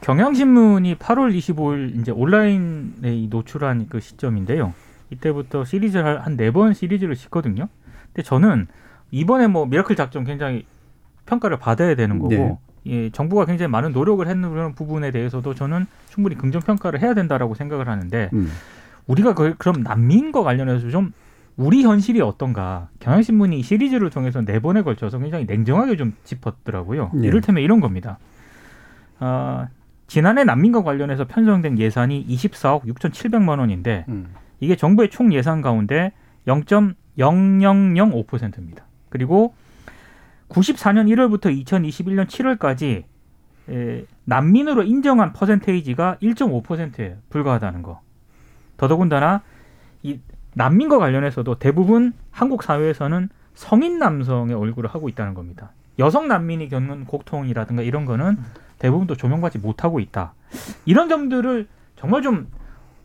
경향신문이 0.00 0.96
8월 0.96 1.32
25일 1.36 2.00
이제 2.00 2.10
온라인에 2.10 3.14
이 3.16 3.28
노출한 3.28 3.86
그 3.88 4.00
시점인데요. 4.00 4.74
이때부터 5.10 5.64
시리즈를 5.64 6.20
한 6.24 6.36
네 6.36 6.50
번 6.50 6.74
시리즈를 6.74 7.14
싣거든요. 7.14 7.68
근데 8.06 8.22
저는 8.22 8.66
이번에 9.12 9.46
뭐 9.46 9.66
미라클 9.66 9.94
작전 9.94 10.24
굉장히 10.24 10.64
평가를 11.26 11.58
받아야 11.58 11.94
되는 11.94 12.18
거고 12.18 12.30
네. 12.34 12.58
예, 12.86 13.10
정부가 13.10 13.44
굉장히 13.44 13.70
많은 13.70 13.92
노력을 13.92 14.26
했는 14.26 14.74
부분에 14.74 15.10
대해서도 15.10 15.54
저는 15.54 15.86
충분히 16.10 16.36
긍정 16.36 16.62
평가를 16.62 17.00
해야 17.00 17.14
된다라고 17.14 17.54
생각을 17.54 17.88
하는데 17.88 18.30
음. 18.32 18.50
우리가 19.06 19.34
그, 19.34 19.54
그럼 19.58 19.82
난민과 19.82 20.42
관련해서 20.42 20.90
좀 20.90 21.12
우리 21.56 21.82
현실이 21.82 22.20
어떤가 22.20 22.88
경향신문이 23.00 23.58
이 23.58 23.62
시리즈를 23.62 24.10
통해서 24.10 24.42
네 24.42 24.58
번에 24.58 24.82
걸쳐서 24.82 25.18
굉장히 25.18 25.44
냉정하게 25.44 25.96
좀 25.96 26.14
짚었더라고요. 26.24 27.12
예. 27.22 27.26
이를테면 27.26 27.62
이런 27.62 27.80
겁니다. 27.80 28.18
아, 29.18 29.68
지난해 30.06 30.44
난민과 30.44 30.82
관련해서 30.82 31.26
편성된 31.26 31.78
예산이 31.78 32.26
24억 32.26 32.84
6,700만 32.84 33.60
원인데 33.60 34.04
음. 34.08 34.34
이게 34.60 34.76
정부의 34.76 35.08
총 35.10 35.32
예산 35.32 35.62
가운데 35.62 36.12
0.0005%입니다. 36.46 38.84
그리고 39.08 39.54
94년 40.52 41.08
1월부터 41.08 41.64
2021년 41.64 42.26
7월까지 42.26 43.04
에, 43.70 44.04
난민으로 44.24 44.82
인정한 44.82 45.32
퍼센테이지가 45.32 46.18
1.5%에 46.22 47.16
불과하다는 47.30 47.82
거. 47.82 48.00
더더군다나 48.76 49.42
이 50.02 50.18
난민과 50.54 50.98
관련해서도 50.98 51.58
대부분 51.58 52.12
한국 52.30 52.62
사회에서는 52.62 53.28
성인 53.54 53.98
남성의 53.98 54.54
얼굴을 54.54 54.90
하고 54.90 55.08
있다는 55.08 55.34
겁니다. 55.34 55.72
여성 55.98 56.28
난민이 56.28 56.68
겪는 56.68 57.04
고통이라든가 57.04 57.82
이런 57.82 58.04
거는 58.04 58.36
대부분 58.78 59.06
또 59.06 59.16
조명받지 59.16 59.58
못하고 59.58 60.00
있다. 60.00 60.34
이런 60.84 61.08
점들을 61.08 61.68
정말 61.96 62.22
좀, 62.22 62.48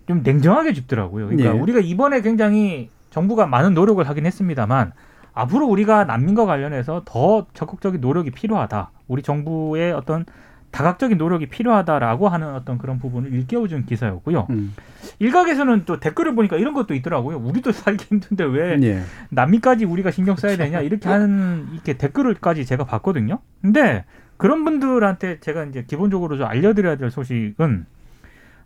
좀 0.07 0.23
냉정하게 0.23 0.73
짚더라고요. 0.73 1.27
그러니까 1.27 1.55
예. 1.55 1.59
우리가 1.59 1.79
이번에 1.79 2.21
굉장히 2.21 2.89
정부가 3.11 3.45
많은 3.45 3.73
노력을 3.73 4.07
하긴 4.07 4.25
했습니다만 4.25 4.93
앞으로 5.37 5.67
우리가 5.67 6.05
난민과 6.05 6.45
관련해서 6.45 7.03
더 7.05 7.45
적극적인 7.53 8.01
노력이 8.01 8.31
필요하다. 8.31 8.91
우리 9.07 9.21
정부의 9.21 9.93
어떤 9.93 10.25
다각적인 10.71 11.17
노력이 11.17 11.47
필요하다라고 11.47 12.27
하는 12.27 12.53
어떤 12.55 12.77
그런 12.77 12.99
부분을 12.99 13.33
일깨워준 13.33 13.85
기사였고요. 13.85 14.47
음. 14.49 14.73
일각에서는 15.19 15.85
또 15.85 15.99
댓글을 15.99 16.35
보니까 16.35 16.57
이런 16.57 16.73
것도 16.73 16.93
있더라고요. 16.93 17.37
우리도 17.37 17.71
살기 17.71 18.05
힘든데 18.05 18.43
왜 18.45 18.77
예. 18.81 19.01
난민까지 19.29 19.85
우리가 19.85 20.11
신경 20.11 20.35
써야 20.35 20.57
되냐 20.57 20.81
이렇게 20.81 21.07
하는 21.07 21.67
이렇게 21.71 21.93
댓글을까지 21.93 22.65
제가 22.65 22.83
봤거든요. 22.83 23.39
근데 23.61 24.05
그런 24.37 24.63
분들한테 24.65 25.39
제가 25.39 25.65
이제 25.65 25.85
기본적으로 25.87 26.37
좀 26.37 26.47
알려드려야 26.47 26.97
될 26.97 27.11
소식은 27.11 27.85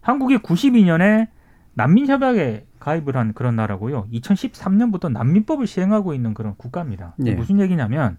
한국이 0.02 0.38
92년에 0.38 1.28
난민 1.74 2.08
협약에 2.08 2.66
가입을 2.82 3.16
한 3.16 3.34
그런 3.34 3.56
나라고요. 3.56 4.08
2013년부터 4.12 5.12
난민법을 5.12 5.68
시행하고 5.68 6.14
있는 6.14 6.34
그런 6.34 6.56
국가입니다. 6.58 7.14
예. 7.26 7.34
무슨 7.34 7.60
얘기냐면 7.60 8.18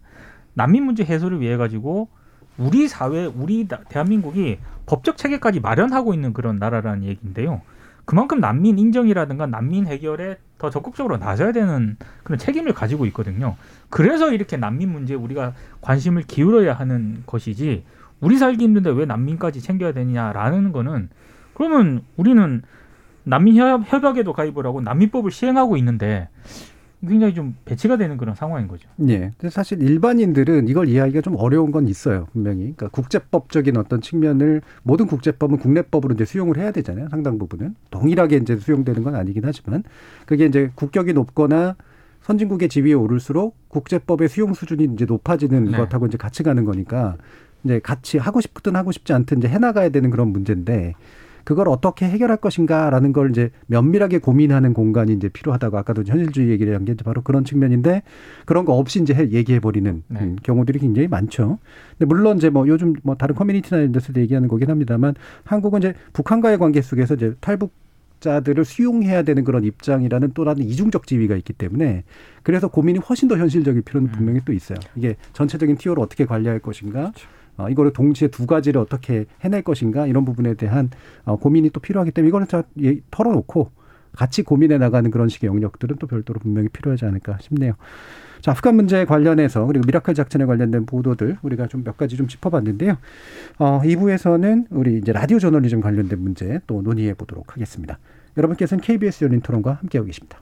난민 0.54 0.84
문제 0.84 1.04
해소를 1.04 1.40
위해 1.40 1.56
가지고 1.56 2.08
우리 2.58 2.86
사회, 2.86 3.26
우리 3.26 3.66
나- 3.66 3.80
대한민국이 3.88 4.58
법적 4.86 5.16
체계까지 5.16 5.60
마련하고 5.60 6.14
있는 6.14 6.32
그런 6.32 6.58
나라라는 6.58 7.02
얘기인데요. 7.04 7.60
그만큼 8.04 8.40
난민 8.40 8.78
인정이라든가 8.78 9.46
난민 9.46 9.86
해결에 9.86 10.38
더 10.58 10.70
적극적으로 10.70 11.16
나서야 11.16 11.52
되는 11.52 11.96
그런 12.22 12.38
책임을 12.38 12.72
가지고 12.72 13.06
있거든요. 13.06 13.56
그래서 13.90 14.32
이렇게 14.32 14.56
난민 14.56 14.90
문제에 14.92 15.16
우리가 15.16 15.54
관심을 15.80 16.22
기울여야 16.22 16.74
하는 16.74 17.22
것이지 17.26 17.84
우리 18.20 18.38
살기 18.38 18.62
힘든데 18.64 18.90
왜 18.90 19.06
난민까지 19.06 19.60
챙겨야 19.60 19.92
되냐라는 19.92 20.72
거는 20.72 21.08
그러면 21.54 22.02
우리는 22.16 22.62
난민 23.24 23.56
협- 23.56 23.82
협약에도 23.86 24.32
가입을 24.32 24.66
하고 24.66 24.80
난민법을 24.80 25.30
시행하고 25.30 25.76
있는데 25.76 26.28
굉장히 27.06 27.34
좀 27.34 27.56
배치가 27.64 27.96
되는 27.96 28.16
그런 28.16 28.36
상황인 28.36 28.68
거죠. 28.68 28.88
예. 29.08 29.32
근데 29.36 29.50
사실 29.50 29.82
일반인들은 29.82 30.68
이걸 30.68 30.88
이해하기가 30.88 31.20
좀 31.22 31.34
어려운 31.36 31.72
건 31.72 31.88
있어요, 31.88 32.28
분명히. 32.32 32.60
그러니까 32.60 32.88
국제법적인 32.88 33.76
어떤 33.76 34.00
측면을 34.00 34.62
모든 34.84 35.06
국제법은 35.08 35.58
국내법으로 35.58 36.14
이제 36.14 36.24
수용을 36.24 36.58
해야 36.58 36.70
되잖아요, 36.70 37.08
상당 37.08 37.38
부분은. 37.38 37.74
동일하게 37.90 38.36
이제 38.36 38.56
수용되는 38.56 39.02
건 39.02 39.16
아니긴 39.16 39.42
하지만 39.44 39.82
그게 40.26 40.44
이제 40.46 40.70
국격이 40.76 41.12
높거나 41.12 41.74
선진국의 42.20 42.68
지위에 42.68 42.92
오를수록 42.92 43.56
국제법의 43.66 44.28
수용 44.28 44.54
수준이 44.54 44.90
이제 44.94 45.04
높아지는 45.04 45.64
네. 45.72 45.76
것하고 45.78 46.06
이제 46.06 46.16
같이 46.16 46.44
가는 46.44 46.64
거니까 46.64 47.16
이제 47.64 47.80
같이 47.80 48.16
하고 48.18 48.40
싶든 48.40 48.76
하고 48.76 48.92
싶지 48.92 49.12
않든 49.12 49.38
이제 49.38 49.48
해나가야 49.48 49.88
되는 49.88 50.08
그런 50.10 50.28
문제인데 50.28 50.94
그걸 51.44 51.68
어떻게 51.68 52.06
해결할 52.06 52.36
것인가라는 52.36 53.12
걸 53.12 53.30
이제 53.30 53.50
면밀하게 53.66 54.18
고민하는 54.18 54.74
공간이 54.74 55.12
이제 55.12 55.28
필요하다고 55.28 55.78
아까도 55.78 56.02
현실주의 56.04 56.50
얘기를 56.50 56.74
한 56.74 56.82
게 56.82 56.94
바로 56.94 57.22
그런 57.22 57.44
측면인데 57.44 58.02
그런 58.44 58.64
거 58.64 58.74
없이 58.74 59.00
이제 59.00 59.14
얘기해 59.32 59.60
버리는 59.60 60.02
네. 60.08 60.20
음, 60.20 60.36
경우들이 60.42 60.78
굉장히 60.80 61.08
많죠. 61.08 61.58
근데 61.98 62.06
물론 62.06 62.36
이제 62.38 62.50
뭐 62.50 62.66
요즘 62.68 62.94
뭐 63.02 63.14
다른 63.14 63.34
커뮤니티나 63.34 63.80
이런 63.80 63.92
데서도 63.92 64.20
얘기하는 64.20 64.48
거긴 64.48 64.68
합니다만 64.70 65.14
한국은 65.44 65.78
이제 65.80 65.94
북한과의 66.12 66.58
관계 66.58 66.82
속에서 66.82 67.14
이제 67.14 67.34
탈북 67.40 67.72
자들을 68.20 68.64
수용해야 68.64 69.22
되는 69.22 69.42
그런 69.42 69.64
입장이라는 69.64 70.30
또 70.34 70.44
다른 70.44 70.62
이중적 70.62 71.06
지위가 71.06 71.34
있기 71.36 71.52
때문에 71.52 72.04
그래서 72.42 72.68
고민이 72.68 73.00
훨씬 73.00 73.28
더 73.28 73.36
현실적일 73.36 73.82
필요는 73.82 74.08
음. 74.08 74.12
분명히 74.12 74.40
또 74.44 74.52
있어요. 74.52 74.78
이게 74.94 75.16
전체적인 75.32 75.76
티오를 75.76 76.02
어떻게 76.02 76.24
관리할 76.24 76.60
것인가, 76.60 77.12
어, 77.56 77.68
이거를 77.68 77.92
동시에 77.92 78.28
두 78.28 78.46
가지를 78.46 78.80
어떻게 78.80 79.26
해낼 79.42 79.62
것인가 79.62 80.06
이런 80.06 80.24
부분에 80.24 80.54
대한 80.54 80.90
어, 81.24 81.36
고민이 81.36 81.70
또 81.70 81.80
필요하기 81.80 82.12
때문에 82.12 82.28
이거는 82.28 82.48
자, 82.48 82.64
예, 82.82 82.96
털어놓고 83.10 83.70
같이 84.12 84.42
고민해 84.42 84.78
나가는 84.78 85.10
그런 85.10 85.28
식의 85.28 85.48
영역들은 85.48 85.96
또 85.98 86.06
별도로 86.06 86.38
분명히 86.40 86.68
필요하지 86.68 87.04
않을까 87.06 87.38
싶네요. 87.40 87.74
자, 88.42 88.50
아프간 88.50 88.74
문제에 88.74 89.04
관련해서 89.04 89.64
그리고 89.66 89.86
미라클 89.86 90.14
작전에 90.14 90.44
관련된 90.44 90.84
보도들 90.84 91.38
우리가 91.42 91.68
좀 91.68 91.84
몇 91.84 91.96
가지 91.96 92.16
좀 92.16 92.28
짚어봤는데요. 92.28 92.98
어, 93.58 93.80
2부에서는 93.84 94.66
우리 94.70 94.98
이제 94.98 95.12
라디오 95.12 95.38
저널리즘 95.38 95.80
관련된 95.80 96.18
문제 96.18 96.60
또 96.66 96.82
논의해 96.82 97.14
보도록 97.14 97.54
하겠습니다. 97.54 97.98
여러분께서는 98.36 98.82
KBS 98.82 99.24
열린 99.24 99.40
토론과 99.40 99.74
함께하고 99.74 100.06
계십니다. 100.06 100.38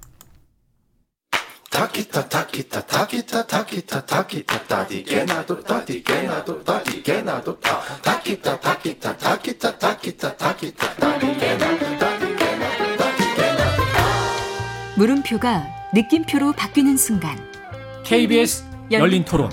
Takita 1.71 2.29
takita 2.29 2.83
takita 2.83 3.47
takita 3.47 4.03
takita 4.03 4.59
tadigena 4.67 5.47
do 5.47 5.55
tadigena 5.63 6.45
do 6.45 6.59
tadigena 6.67 7.39
do 7.45 7.55
ta 7.63 7.79
takita 8.03 8.59
takita 8.59 9.15
takita 9.15 9.71
takita 9.79 10.31
takita 10.35 10.89
tadigena 10.99 10.99
tadigena 10.99 11.69
do 11.79 12.89
tadigena 12.99 13.61
물음표가 14.97 15.63
느낌표로 15.95 16.53
바뀌는 16.55 16.97
순간 16.97 17.39
KBS 18.05 18.65
열린 18.91 19.25
토론. 19.25 19.49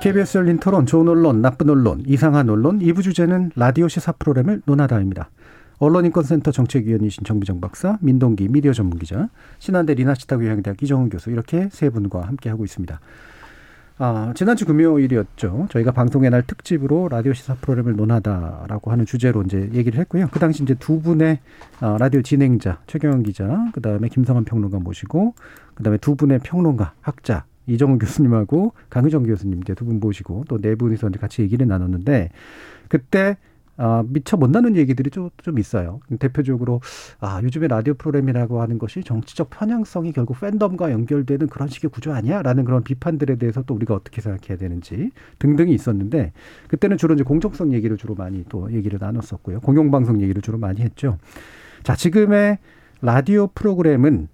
KBS 0.00 0.38
열린 0.38 0.60
토론 0.60 0.86
좋은 0.86 1.08
언론, 1.08 1.42
나쁜 1.42 1.68
언론, 1.68 2.04
이상한 2.06 2.48
언론 2.48 2.78
2부 2.78 3.02
주제는 3.02 3.50
라디오 3.56 3.88
시사 3.88 4.12
프로그램을 4.12 4.62
논하다입니다. 4.66 5.30
언론인권센터 5.78 6.50
정책위원이신 6.52 7.24
정비정 7.24 7.60
박사, 7.60 7.98
민동기 8.00 8.48
미디어 8.48 8.72
전문기자, 8.72 9.28
신한대 9.58 9.94
리나시타 9.94 10.36
교양대학 10.38 10.82
이정훈 10.82 11.08
교수 11.10 11.30
이렇게 11.30 11.68
세 11.72 11.90
분과 11.90 12.22
함께 12.22 12.48
하고 12.48 12.64
있습니다. 12.64 13.00
아, 13.98 14.32
지난주 14.34 14.66
금요일이었죠. 14.66 15.68
저희가 15.70 15.92
방송의 15.92 16.30
날 16.30 16.42
특집으로 16.42 17.08
라디오 17.08 17.32
시사 17.32 17.54
프로그램을 17.54 17.94
논하다라고 17.94 18.90
하는 18.90 19.06
주제로 19.06 19.42
이제 19.42 19.70
얘기를 19.72 20.00
했고요. 20.00 20.28
그 20.32 20.40
당시 20.40 20.64
이제 20.64 20.74
두 20.74 21.00
분의 21.00 21.38
아, 21.80 21.96
라디오 22.00 22.20
진행자 22.22 22.80
최경영 22.88 23.22
기자, 23.22 23.70
그 23.72 23.80
다음에 23.80 24.08
김성환 24.08 24.44
평론가 24.44 24.80
모시고, 24.80 25.34
그 25.74 25.82
다음에 25.84 25.98
두 25.98 26.16
분의 26.16 26.40
평론가, 26.40 26.94
학자 27.02 27.44
이정훈 27.66 27.98
교수님하고 27.98 28.72
강의정 28.90 29.22
교수님 29.22 29.60
이제 29.62 29.74
두 29.74 29.84
분 29.86 30.00
모시고 30.00 30.44
또 30.48 30.58
네 30.58 30.74
분이서 30.74 31.08
이제 31.08 31.18
같이 31.18 31.42
얘기를 31.42 31.66
나눴는데 31.66 32.30
그때 32.88 33.36
아, 33.76 34.04
미처 34.06 34.36
못 34.36 34.50
나눈 34.50 34.76
얘기들이 34.76 35.10
좀, 35.10 35.30
좀 35.42 35.58
있어요. 35.58 36.00
대표적으로, 36.18 36.80
아, 37.20 37.40
요즘에 37.42 37.68
라디오 37.68 37.94
프로그램이라고 37.94 38.62
하는 38.62 38.78
것이 38.78 39.02
정치적 39.02 39.50
편향성이 39.50 40.12
결국 40.12 40.38
팬덤과 40.40 40.92
연결되는 40.92 41.48
그런 41.48 41.68
식의 41.68 41.90
구조 41.90 42.12
아니야? 42.12 42.42
라는 42.42 42.64
그런 42.64 42.84
비판들에 42.84 43.36
대해서 43.36 43.62
또 43.62 43.74
우리가 43.74 43.94
어떻게 43.94 44.20
생각해야 44.20 44.56
되는지 44.58 45.10
등등이 45.38 45.74
있었는데, 45.74 46.32
그때는 46.68 46.96
주로 46.96 47.14
이제 47.14 47.24
공정성 47.24 47.72
얘기를 47.72 47.96
주로 47.96 48.14
많이 48.14 48.44
또 48.48 48.72
얘기를 48.72 48.98
나눴었고요. 49.00 49.60
공영방송 49.60 50.20
얘기를 50.22 50.40
주로 50.40 50.58
많이 50.58 50.80
했죠. 50.80 51.18
자, 51.82 51.96
지금의 51.96 52.58
라디오 53.02 53.48
프로그램은 53.48 54.28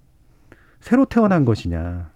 새로 0.80 1.04
태어난 1.04 1.44
것이냐, 1.44 2.09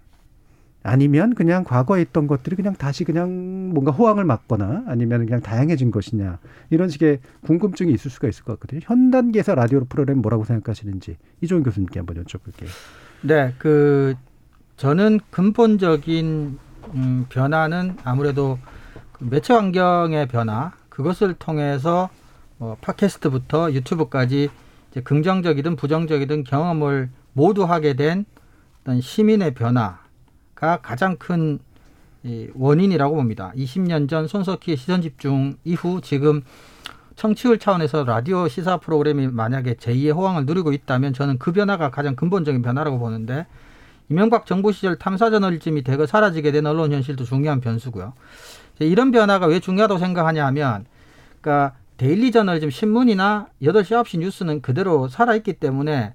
아니면 0.85 1.33
그냥 1.33 1.63
과거에 1.63 2.01
있던 2.03 2.27
것들이 2.27 2.55
그냥 2.55 2.75
다시 2.75 3.03
그냥 3.03 3.71
뭔가 3.73 3.91
호황을 3.91 4.23
맞거나 4.23 4.83
아니면 4.87 5.25
그냥 5.25 5.41
다양해진 5.41 5.89
것이냐 5.89 6.37
이런 6.69 6.89
식의 6.89 7.19
궁금증이 7.41 7.91
있을 7.91 8.11
수가 8.11 8.27
있을 8.27 8.43
것 8.43 8.53
같거든요. 8.53 8.81
현 8.83 9.09
단계에서 9.09 9.55
라디오 9.55 9.83
프로그램 9.85 10.19
뭐라고 10.19 10.43
생각하시는지 10.43 11.17
이종훈 11.41 11.63
교수님께 11.63 11.99
한번 11.99 12.23
여쭤볼게요. 12.23 12.67
네, 13.21 13.53
그 13.57 14.13
저는 14.77 15.21
근본적인 15.31 16.59
음, 16.93 17.25
변화는 17.29 17.97
아무래도 18.03 18.59
그 19.11 19.23
매체 19.23 19.53
환경의 19.53 20.27
변화 20.27 20.71
그것을 20.89 21.33
통해서 21.33 22.09
뭐 22.57 22.77
팟캐스트부터 22.81 23.73
유튜브까지 23.73 24.49
이제 24.91 25.01
긍정적이든 25.01 25.77
부정적이든 25.77 26.43
경험을 26.43 27.09
모두 27.33 27.63
하게 27.63 27.95
된 27.95 28.25
어떤 28.81 29.01
시민의 29.01 29.55
변화 29.55 30.04
가 30.55 30.77
가장 30.81 31.17
큰이 31.17 31.59
원인이라고 32.53 33.15
봅니다. 33.15 33.51
20년 33.55 34.09
전 34.09 34.27
손석희의 34.27 34.77
시선 34.77 35.01
집중 35.01 35.57
이후 35.65 35.99
지금 36.01 36.41
청취율 37.15 37.59
차원에서 37.59 38.03
라디오 38.03 38.47
시사 38.47 38.77
프로그램이 38.77 39.27
만약에 39.27 39.75
제2의 39.75 40.15
호황을 40.15 40.45
누리고 40.45 40.73
있다면 40.73 41.13
저는 41.13 41.37
그 41.37 41.51
변화가 41.51 41.91
가장 41.91 42.15
근본적인 42.15 42.61
변화라고 42.61 42.99
보는데 42.99 43.45
이명박 44.09 44.45
정부 44.45 44.71
시절 44.71 44.97
탐사 44.97 45.29
저널리즘이 45.29 45.83
대거 45.83 46.05
사라지게 46.05 46.51
된 46.51 46.65
언론 46.65 46.91
현실도 46.91 47.23
중요한 47.23 47.59
변수고요. 47.59 48.13
이런 48.79 49.11
변화가 49.11 49.47
왜 49.47 49.59
중요하다고 49.59 49.99
생각하냐 49.99 50.45
하면 50.47 50.85
그러니까 51.41 51.75
데일리 51.97 52.31
저널리즘 52.31 52.69
신문이나 52.69 53.47
8시 53.61 54.03
9시 54.03 54.19
뉴스는 54.19 54.61
그대로 54.61 55.07
살아있기 55.07 55.53
때문에 55.53 56.13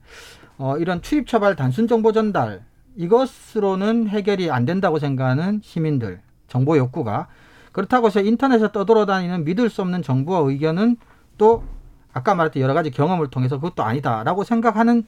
어, 0.58 0.76
이런 0.76 1.00
출입 1.00 1.26
처발 1.26 1.56
단순 1.56 1.88
정보 1.88 2.12
전달 2.12 2.62
이것으로는 3.00 4.08
해결이 4.08 4.50
안 4.50 4.66
된다고 4.66 4.98
생각하는 4.98 5.60
시민들 5.62 6.20
정보 6.48 6.76
욕구가 6.76 7.28
그렇다고 7.72 8.08
해서 8.08 8.20
인터넷에 8.20 8.72
떠돌아다니는 8.72 9.44
믿을 9.44 9.70
수 9.70 9.80
없는 9.80 10.02
정보와 10.02 10.40
의견은 10.50 10.96
또 11.38 11.64
아까 12.12 12.34
말했던 12.34 12.62
여러 12.62 12.74
가지 12.74 12.90
경험을 12.90 13.28
통해서 13.28 13.56
그것도 13.56 13.84
아니다라고 13.84 14.44
생각하는 14.44 15.04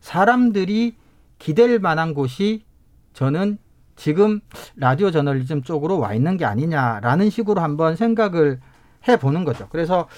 사람들이 0.00 0.96
기댈 1.38 1.78
만한 1.78 2.14
곳이 2.14 2.64
저는 3.12 3.58
지금 3.96 4.40
라디오 4.76 5.10
저널리즘 5.10 5.62
쪽으로 5.62 5.98
와 5.98 6.14
있는 6.14 6.36
게 6.36 6.44
아니냐라는 6.44 7.28
식으로 7.28 7.60
한번 7.60 7.96
생각을 7.96 8.60
해 9.08 9.16
보는 9.18 9.44
거죠. 9.44 9.66
그래서 9.70 10.08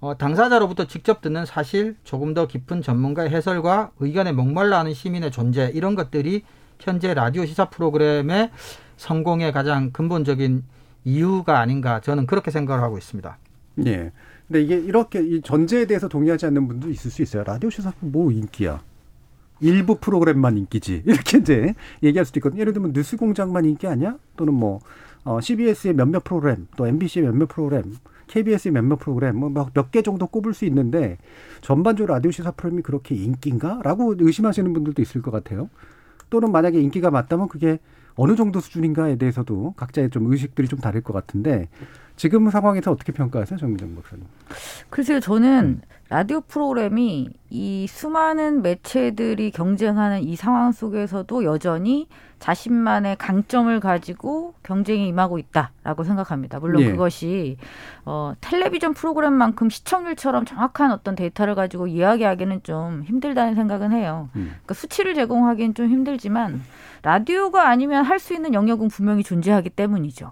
어, 0.00 0.16
당사자로부터 0.16 0.86
직접 0.86 1.20
듣는 1.20 1.46
사실, 1.46 1.96
조금 2.02 2.34
더 2.34 2.46
깊은 2.48 2.82
전문가의 2.82 3.30
해설과 3.30 3.92
의견에 4.00 4.32
목말라 4.32 4.80
하는 4.80 4.94
시민의 4.94 5.30
존재 5.30 5.70
이런 5.74 5.94
것들이 5.94 6.42
현재 6.82 7.14
라디오 7.14 7.46
시사 7.46 7.66
프로그램의 7.66 8.50
성공의 8.96 9.52
가장 9.52 9.90
근본적인 9.92 10.64
이유가 11.04 11.60
아닌가 11.60 12.00
저는 12.00 12.26
그렇게 12.26 12.50
생각을 12.50 12.82
하고 12.82 12.98
있습니다. 12.98 13.38
예. 13.86 14.12
근데 14.48 14.62
이게 14.62 14.76
이렇게 14.76 15.22
이 15.22 15.40
전제에 15.42 15.86
대해서 15.86 16.08
동의하지 16.08 16.46
않는 16.46 16.66
분도 16.66 16.90
있을 16.90 17.10
수 17.10 17.22
있어요. 17.22 17.44
라디오 17.44 17.70
시사 17.70 17.92
뭐 18.00 18.32
인기야? 18.32 18.82
일부 19.60 19.96
프로그램만 19.98 20.58
인기지. 20.58 21.04
이렇게 21.06 21.38
이제 21.38 21.74
얘기할 22.02 22.26
수도 22.26 22.40
있거든요. 22.40 22.60
예를 22.60 22.72
들면 22.72 22.92
뉴스 22.92 23.16
공장만 23.16 23.64
인기 23.64 23.86
아니야? 23.86 24.16
또는 24.36 24.54
뭐 24.54 24.80
어, 25.24 25.40
CBS의 25.40 25.94
몇몇 25.94 26.24
프로그램, 26.24 26.66
또 26.76 26.88
MBC의 26.88 27.26
몇몇 27.26 27.46
프로그램, 27.46 27.94
KBS의 28.26 28.72
몇몇 28.72 28.96
프로그램, 28.96 29.36
뭐몇개 29.36 30.02
정도 30.02 30.26
꼽을 30.26 30.52
수 30.52 30.64
있는데 30.64 31.18
전반적으로 31.60 32.14
라디오 32.14 32.32
시사 32.32 32.50
프로그램이 32.50 32.82
그렇게 32.82 33.14
인기인가?라고 33.14 34.16
의심하시는 34.18 34.72
분들도 34.72 35.00
있을 35.00 35.22
것 35.22 35.30
같아요. 35.30 35.70
또는 36.32 36.50
만약에 36.50 36.80
인기가 36.80 37.10
맞다면 37.10 37.46
그게 37.48 37.78
어느 38.14 38.36
정도 38.36 38.58
수준인가에 38.58 39.16
대해서도 39.16 39.74
각자의 39.76 40.08
좀 40.08 40.32
의식들이 40.32 40.66
좀 40.66 40.78
다를 40.78 41.02
것 41.02 41.12
같은데 41.12 41.68
지금 42.22 42.48
상황에서 42.50 42.92
어떻게 42.92 43.10
평가하세요, 43.10 43.58
정민정 43.58 43.96
목사님? 43.96 44.24
글쎄요, 44.90 45.18
저는 45.18 45.64
음. 45.64 45.80
라디오 46.08 46.40
프로그램이 46.40 47.30
이 47.50 47.86
수많은 47.88 48.62
매체들이 48.62 49.50
경쟁하는 49.50 50.22
이 50.22 50.36
상황 50.36 50.70
속에서도 50.70 51.42
여전히 51.42 52.06
자신만의 52.38 53.16
강점을 53.16 53.80
가지고 53.80 54.54
경쟁에 54.62 55.04
임하고 55.04 55.40
있다라고 55.40 56.04
생각합니다. 56.04 56.60
물론 56.60 56.82
예. 56.82 56.92
그것이 56.92 57.56
어, 58.04 58.34
텔레비전 58.40 58.94
프로그램만큼 58.94 59.68
시청률처럼 59.68 60.44
정확한 60.44 60.92
어떤 60.92 61.16
데이터를 61.16 61.56
가지고 61.56 61.88
이야기하기는 61.88 62.62
좀 62.62 63.02
힘들다는 63.02 63.56
생각은 63.56 63.90
해요. 63.90 64.28
음. 64.36 64.52
그러니까 64.62 64.74
수치를 64.74 65.14
제공하기는 65.14 65.74
좀 65.74 65.88
힘들지만 65.88 66.62
라디오가 67.02 67.68
아니면 67.68 68.04
할 68.04 68.20
수 68.20 68.32
있는 68.32 68.54
영역은 68.54 68.86
분명히 68.86 69.24
존재하기 69.24 69.70
때문이죠. 69.70 70.30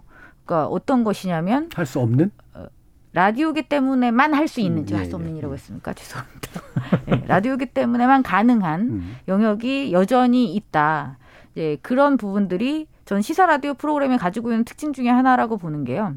그러니까 0.50 0.66
어떤 0.66 1.04
것이냐면 1.04 1.70
할 1.72 1.86
수 1.86 2.00
없는 2.00 2.32
어, 2.54 2.66
라디오기 3.12 3.62
때문에만 3.68 4.34
할 4.34 4.48
수 4.48 4.60
있는, 4.60 4.82
음, 4.82 4.86
예, 4.90 4.96
할수 4.96 5.14
없는 5.14 5.34
예, 5.34 5.38
이라고 5.38 5.54
했습니까? 5.54 5.92
죄송합니다. 5.92 6.60
네, 7.06 7.24
라디오기 7.28 7.66
때문에만 7.66 8.24
가능한 8.24 8.80
음. 8.80 9.16
영역이 9.28 9.92
여전히 9.92 10.52
있다. 10.56 11.18
이제 11.52 11.78
그런 11.82 12.16
부분들이 12.16 12.88
전 13.04 13.22
시사 13.22 13.46
라디오 13.46 13.74
프로그램이 13.74 14.18
가지고 14.18 14.50
있는 14.50 14.64
특징 14.64 14.92
중에 14.92 15.08
하나라고 15.08 15.56
보는 15.56 15.84
게요. 15.84 16.16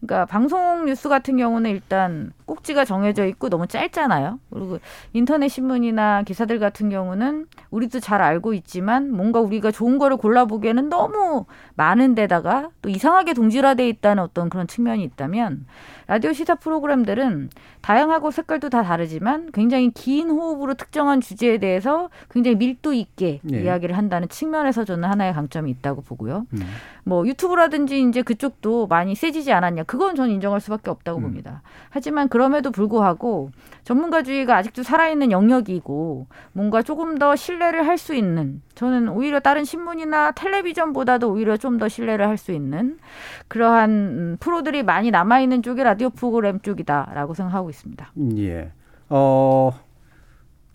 그러니까 0.00 0.26
방송 0.26 0.86
뉴스 0.86 1.08
같은 1.08 1.36
경우는 1.36 1.70
일단 1.70 2.32
꼭지가 2.50 2.84
정해져 2.84 3.26
있고 3.26 3.48
너무 3.48 3.68
짧잖아요. 3.68 4.40
그리고 4.52 4.80
인터넷 5.12 5.46
신문이나 5.46 6.24
기사들 6.24 6.58
같은 6.58 6.90
경우는 6.90 7.46
우리도 7.70 8.00
잘 8.00 8.22
알고 8.22 8.54
있지만 8.54 9.12
뭔가 9.12 9.38
우리가 9.38 9.70
좋은 9.70 9.98
거를 9.98 10.16
골라보기에는 10.16 10.88
너무 10.88 11.46
많은 11.76 12.16
데다가 12.16 12.70
또 12.82 12.88
이상하게 12.88 13.34
동질화돼 13.34 13.88
있다는 13.88 14.24
어떤 14.24 14.50
그런 14.50 14.66
측면이 14.66 15.04
있다면 15.04 15.64
라디오 16.08 16.32
시사 16.32 16.56
프로그램들은 16.56 17.50
다양하고 17.82 18.32
색깔도 18.32 18.68
다 18.68 18.82
다르지만 18.82 19.52
굉장히 19.52 19.92
긴 19.92 20.28
호흡으로 20.28 20.74
특정한 20.74 21.20
주제에 21.20 21.58
대해서 21.58 22.10
굉장히 22.30 22.56
밀도 22.56 22.92
있게 22.92 23.38
네. 23.44 23.62
이야기를 23.62 23.96
한다는 23.96 24.28
측면에서 24.28 24.84
저는 24.84 25.08
하나의 25.08 25.32
강점이 25.34 25.70
있다고 25.70 26.02
보고요. 26.02 26.46
음. 26.52 26.60
뭐 27.04 27.24
유튜브라든지 27.28 28.02
이제 28.02 28.22
그쪽도 28.22 28.88
많이 28.88 29.14
세지지 29.14 29.52
않았냐. 29.52 29.84
그건 29.84 30.16
저는 30.16 30.32
인정할 30.34 30.60
수밖에 30.60 30.90
없다고 30.90 31.20
음. 31.20 31.22
봅니다. 31.22 31.62
하지만 31.90 32.28
그 32.28 32.39
럼에도 32.40 32.70
불구하고 32.70 33.50
전문가주의가 33.84 34.56
아직도 34.56 34.82
살아있는 34.82 35.30
영역이고 35.30 36.26
뭔가 36.52 36.82
조금 36.82 37.18
더 37.18 37.36
신뢰를 37.36 37.86
할 37.86 37.98
수 37.98 38.14
있는 38.14 38.62
저는 38.74 39.08
오히려 39.10 39.40
다른 39.40 39.64
신문이나 39.64 40.32
텔레비전보다도 40.32 41.30
오히려 41.30 41.56
좀 41.56 41.78
더 41.78 41.88
신뢰를 41.88 42.26
할 42.26 42.36
수 42.36 42.52
있는 42.52 42.98
그러한 43.48 43.90
음, 43.90 44.36
프로들이 44.40 44.82
많이 44.82 45.10
남아있는 45.10 45.62
쪽이 45.62 45.82
라디오 45.82 46.10
프로그램 46.10 46.60
쪽이다라고 46.60 47.34
생각하고 47.34 47.68
있습니다. 47.70 48.12
예. 48.38 48.72
어, 49.08 49.70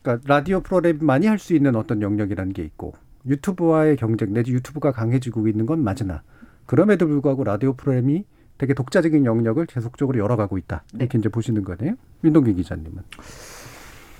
그러니까 0.01 0.27
라디오 0.33 0.61
프로그램 0.61 0.99
많이 1.01 1.25
할 1.27 1.39
수 1.39 1.53
있는 1.55 1.75
어떤 1.75 2.01
영역이라는 2.01 2.53
게 2.53 2.63
있고 2.63 2.93
유튜브와의 3.27 3.95
경쟁 3.97 4.33
내지 4.33 4.51
유튜브가 4.51 4.91
강해지고 4.91 5.47
있는 5.47 5.65
건 5.65 5.83
맞으나 5.83 6.21
그럼에도 6.65 7.07
불구하고 7.07 7.43
라디오 7.43 7.73
프로그램이 7.73 8.23
되게 8.57 8.73
독자적인 8.73 9.25
영역을 9.25 9.65
계속적으로 9.65 10.19
열어가고 10.19 10.57
있다. 10.57 10.83
이렇게 10.93 11.17
네. 11.17 11.19
이제 11.19 11.29
보시는 11.29 11.63
거네요. 11.63 11.95
민동기 12.21 12.53
기자님은. 12.53 13.03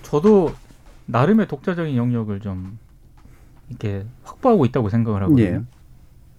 저도 0.03 0.53
나름의 1.05 1.47
독자적인 1.47 1.95
영역을 1.95 2.39
좀 2.41 2.77
이렇게 3.69 4.05
확보하고 4.23 4.65
있다고 4.65 4.89
생각을 4.89 5.23
하거든요. 5.23 5.45
예. 5.45 5.61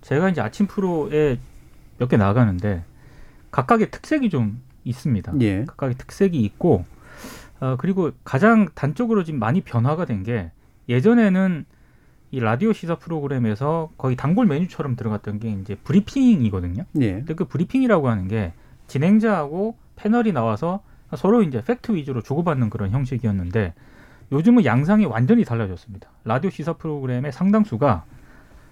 제가 0.03 0.29
이제 0.29 0.41
아침 0.41 0.67
프로에 0.67 1.39
몇 1.99 2.09
개 2.09 2.17
나가는데 2.17 2.85
각각의 3.51 3.91
특색이 3.91 4.29
좀 4.31 4.61
있습니다. 4.85 5.33
예. 5.41 5.65
각각의 5.65 5.97
특색이 5.97 6.39
있고 6.43 6.85
어, 7.61 7.77
그리고 7.79 8.13
가장 8.23 8.69
단적으로 8.75 9.25
지금 9.25 9.41
많이 9.41 9.63
변화가 9.63 10.05
된 10.05 10.23
게 10.23 10.51
예전에는 10.89 11.65
이 12.31 12.41
라디오 12.41 12.72
시사 12.72 12.97
프로그램에서 12.97 13.91
거의 13.97 14.16
단골 14.16 14.47
메뉴처럼 14.47 14.97
들어갔던 14.97 15.39
게 15.39 15.51
이제 15.51 15.74
브리핑이거든요. 15.77 16.85
예. 17.01 17.12
근데 17.12 17.35
그 17.35 17.45
브리핑이라고 17.45 18.09
하는 18.09 18.29
게 18.29 18.53
진행자하고 18.89 19.77
패널이 19.97 20.33
나와서 20.33 20.83
서로 21.16 21.43
이제 21.43 21.62
팩트 21.62 21.93
위주로 21.93 22.20
주고받는 22.22 22.68
그런 22.70 22.91
형식이었는데 22.91 23.74
요즘은 24.33 24.64
양상이 24.64 25.07
완전히 25.07 25.45
달라졌습니다. 25.45 26.09
라디오 26.24 26.51
시사 26.51 26.74
프로그램의 26.74 27.33
상당수가 27.33 28.05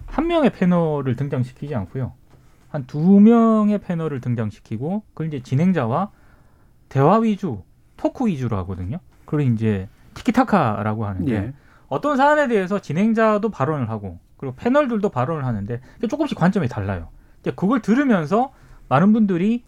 한 0.06 0.26
명의 0.26 0.50
패널을 0.50 1.16
등장시키지 1.16 1.74
않고요. 1.74 2.12
한 2.70 2.84
두 2.88 3.20
명의 3.20 3.78
패널을 3.78 4.20
등장시키고 4.20 5.04
그걸 5.10 5.28
이제 5.28 5.40
진행자와 5.40 6.10
대화 6.88 7.18
위주, 7.18 7.62
토크 7.96 8.26
위주로 8.26 8.56
하거든요. 8.58 8.98
그리고 9.26 9.52
이제 9.52 9.88
티키타카라고 10.14 11.06
하는데 11.06 11.32
예. 11.32 11.52
어떤 11.94 12.16
사안에 12.16 12.48
대해서 12.48 12.80
진행자도 12.80 13.50
발언을 13.50 13.88
하고 13.88 14.18
그리고 14.36 14.56
패널들도 14.56 15.08
발언을 15.10 15.44
하는데 15.44 15.80
조금씩 16.08 16.36
관점이 16.36 16.68
달라요. 16.68 17.08
그걸 17.54 17.80
들으면서 17.80 18.52
많은 18.88 19.12
분들이 19.12 19.64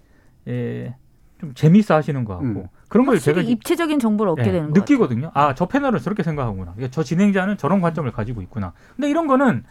예, 0.49 0.97
좀 1.41 1.55
재미있어 1.55 1.95
하시는 1.95 2.25
것 2.25 2.35
같고 2.35 2.61
음. 2.61 2.69
그런 2.89 3.07
걸 3.07 3.21
제가 3.21 3.43
입체적인 3.43 4.01
정보를 4.01 4.33
얻게 4.33 4.47
예, 4.47 4.53
되는 4.53 4.73
느끼거든요. 4.73 5.31
아, 5.35 5.55
저 5.55 5.67
패널은 5.67 6.01
저렇게 6.01 6.23
생각하구나. 6.23 6.75
저 6.91 7.03
진행자는 7.03 7.59
저런 7.59 7.81
관점을 7.81 8.11
가지고 8.11 8.43
있구나. 8.43 8.73
근데 8.97 9.09
이런 9.09 9.27
거는 9.29 9.65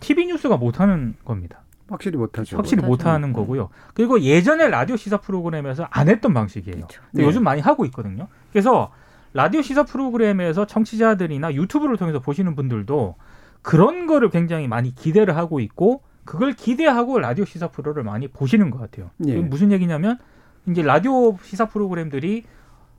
TV 0.00 0.26
뉴스가 0.26 0.58
못하는 0.58 1.14
겁니다. 1.24 1.62
확실히 1.88 2.16
못하죠. 2.16 2.56
확실히 2.56 2.84
못하는 2.84 3.30
음. 3.30 3.32
거고요. 3.32 3.70
그리고 3.94 4.20
예전에 4.20 4.68
라디오 4.68 4.96
시사 4.96 5.18
프로그램에서 5.18 5.88
안 5.90 6.08
했던 6.08 6.32
방식이에요. 6.32 6.76
그렇죠. 6.76 7.02
근데 7.10 7.22
네. 7.22 7.28
요즘 7.28 7.42
많이 7.42 7.60
하고 7.60 7.84
있거든요. 7.86 8.28
그래서 8.52 8.92
라디오 9.34 9.62
시사 9.62 9.84
프로그램에서 9.84 10.66
청취자들이나 10.66 11.54
유튜브를 11.54 11.96
통해서 11.96 12.20
보시는 12.20 12.54
분들도 12.54 13.14
그런 13.62 14.06
거를 14.06 14.30
굉장히 14.30 14.68
많이 14.68 14.94
기대를 14.94 15.36
하고 15.36 15.60
있고 15.60 16.02
그걸 16.24 16.52
기대하고 16.52 17.18
라디오 17.18 17.44
시사 17.44 17.68
프로를 17.68 18.02
많이 18.02 18.28
보시는 18.28 18.70
것 18.70 18.78
같아요. 18.78 19.10
예. 19.26 19.36
무슨 19.36 19.72
얘기냐면 19.72 20.18
이제 20.68 20.82
라디오 20.82 21.36
시사 21.42 21.66
프로그램들이 21.66 22.44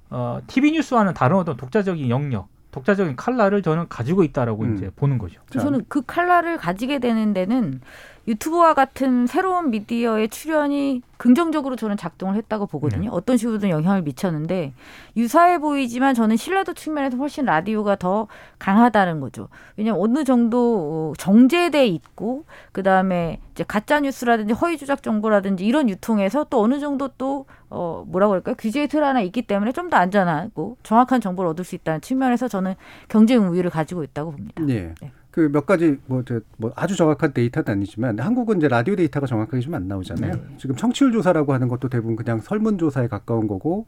어, 0.10 0.40
TV 0.48 0.72
뉴스와는 0.74 1.14
다른 1.14 1.38
어떤 1.38 1.58
독자적인 1.58 2.10
영역, 2.10 2.48
독자적인 2.72 3.16
칼라를 3.16 3.62
저는 3.62 3.88
가지고 3.88 4.24
있다라고 4.24 4.64
음. 4.64 4.76
이제 4.76 4.92
보는 4.96 5.18
거죠. 5.18 5.42
저는 5.50 5.86
그 5.88 6.02
칼라를 6.06 6.58
가지게 6.58 7.00
되는 7.00 7.34
데는 7.34 7.82
유튜브와 8.28 8.74
같은 8.74 9.28
새로운 9.28 9.70
미디어의 9.70 10.30
출연이 10.30 11.02
긍정적으로 11.18 11.76
저는 11.76 11.98
작동을 11.98 12.36
했다고 12.36 12.68
보거든요. 12.68 13.04
네. 13.04 13.08
어떤 13.12 13.38
식으로든 13.38 13.70
영향을 13.70 14.02
미쳤는데 14.02 14.74
유사해 15.16 15.58
보이지만 15.60 16.14
저는 16.14 16.36
신뢰도 16.38 16.74
측면에서 16.74 17.18
훨씬 17.18 17.46
라디오가 17.46 17.96
더 17.96 18.28
강하다는 18.60 19.20
거죠. 19.20 19.48
왜냐하면 19.78 20.04
어느 20.04 20.24
정도 20.24 21.12
어, 21.12 21.14
정제돼 21.18 21.86
있고 21.88 22.46
그 22.72 22.84
다음에 22.84 23.40
이제 23.52 23.64
가짜 23.66 24.00
뉴스라든지 24.00 24.54
허위 24.54 24.78
조작 24.78 25.04
정보라든지 25.04 25.66
이런 25.66 25.90
유통에서 25.90 26.46
또 26.50 26.62
어느 26.62 26.80
정도 26.80 27.10
또 27.18 27.46
어, 27.70 28.04
뭐라고 28.08 28.34
할까요? 28.34 28.56
규제의 28.58 28.88
틀 28.88 29.04
하나 29.04 29.22
있기 29.22 29.44
때문에 29.44 29.72
좀 29.72 29.84
더 29.90 29.98
안전하고 29.98 30.78
정확한 30.82 31.20
정보를 31.22 31.52
얻을 31.52 31.66
수 31.66 31.76
있다는 31.76 32.00
측면에서 32.02 32.48
저는 32.48 32.76
경쟁 33.10 33.48
우위를 33.50 33.70
가지고 33.70 34.04
있다고 34.04 34.32
봅니다. 34.32 34.64
예. 34.70 34.94
네. 35.02 35.12
그 35.34 35.50
몇 35.52 35.66
가지 35.66 35.98
뭐, 36.06 36.24
저, 36.24 36.40
뭐 36.58 36.72
아주 36.76 36.96
정확한 36.96 37.34
데이터는 37.34 37.68
아니지만 37.68 38.20
한국은 38.20 38.58
이제 38.58 38.68
라디오 38.68 38.96
데이터가 38.96 39.26
정확하게 39.26 39.62
좀 39.62 39.74
안 39.74 39.88
나오잖아요. 39.88 40.32
네. 40.32 40.42
지금 40.60 40.76
청취율 40.76 41.12
조사라고 41.12 41.54
하는 41.54 41.68
것도 41.68 41.90
대부분 41.90 42.16
그냥 42.16 42.40
설문 42.40 42.78
조사에 42.78 43.08
가까운 43.08 43.48
거고 43.48 43.88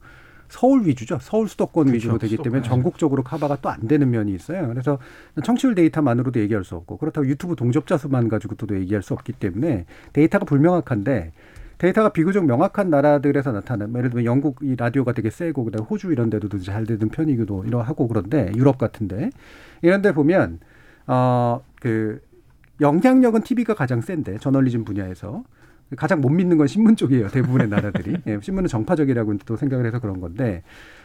서울 0.49 0.85
위주죠. 0.87 1.19
서울 1.21 1.47
수도권 1.47 1.85
그렇죠. 1.85 1.95
위주로 1.95 2.17
되기 2.17 2.37
때문에 2.37 2.61
수도권. 2.61 2.63
전국적으로 2.63 3.23
커버가 3.23 3.57
또 3.61 3.69
안 3.69 3.87
되는 3.87 4.09
면이 4.09 4.33
있어요. 4.33 4.67
그래서 4.69 4.97
청취율 5.43 5.75
데이터만으로도 5.75 6.39
얘기할 6.39 6.63
수 6.63 6.75
없고 6.75 6.97
그렇다고 6.97 7.27
유튜브 7.27 7.55
동접자 7.55 7.97
수만 7.97 8.27
가지고도 8.27 8.75
얘기할 8.79 9.03
수 9.03 9.13
없기 9.13 9.33
때문에 9.33 9.85
데이터가 10.13 10.45
불명확한데 10.45 11.31
데이터가 11.77 12.09
비교적 12.09 12.45
명확한 12.45 12.89
나라들에서 12.89 13.51
나타나는 13.51 13.91
뭐 13.91 13.99
예를 13.99 14.09
들면 14.09 14.25
영국 14.25 14.59
이 14.63 14.75
라디오가 14.75 15.11
되게 15.11 15.29
세고 15.29 15.65
그다음에 15.65 15.85
호주 15.87 16.11
이런 16.11 16.29
데도 16.31 16.57
잘 16.59 16.85
되는 16.85 17.09
편이기도 17.09 17.65
이러하고 17.65 18.07
그런데 18.07 18.51
유럽 18.55 18.77
같은데 18.77 19.29
이런 19.81 20.01
데 20.01 20.11
보면 20.13 20.59
어 21.07 21.61
그 21.85 22.19
영향력은 22.81 23.43
TV가 23.43 23.75
가장 23.75 24.01
센데 24.01 24.39
저널리즘 24.39 24.85
분야에서 24.85 25.43
가장 25.97 26.19
못 26.19 26.29
믿는 26.29 26.57
건 26.57 26.65
신문 26.65 26.95
쪽이에요. 26.95 27.27
대부분의 27.27 27.67
나라들이. 27.69 28.17
예, 28.25 28.39
신문은 28.41 28.67
정파적이라고 28.67 29.37
또 29.45 29.55
생각을 29.55 29.85
해서 29.85 29.99
그런 29.99 30.19
건데. 30.19 30.63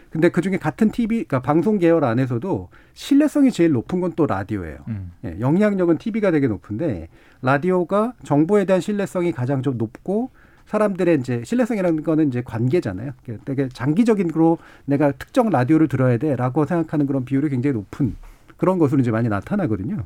근데 0.08 0.30
그 0.30 0.40
중에 0.40 0.56
같은 0.56 0.90
TV, 0.90 1.24
그러니까 1.24 1.42
방송 1.42 1.78
계열 1.78 2.02
안에서도 2.02 2.70
신뢰성이 2.94 3.52
제일 3.52 3.72
높은 3.72 4.00
건 4.00 4.12
또 4.16 4.24
라디오예요. 4.24 4.78
음. 4.88 5.12
예, 5.26 5.36
영향력은 5.38 5.98
TV가 5.98 6.30
되게 6.30 6.48
높은데 6.48 7.08
라디오가 7.42 8.14
정보에 8.24 8.64
대한 8.64 8.80
신뢰성이 8.80 9.32
가장 9.32 9.60
좀 9.60 9.76
높고 9.76 10.30
사람들의 10.64 11.18
이제 11.20 11.42
신뢰성이라는 11.44 12.02
거는 12.04 12.28
이제 12.28 12.40
관계잖아요. 12.42 13.12
되게 13.44 13.68
장기적인으로 13.68 14.56
내가 14.86 15.12
특정 15.12 15.50
라디오를 15.50 15.88
들어야 15.88 16.16
돼라고 16.16 16.64
생각하는 16.64 17.06
그런 17.06 17.26
비율이 17.26 17.50
굉장히 17.50 17.74
높은 17.74 18.16
그런 18.60 18.78
것으로 18.78 19.00
이제 19.00 19.10
많이 19.10 19.28
나타나거든요. 19.28 20.04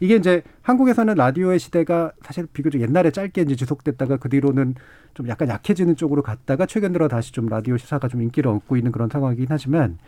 이게 0.00 0.14
이제 0.14 0.42
한국에서는 0.62 1.14
라디오의 1.14 1.58
시대가 1.58 2.12
사실 2.22 2.46
비교적 2.46 2.80
옛날에 2.80 3.10
짧게 3.10 3.42
이제 3.42 3.56
지속됐다가 3.56 4.18
그 4.18 4.28
뒤로는 4.28 4.76
좀 5.14 5.28
약간 5.28 5.48
약해지는 5.48 5.96
쪽으로 5.96 6.22
갔다가 6.22 6.66
최근 6.66 6.92
들어 6.92 7.08
다시 7.08 7.32
좀 7.32 7.46
라디오 7.46 7.76
시사가 7.76 8.06
좀 8.06 8.22
인기를 8.22 8.48
얻고 8.50 8.76
있는 8.76 8.92
그런 8.92 9.08
상황이긴 9.08 9.46
하지만 9.48 9.98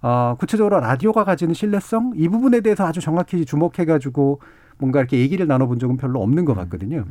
어, 0.00 0.36
구체적으로 0.38 0.80
라디오가 0.80 1.24
가지는 1.24 1.52
신뢰성 1.52 2.14
이 2.16 2.28
부분에 2.28 2.62
대해서 2.62 2.86
아주 2.86 3.00
정확히 3.00 3.44
주목해가지고 3.44 4.40
뭔가 4.78 5.00
이렇게 5.00 5.18
얘기를 5.18 5.46
나눠본 5.46 5.78
적은 5.78 5.98
별로 5.98 6.22
없는 6.22 6.46
것 6.46 6.54
같거든요. 6.54 7.04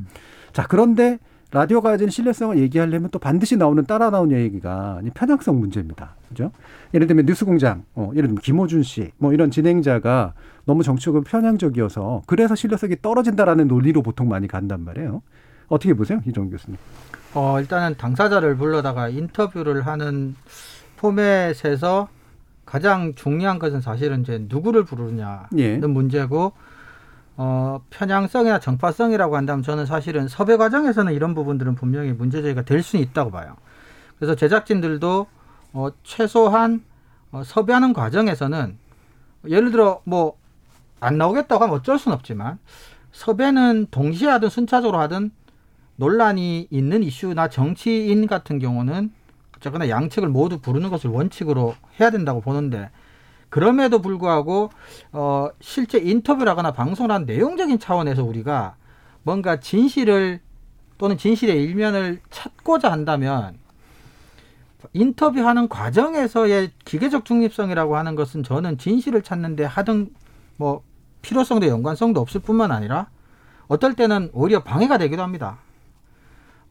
자 0.51 0.65
그런데 0.67 1.19
라디오가 1.53 1.91
가지는 1.91 2.09
신뢰성을 2.09 2.57
얘기하려면 2.57 3.11
또 3.11 3.19
반드시 3.19 3.55
나오는 3.55 3.83
따라 3.85 4.09
나오는 4.09 4.35
얘기가 4.35 4.99
이 5.05 5.11
편향성 5.11 5.59
문제입니다. 5.59 6.15
그죠? 6.27 6.51
예를 6.95 7.05
들면 7.05 7.27
뉴스공장, 7.27 7.83
어, 7.93 8.09
예를 8.15 8.27
들면 8.27 8.41
김호준 8.41 8.81
씨, 8.81 9.11
뭐 9.19 9.33
이런 9.33 9.51
진행자가 9.51 10.33
너무 10.65 10.81
정치적으로 10.81 11.21
편향적이어서 11.23 12.23
그래서 12.25 12.55
신뢰성이 12.55 12.95
떨어진다라는 13.03 13.67
논리로 13.67 14.01
보통 14.01 14.29
많이 14.29 14.47
간단 14.47 14.83
말이에요. 14.83 15.21
어떻게 15.67 15.93
보세요, 15.93 16.21
이정 16.25 16.49
교수님? 16.49 16.75
어, 17.35 17.59
일단은 17.59 17.97
당사자를 17.97 18.57
불러다가 18.57 19.09
인터뷰를 19.09 19.85
하는 19.85 20.35
포맷에서 20.97 22.09
가장 22.65 23.13
중요한 23.13 23.59
것은 23.59 23.79
사실은 23.79 24.21
이제 24.21 24.43
누구를 24.49 24.85
부르느냐는 24.85 25.47
예. 25.59 25.77
문제고 25.77 26.53
어, 27.35 27.83
편향성이나 27.89 28.59
정파성이라고 28.59 29.35
한다면 29.35 29.63
저는 29.63 29.85
사실은 29.85 30.27
섭외 30.27 30.57
과정에서는 30.57 31.13
이런 31.13 31.33
부분들은 31.33 31.75
분명히 31.75 32.13
문제제기가 32.13 32.63
될 32.63 32.83
수는 32.83 33.03
있다고 33.03 33.31
봐요. 33.31 33.55
그래서 34.17 34.35
제작진들도 34.35 35.27
어, 35.73 35.87
최소한 36.03 36.83
어, 37.31 37.43
섭외하는 37.43 37.93
과정에서는 37.93 38.77
예를 39.47 39.71
들어 39.71 40.01
뭐 40.05 40.43
안 41.03 41.17
나오겠다고 41.17 41.63
하면 41.63 41.75
어쩔 41.75 41.99
수는 41.99 42.15
없지만 42.15 42.59
섭외는 43.11 43.87
동시에 43.91 44.29
하든 44.29 44.49
순차적으로 44.49 44.99
하든 44.99 45.31
논란이 45.97 46.67
있는 46.71 47.03
이슈나 47.03 47.49
정치인 47.49 48.25
같은 48.25 48.57
경우는 48.57 49.11
어쨌거나 49.57 49.89
양측을 49.89 50.29
모두 50.29 50.59
부르는 50.59 50.89
것을 50.89 51.09
원칙으로 51.09 51.75
해야 51.99 52.09
된다고 52.09 52.41
보는데 52.41 52.89
그럼에도 53.53 54.01
불구하고 54.01 54.71
어 55.11 55.47
실제 55.61 55.99
인터뷰를 55.99 56.49
하거나 56.49 56.71
방송을 56.71 57.11
한 57.11 57.27
내용적인 57.27 57.77
차원에서 57.77 58.23
우리가 58.23 58.77
뭔가 59.21 59.59
진실을 59.59 60.39
또는 60.97 61.19
진실의 61.19 61.61
일면을 61.61 62.19
찾고자 62.31 62.91
한다면 62.91 63.59
인터뷰하는 64.93 65.69
과정에서의 65.69 66.71
기계적 66.83 67.25
중립성이라고 67.25 67.95
하는 67.95 68.15
것은 68.15 68.41
저는 68.41 68.79
진실을 68.79 69.21
찾는데 69.21 69.65
하등 69.65 70.09
뭐 70.57 70.81
필요성도 71.21 71.67
연관성도 71.67 72.19
없을 72.19 72.41
뿐만 72.41 72.71
아니라 72.71 73.05
어떨 73.67 73.93
때는 73.93 74.31
오히려 74.33 74.63
방해가 74.63 74.97
되기도 74.97 75.21
합니다. 75.21 75.59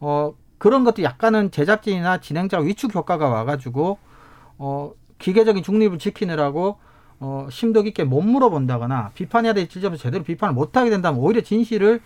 어 0.01 0.35
그런 0.59 0.83
것도 0.83 1.05
약간은 1.05 1.53
제작진이나 1.53 2.19
진행자 2.19 2.59
위축 2.59 2.93
효과가 2.93 3.29
와가지고 3.29 3.99
어 4.59 4.93
기계적인 5.23 5.63
중립을 5.63 5.99
지키느라고 5.99 6.79
어 7.21 7.47
심도 7.51 7.83
깊게 7.83 8.05
못 8.05 8.21
물어본다거나 8.23 9.13
비판해야 9.15 9.53
될 9.55 9.69
지점에서 9.69 10.03
제대로 10.03 10.25
비판을 10.25 10.55
못하게 10.55 10.91
된다면 10.91 11.21
오히려 11.21 11.41
진실을 11.41 12.01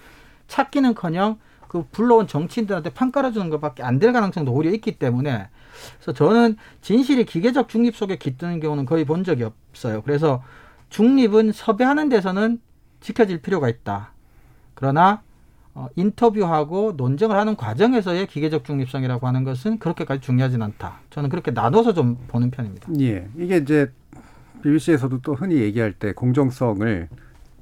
찾기는커녕 0.47 1.39
그 1.69 1.85
불러온 1.91 2.27
정치인들한테 2.29 2.91
판 2.91 3.11
깔아주는 3.11 3.49
것밖에 3.51 3.83
안 3.83 3.99
될 3.99 4.13
가능성도 4.13 4.53
오히려 4.53 4.73
있기 4.73 4.99
때문에 4.99 5.49
그래서 5.97 6.13
저는 6.13 6.57
진실이 6.83 7.25
기계적 7.25 7.69
중립 7.69 7.97
속에 7.97 8.17
깃드는 8.17 8.61
경우는 8.61 8.85
거의 8.87 9.05
본 9.05 9.25
적이 9.25 9.45
없어요. 9.45 10.03
그래서 10.03 10.43
중립은 10.91 11.53
섭외하는 11.53 12.09
데서는 12.09 12.61
지켜질 13.01 13.43
필요가 13.43 13.69
있다. 13.69 14.13
그러나 14.75 15.23
어, 15.79 15.89
인터뷰하고 15.95 16.95
논쟁을 16.97 17.37
하는 17.37 17.55
과정에서의 17.55 18.27
기계적 18.29 18.65
중립성이라고 18.65 19.27
하는 19.27 19.45
것은 19.45 19.79
그렇게까지 19.79 20.23
중요하진 20.23 20.63
않다. 20.63 21.01
저는 21.11 21.29
그렇게 21.29 21.51
나눠서 21.51 21.93
좀 21.93 22.17
보는 22.29 22.51
편입니다. 22.51 22.89
예. 23.01 23.29
이게 23.37 23.59
이제 23.59 23.93
BBC에서도 24.63 25.21
또 25.21 25.35
흔히 25.35 25.57
얘기할 25.57 25.93
때 25.93 26.13
공정성을 26.13 27.09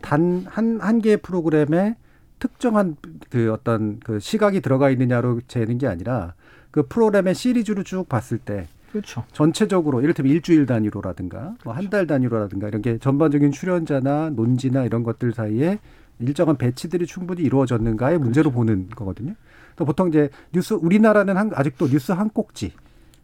단 0.00 0.46
한 0.48 0.78
한 0.80 1.00
개의 1.00 1.16
프로그램에 1.16 1.96
특정한 2.38 2.96
그 3.30 3.52
어떤 3.52 3.98
그 4.00 4.20
시각이 4.20 4.60
들어가 4.60 4.90
있느냐로 4.90 5.40
재는 5.48 5.78
게 5.78 5.88
아니라 5.88 6.34
그 6.70 6.86
프로그램의 6.86 7.34
시리즈로 7.34 7.82
쭉 7.82 8.08
봤을 8.08 8.38
때 8.38 8.66
그렇죠. 8.92 9.24
전체적으로 9.32 10.02
이를테면 10.02 10.30
일주일 10.30 10.66
단위로라든가 10.66 11.54
뭐한달 11.64 12.06
단위로라든가 12.06 12.68
이런 12.68 12.80
게 12.80 12.98
전반적인 12.98 13.50
출연자나 13.50 14.30
논지나 14.30 14.84
이런 14.84 15.02
것들 15.02 15.32
사이에 15.32 15.80
일정한 16.18 16.56
배치들이 16.56 17.06
충분히 17.06 17.42
이루어졌는가의 17.42 18.18
문제로 18.18 18.50
보는 18.50 18.88
거거든요. 18.90 19.34
또 19.76 19.84
보통 19.84 20.08
이제 20.08 20.30
뉴스 20.52 20.74
우리나라는 20.74 21.36
한, 21.36 21.50
아직도 21.54 21.88
뉴스 21.88 22.12
한 22.12 22.30
꼭지 22.30 22.72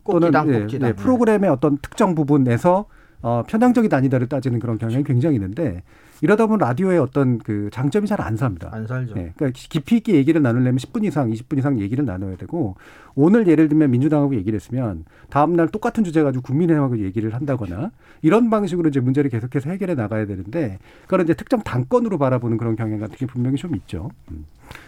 꼭지당 0.02 0.52
예, 0.52 0.60
꼭지당. 0.60 0.88
예, 0.88 0.92
프로그램의 0.94 1.50
어떤 1.50 1.78
특정 1.78 2.14
부분에서 2.14 2.86
어, 3.22 3.42
편향적이다 3.46 3.96
아니다를 3.96 4.28
따지는 4.28 4.58
그런 4.58 4.78
경향이 4.78 5.04
굉장히 5.04 5.36
있는데 5.36 5.82
이러다 6.22 6.46
보면 6.46 6.58
라디오의 6.58 6.98
어떤 6.98 7.38
그 7.38 7.70
장점이 7.72 8.06
잘 8.06 8.20
안 8.20 8.36
삽니다. 8.36 8.68
안 8.72 8.86
살죠. 8.86 9.14
예, 9.16 9.32
그러니까 9.36 9.58
깊이 9.70 9.96
있게 9.96 10.14
얘기를 10.14 10.42
나누려면 10.42 10.76
10분 10.76 11.04
이상, 11.04 11.30
20분 11.30 11.58
이상 11.58 11.80
얘기를 11.80 12.04
나눠야 12.04 12.36
되고 12.36 12.76
오늘 13.14 13.46
예를 13.48 13.68
들면 13.68 13.90
민주당하고 13.90 14.34
얘기를 14.34 14.56
했으면 14.56 15.04
다음 15.30 15.56
날 15.56 15.68
똑같은 15.68 16.04
주제 16.04 16.22
가지고 16.22 16.42
국민의힘하고 16.42 16.98
얘기를 16.98 17.34
한다거나 17.34 17.90
이런 18.22 18.50
방식으로 18.50 18.90
이제 18.90 19.00
문제를 19.00 19.30
계속해서 19.30 19.70
해결해 19.70 19.94
나가야 19.94 20.26
되는데 20.26 20.78
그런 21.06 21.24
이제 21.24 21.34
특정 21.34 21.62
당권으로 21.62 22.18
바라보는 22.18 22.58
그런 22.58 22.76
경향 22.76 23.00
같은 23.00 23.16
게 23.16 23.26
분명히 23.26 23.56
좀 23.56 23.74
있죠. 23.76 24.10
음. 24.30 24.44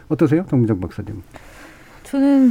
어떠세요, 0.09 0.45
정민정 0.51 0.79
박사님? 0.81 1.23
저는 2.03 2.51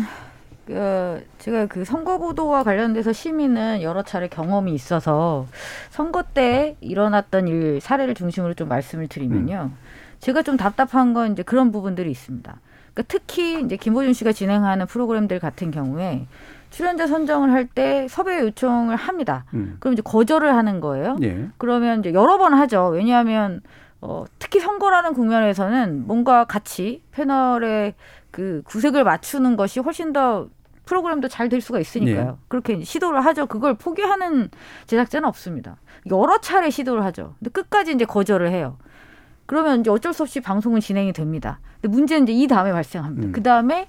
그 0.65 1.25
제가 1.39 1.65
그 1.65 1.83
선거 1.85 2.17
보도와 2.17 2.63
관련돼서 2.63 3.11
시민은 3.13 3.81
여러 3.81 4.03
차례 4.03 4.27
경험이 4.27 4.73
있어서 4.73 5.47
선거 5.89 6.23
때 6.23 6.75
일어났던 6.81 7.47
일 7.47 7.81
사례를 7.81 8.13
중심으로 8.13 8.53
좀 8.53 8.67
말씀을 8.69 9.07
드리면요. 9.07 9.71
제가 10.19 10.43
좀 10.43 10.57
답답한 10.57 11.13
건 11.13 11.31
이제 11.31 11.41
그런 11.43 11.71
부분들이 11.71 12.11
있습니다. 12.11 12.55
그러니까 12.93 13.03
특히 13.07 13.61
이제 13.61 13.75
김호준 13.75 14.13
씨가 14.13 14.31
진행하는 14.33 14.85
프로그램들 14.85 15.39
같은 15.39 15.71
경우에 15.71 16.27
출연자 16.69 17.07
선정을 17.07 17.51
할 17.51 17.67
때 17.73 18.07
섭외 18.09 18.39
요청을 18.41 18.95
합니다. 18.95 19.45
음. 19.53 19.77
그럼 19.79 19.93
이제 19.93 20.01
거절을 20.01 20.53
하는 20.55 20.79
거예요. 20.79 21.17
예. 21.21 21.47
그러면 21.57 21.99
이제 21.99 22.13
여러 22.13 22.37
번 22.37 22.53
하죠. 22.53 22.87
왜냐하면 22.87 23.61
어, 23.99 24.25
특히 24.39 24.59
선거라는 24.59 25.13
국면에서는 25.13 26.05
뭔가 26.07 26.43
같이 26.45 27.01
패널의 27.11 27.93
그 28.31 28.61
구색을 28.65 29.03
맞추는 29.03 29.55
것이 29.57 29.79
훨씬 29.79 30.13
더 30.13 30.47
프로그램도 30.85 31.27
잘 31.27 31.47
될 31.49 31.61
수가 31.61 31.79
있으니까요. 31.79 32.25
네. 32.25 32.31
그렇게 32.47 32.83
시도를 32.83 33.23
하죠. 33.25 33.45
그걸 33.45 33.75
포기하는 33.75 34.49
제작자는 34.87 35.27
없습니다. 35.27 35.77
여러 36.09 36.39
차례 36.39 36.69
시도를 36.69 37.03
하죠. 37.05 37.35
근데 37.39 37.51
끝까지 37.51 37.91
이제 37.93 38.05
거절을 38.05 38.49
해요. 38.49 38.77
그러면 39.45 39.81
이제 39.81 39.89
어쩔 39.91 40.13
수 40.13 40.23
없이 40.23 40.39
방송은 40.39 40.79
진행이 40.79 41.13
됩니다. 41.13 41.59
근데 41.81 41.95
문제는 41.95 42.23
이제 42.23 42.33
이 42.33 42.47
다음에 42.47 42.71
발생합니다. 42.71 43.27
음. 43.27 43.31
그 43.31 43.43
다음에 43.43 43.87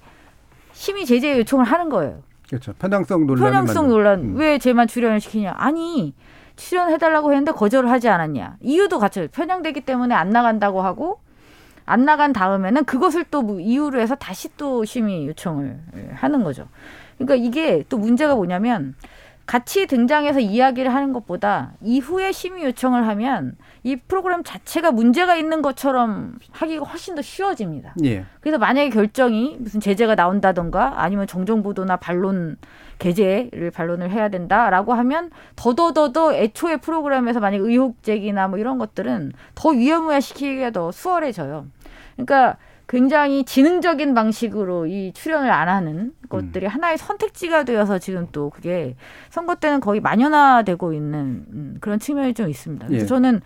심의 0.72 1.07
제재 1.07 1.38
요청을 1.38 1.64
하는 1.64 1.88
거예요. 1.88 2.22
그렇죠. 2.49 2.72
편향성 2.74 3.26
논란이 3.26 3.51
편향성 3.51 3.88
논란 3.88 4.20
음. 4.20 4.36
왜 4.36 4.59
쟤만 4.59 4.86
출연을 4.88 5.20
시키냐? 5.20 5.55
아니 5.57 6.14
출연해달라고 6.57 7.30
했는데 7.32 7.53
거절을 7.53 7.90
하지 7.90 8.09
않았냐? 8.09 8.57
이유도 8.61 8.99
같아요. 8.99 9.28
편향되기 9.28 9.82
때문에 9.82 10.14
안 10.14 10.30
나간다고 10.30 10.82
하고 10.82 11.20
안 11.87 12.05
나간 12.05 12.33
다음에는 12.33 12.85
그것을 12.85 13.24
또 13.24 13.43
뭐 13.43 13.59
이유로 13.61 14.01
해서 14.01 14.14
다시 14.14 14.49
또 14.57 14.85
심의 14.85 15.26
요청을 15.26 15.78
하는 16.14 16.45
거죠. 16.45 16.68
그러니까 17.18 17.35
이게 17.35 17.85
또 17.89 17.99
문제가 17.99 18.35
뭐냐면 18.37 18.95
같이 19.47 19.87
등장해서 19.87 20.39
이야기를 20.39 20.95
하는 20.95 21.12
것보다 21.12 21.72
이후에 21.83 22.30
심의 22.30 22.64
요청을 22.64 23.07
하면 23.09 23.57
이 23.83 23.97
프로그램 23.97 24.45
자체가 24.45 24.93
문제가 24.93 25.35
있는 25.37 25.61
것처럼 25.62 26.39
하기가 26.53 26.85
훨씬 26.85 27.16
더 27.16 27.22
쉬워집니다. 27.22 27.95
예. 28.05 28.24
그래서 28.41 28.59
만약에 28.59 28.91
결정이 28.91 29.57
무슨 29.59 29.80
제재가 29.80 30.14
나온다던가 30.14 31.03
아니면 31.03 31.26
정정보도나 31.26 31.97
반론 31.97 32.57
게재를 33.03 33.73
반론을 33.73 34.11
해야 34.11 34.29
된다라고 34.29 34.95
하면 34.95 35.31
더더더더 35.57 36.35
애초에 36.35 36.77
프로그램에서 36.77 37.41
만약 37.41 37.61
의혹 37.63 38.03
제기나 38.05 38.47
뭐 38.47 38.59
이런 38.59 38.79
것들은 38.79 39.33
더 39.57 39.71
위험해 39.71 40.21
시키기가 40.21 40.71
더 40.71 40.93
수월해져요. 40.93 41.67
그러니까 42.15 42.59
굉장히 42.89 43.45
지능적인 43.45 44.14
방식으로 44.14 44.87
이 44.87 45.12
출연을 45.14 45.51
안 45.51 45.68
하는 45.68 46.12
것들이 46.28 46.66
하나의 46.66 46.99
선택지가 46.99 47.64
되어서 47.64 47.99
지금 47.99 48.28
또 48.33 48.51
그게 48.51 48.97
선거 49.30 49.55
때는 49.55 49.80
거의 49.80 50.01
만연화되고 50.01 50.93
있는 50.93 51.45
음, 51.53 51.76
그런 51.80 51.99
측면이 51.99 52.35
좀 52.35 52.49
있습니다. 52.49 52.87
그래서 52.87 53.05
예. 53.05 53.07
저는 53.07 53.41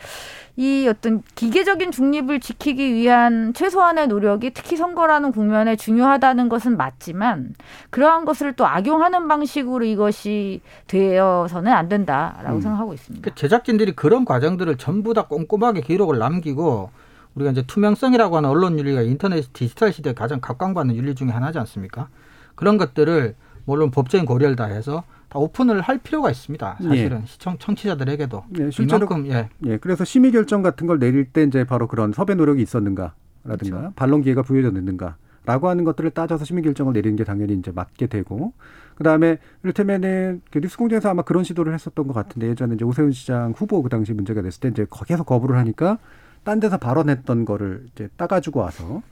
이 0.57 0.89
어떤 0.89 1.23
기계적인 1.35 1.91
중립을 1.91 2.41
지키기 2.41 2.95
위한 2.95 3.53
최소한의 3.53 4.09
노력이 4.09 4.53
특히 4.55 4.77
선거라는 4.77 5.33
국면에 5.33 5.77
중요하다는 5.77 6.49
것은 6.49 6.77
맞지만 6.77 7.55
그러한 7.91 8.25
것을 8.25 8.55
또 8.55 8.67
악용하는 8.67 9.29
방식으로 9.29 9.85
이것이 9.85 10.61
되어서는 10.87 11.73
안 11.73 11.89
된다라고 11.89 12.57
음. 12.57 12.61
생각하고 12.63 12.95
있습니다. 12.95 13.29
그 13.29 13.35
제작진들이 13.35 13.93
그런 13.93 14.25
과정들을 14.25 14.79
전부 14.79 15.13
다 15.13 15.27
꼼꼼하게 15.27 15.83
기록을 15.83 16.19
남기고 16.19 16.91
우리가 17.37 17.51
이제 17.53 17.63
투명성이라고 17.67 18.37
하는 18.37 18.49
언론 18.49 18.79
윤리가 18.79 19.03
인터넷 19.03 19.53
디지털 19.53 19.93
시대에 19.93 20.15
가장 20.15 20.41
각광받는 20.41 20.97
윤리 20.97 21.15
중에 21.15 21.29
하나지 21.29 21.59
않습니까? 21.59 22.09
그런 22.55 22.79
것들을 22.79 23.35
물론 23.67 23.91
법적인 23.91 24.27
고려를 24.27 24.57
다해서 24.57 25.05
다 25.29 25.39
오픈을 25.39 25.81
할 25.81 25.99
필요가 25.99 26.31
있습니다. 26.31 26.79
사실은 26.83 27.23
시청 27.27 27.59
청취자들에게도 27.59 28.45
예, 28.59 28.71
실제로 28.71 29.07
이만큼 29.07 29.27
예. 29.31 29.49
예, 29.67 29.77
그래서 29.77 30.05
심의 30.05 30.33
결정 30.33 30.63
같은 30.63 30.87
걸 30.87 30.99
내릴 30.99 31.27
때 31.27 31.43
이제 31.43 31.65
바로 31.65 31.89
그런 31.89 32.13
섭외 32.13 32.35
노력이 32.35 32.63
있었는가라든가 32.63 33.13
그렇죠. 33.45 33.93
반론 33.97 34.23
기회가 34.23 34.43
부여졌는가 34.43 35.17
라고 35.45 35.69
하는 35.69 35.85
것들을 35.85 36.11
따져서 36.11 36.45
심의 36.45 36.65
결정을 36.65 36.93
내리는 36.93 37.17
게 37.17 37.25
당연히 37.25 37.55
이제 37.55 37.71
맞게 37.71 38.07
되고 38.07 38.53
그다음에 38.95 39.39
이를테면은 39.63 40.43
그 40.51 40.61
뉴스 40.61 40.77
공장에서 40.77 41.11
아마 41.11 41.23
그런 41.23 41.45
시도를 41.45 41.75
했었던 41.75 42.07
것 42.07 42.15
같은데 42.15 42.49
예전에 42.49 42.77
이제 42.77 42.85
오세훈 42.85 43.13
시장 43.13 43.53
후보 43.55 43.83
그 43.83 43.89
당시 43.89 44.13
문제가 44.13 44.43
됐을 44.43 44.61
때 44.61 44.69
이제 44.69 44.87
계속 45.07 45.27
거부를 45.27 45.57
하니까 45.59 45.99
딴 46.47 46.61
데서 46.61 46.79
발언했던 46.79 47.45
거를 47.45 47.87
이제 47.93 48.09
따가지고 48.17 48.61
와서 48.61 49.03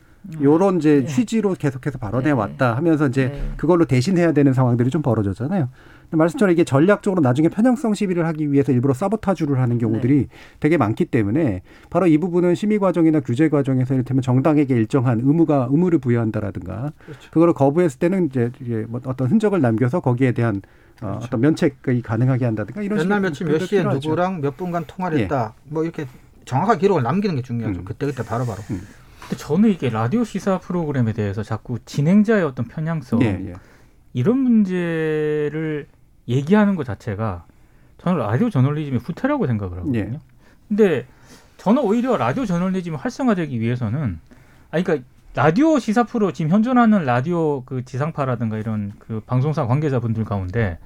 요런 0.40 0.78
이제 0.78 1.04
취지로 1.04 1.52
계속해서 1.54 1.98
발언해 1.98 2.28
네. 2.28 2.30
왔다 2.30 2.76
하면서 2.76 3.08
이제 3.08 3.28
네. 3.28 3.52
그걸로 3.56 3.84
대신해야 3.84 4.32
되는 4.32 4.52
상황들이 4.52 4.88
좀 4.88 5.02
벌어졌잖아요. 5.02 5.68
근데 6.02 6.16
말씀처럼 6.16 6.52
이게 6.52 6.62
전략적으로 6.62 7.20
나중에 7.20 7.48
편향성 7.48 7.94
시비를 7.94 8.24
하기 8.26 8.52
위해서 8.52 8.70
일부러 8.70 8.94
사보타주를 8.94 9.58
하는 9.58 9.78
경우들이 9.78 10.28
되게 10.60 10.76
많기 10.76 11.06
때문에 11.06 11.62
바로 11.90 12.06
이 12.06 12.18
부분은 12.18 12.54
심의 12.54 12.78
과정이나 12.78 13.18
규제 13.18 13.48
과정에서 13.48 13.94
이를테면 13.94 14.22
정당에게 14.22 14.74
일정한 14.74 15.18
의무가 15.18 15.66
의무를 15.70 15.98
부여한다라든가 15.98 16.92
그거를 17.32 17.52
거부했을 17.52 17.98
때는 17.98 18.26
이제 18.26 18.50
뭐 18.88 19.00
어떤 19.06 19.28
흔적을 19.28 19.60
남겨서 19.60 19.98
거기에 19.98 20.32
대한 20.32 20.62
어, 21.02 21.18
어떤 21.20 21.40
면책이 21.40 22.02
가능하게 22.02 22.44
한다든가 22.44 22.80
이런 22.80 22.98
몇날 22.98 23.18
식의 23.18 23.20
며칠 23.20 23.46
몇 23.46 23.66
시에 23.66 23.78
필요하죠. 23.80 24.08
누구랑 24.08 24.40
몇 24.40 24.56
분간 24.56 24.84
통화를 24.86 25.18
예. 25.18 25.22
했다. 25.24 25.54
뭐 25.64 25.82
이렇게 25.82 26.06
정확한 26.44 26.78
기록을 26.78 27.02
남기는 27.02 27.36
게 27.36 27.42
중요하죠. 27.42 27.80
음. 27.80 27.84
그때 27.84 28.06
그때 28.06 28.24
바로 28.24 28.44
바로. 28.46 28.58
근데 28.66 29.36
저는 29.36 29.70
이게 29.70 29.88
라디오 29.88 30.24
시사 30.24 30.58
프로그램에 30.58 31.12
대해서 31.12 31.42
자꾸 31.42 31.78
진행자의 31.84 32.44
어떤 32.44 32.66
편향성 32.66 33.22
예, 33.22 33.26
예. 33.26 33.52
이런 34.12 34.38
문제를 34.38 35.86
얘기하는 36.28 36.76
것 36.76 36.84
자체가 36.84 37.46
저는 37.98 38.18
라디오 38.18 38.50
저널리즘의 38.50 39.00
후퇴라고 39.00 39.46
생각을 39.46 39.78
하거든요. 39.78 39.98
예. 39.98 40.18
근데 40.68 41.06
저는 41.56 41.82
오히려 41.82 42.16
라디오 42.16 42.44
저널리즘이 42.44 42.96
활성화되기 42.96 43.58
위해서는 43.60 44.20
아니 44.70 44.84
그러니까 44.84 45.08
라디오 45.34 45.78
시사 45.78 46.04
프로 46.04 46.32
지금 46.32 46.50
현존하는 46.50 47.04
라디오 47.04 47.64
그 47.64 47.84
지상파라든가 47.84 48.58
이런 48.58 48.92
그 48.98 49.20
방송사 49.20 49.66
관계자분들 49.66 50.24
가운데 50.24 50.78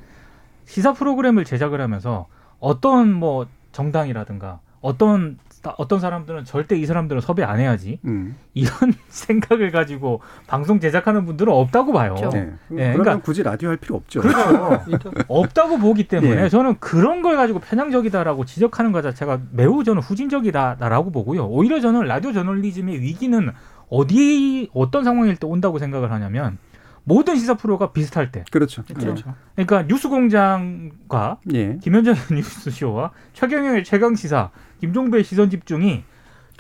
시사 0.67 0.93
프로그램을 0.95 1.45
제작을 1.45 1.81
하면서 1.81 2.27
어떤 2.61 3.13
뭐 3.13 3.47
정당이라든가 3.73 4.61
어떤 4.81 5.39
어떤 5.77 6.01
사람들은 6.01 6.45
절대 6.45 6.77
이 6.77 6.87
사람들은 6.87 7.21
섭외 7.21 7.45
안 7.45 7.59
해야지 7.59 7.99
음. 8.05 8.37
이런 8.55 8.73
생각을 9.09 9.71
가지고 9.71 10.21
방송 10.47 10.81
제작하는 10.81 11.25
분들은 11.27 11.53
없다고 11.53 11.93
봐요. 11.93 12.15
그렇죠. 12.15 12.37
네. 12.37 12.41
예, 12.73 12.75
그러면 12.77 12.99
그러니까- 12.99 13.23
굳이 13.23 13.43
라디오 13.43 13.69
할 13.69 13.77
필요 13.77 13.97
없죠. 13.97 14.21
그렇죠. 14.21 15.11
없다고 15.29 15.79
보기 15.79 16.09
때문에 16.09 16.45
예. 16.45 16.49
저는 16.49 16.77
그런 16.81 17.23
걸 17.23 17.37
가지고 17.37 17.59
편향적이다라고 17.59 18.45
지적하는 18.45 18.93
것 18.93 19.03
자체가 19.03 19.41
매우 19.53 19.85
저는 19.85 20.01
후진적이다라고 20.03 21.11
보고요. 21.11 21.47
오히려 21.47 21.81
저는 21.81 22.03
라디오 22.07 22.33
저널리즘의 22.33 23.01
위기는 23.01 23.51
어디 23.91 24.71
어떤 24.75 25.03
상황일 25.05 25.37
때 25.37 25.47
온다고 25.47 25.79
생각을 25.79 26.13
하냐면 26.13 26.59
모든 27.05 27.37
시사 27.37 27.55
프로가 27.55 27.93
비슷할 27.93 28.31
때. 28.31 28.45
그렇죠. 28.51 28.83
그렇죠. 28.85 29.35
그러니까 29.55 29.83
뉴스공장과 29.85 31.39
예. 31.55 31.79
김현정의 31.83 32.21
뉴스쇼와 32.31 33.13
최경영의 33.33 33.85
최강 33.85 34.15
시사, 34.15 34.51
김종배의 34.81 35.24
시선 35.24 35.51
집중이 35.51 36.05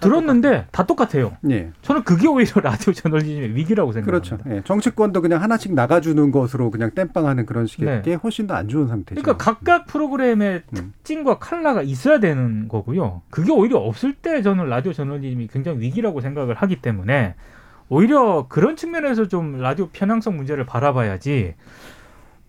들었는데 0.00 0.66
다 0.70 0.86
똑같아요. 0.86 1.36
예. 1.50 1.72
저는 1.82 2.04
그게 2.04 2.28
오히려 2.28 2.60
라디오 2.62 2.92
저널리즘의 2.92 3.56
위기라고 3.56 3.90
생각합니다. 3.92 4.36
그렇죠. 4.36 4.56
예. 4.56 4.62
정치권도 4.64 5.20
그냥 5.22 5.42
하나씩 5.42 5.74
나가주는 5.74 6.30
것으로 6.30 6.70
그냥 6.70 6.92
땜빵하는 6.92 7.46
그런 7.46 7.66
식의 7.66 7.86
네. 7.86 8.02
게 8.02 8.14
훨씬 8.14 8.46
더 8.46 8.54
안 8.54 8.68
좋은 8.68 8.86
상태죠. 8.86 9.20
그러니까 9.20 9.36
각각 9.44 9.86
프로그램의 9.86 10.62
음. 10.76 10.92
특징과 10.98 11.38
칼라가 11.38 11.82
있어야 11.82 12.20
되는 12.20 12.68
거고요. 12.68 13.22
그게 13.30 13.50
오히려 13.50 13.78
없을 13.78 14.14
때 14.14 14.40
저는 14.42 14.68
라디오 14.68 14.92
저널리즘이 14.92 15.48
굉장히 15.48 15.80
위기라고 15.80 16.20
생각을 16.20 16.54
하기 16.54 16.76
때문에 16.76 17.34
오히려 17.88 18.46
그런 18.48 18.76
측면에서 18.76 19.26
좀 19.28 19.60
라디오 19.60 19.88
편향성 19.92 20.36
문제를 20.36 20.64
바라봐야지 20.66 21.54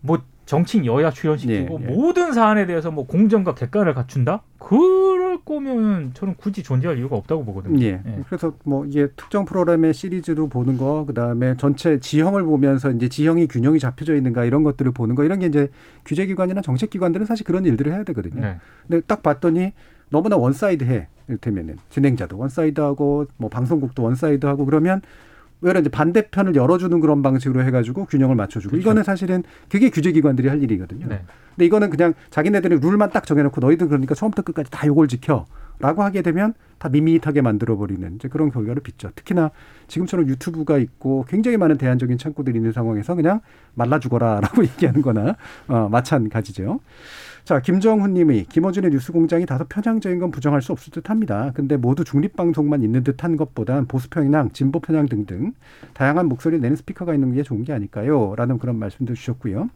뭐 0.01 0.21
정치인 0.49 0.83
여야 0.87 1.11
출연시키고 1.11 1.79
예, 1.79 1.85
예. 1.85 1.93
모든 1.93 2.33
사안에 2.33 2.65
대해서 2.65 2.89
뭐 2.89 3.05
공정과 3.05 3.53
객관을 3.53 3.93
갖춘다? 3.93 4.41
그럴 4.57 5.37
거면 5.45 6.15
저는 6.15 6.33
굳이 6.37 6.63
존재할 6.63 6.97
이유가 6.97 7.17
없다고 7.17 7.45
보거든요. 7.45 7.79
예. 7.85 8.01
예. 8.03 8.19
그래서 8.25 8.55
뭐 8.63 8.83
이게 8.87 9.09
특정 9.15 9.45
프로그램의 9.45 9.93
시리즈로 9.93 10.47
보는 10.47 10.77
거, 10.77 11.05
그 11.05 11.13
다음에 11.13 11.55
전체 11.57 11.99
지형을 11.99 12.45
보면서 12.45 12.89
이제 12.89 13.09
지형이 13.09 13.47
균형이 13.47 13.77
잡혀져 13.77 14.15
있는가 14.15 14.43
이런 14.43 14.63
것들을 14.63 14.91
보는 14.91 15.13
거, 15.13 15.23
이런 15.23 15.37
게 15.37 15.45
이제 15.45 15.69
규제기관이나 16.05 16.61
정책기관들은 16.61 17.27
사실 17.27 17.45
그런 17.45 17.63
일들을 17.65 17.91
해야 17.93 18.03
되거든요. 18.05 18.41
네. 18.41 18.57
근데 18.87 19.05
딱 19.05 19.21
봤더니 19.21 19.73
너무나 20.09 20.35
one 20.35 20.56
side해. 20.56 21.09
이를테면은 21.27 21.77
진행자도 21.91 22.39
one 22.39 22.63
side하고 22.63 23.27
뭐 23.37 23.51
방송국도 23.51 24.01
one 24.01 24.19
side하고 24.19 24.65
그러면 24.65 25.03
왜냐 25.61 25.79
이제 25.79 25.89
반대편을 25.89 26.55
열어주는 26.55 26.99
그런 26.99 27.21
방식으로 27.21 27.63
해가지고 27.63 28.05
균형을 28.05 28.35
맞춰주고 28.35 28.71
그렇죠. 28.71 28.81
이거는 28.81 29.03
사실은 29.03 29.43
그게 29.69 29.89
규제기관들이 29.89 30.47
할 30.47 30.63
일이거든요. 30.63 31.07
네. 31.07 31.21
근데 31.55 31.65
이거는 31.65 31.89
그냥 31.89 32.13
자기네들이 32.29 32.79
룰만 32.79 33.09
딱 33.09 33.25
정해놓고 33.25 33.59
너희들 33.59 33.87
그러니까 33.87 34.15
처음부터 34.15 34.43
끝까지 34.43 34.71
다 34.71 34.87
요걸 34.87 35.09
지켜라고 35.09 36.03
하게 36.03 36.21
되면 36.21 36.53
다 36.77 36.87
밋밋하게 36.87 37.41
만들어버리는 37.41 38.15
이제 38.15 38.29
그런 38.29 38.49
결과를 38.49 38.81
빚죠. 38.81 39.11
특히나 39.15 39.51
지금처럼 39.87 40.29
유튜브가 40.29 40.77
있고 40.77 41.25
굉장히 41.27 41.57
많은 41.57 41.77
대안적인 41.77 42.17
창구들이 42.17 42.57
있는 42.57 42.71
상황에서 42.71 43.15
그냥 43.15 43.41
말라 43.75 43.99
죽어라라고 43.99 44.63
얘기하는 44.63 45.01
거나 45.01 45.35
어, 45.67 45.89
마찬가지죠. 45.89 46.79
자, 47.43 47.61
김정훈 47.61 48.13
님이 48.13 48.45
김어준의 48.45 48.91
뉴스 48.91 49.11
공장이 49.11 49.45
다소 49.45 49.65
편향적인 49.65 50.19
건 50.19 50.31
부정할 50.31 50.61
수 50.61 50.71
없을 50.71 50.91
듯 50.91 51.09
합니다. 51.09 51.51
근데 51.53 51.77
모두 51.77 52.03
중립방송만 52.03 52.83
있는 52.83 53.03
듯 53.03 53.23
한 53.23 53.35
것보단 53.35 53.85
보수 53.87 54.09
편향, 54.09 54.51
진보 54.51 54.79
편향 54.79 55.07
등등 55.07 55.53
다양한 55.93 56.27
목소리를 56.27 56.61
내는 56.61 56.75
스피커가 56.77 57.13
있는 57.13 57.33
게 57.33 57.43
좋은 57.43 57.63
게 57.63 57.73
아닐까요? 57.73 58.33
라는 58.37 58.59
그런 58.59 58.77
말씀도 58.77 59.13
주셨고요. 59.13 59.69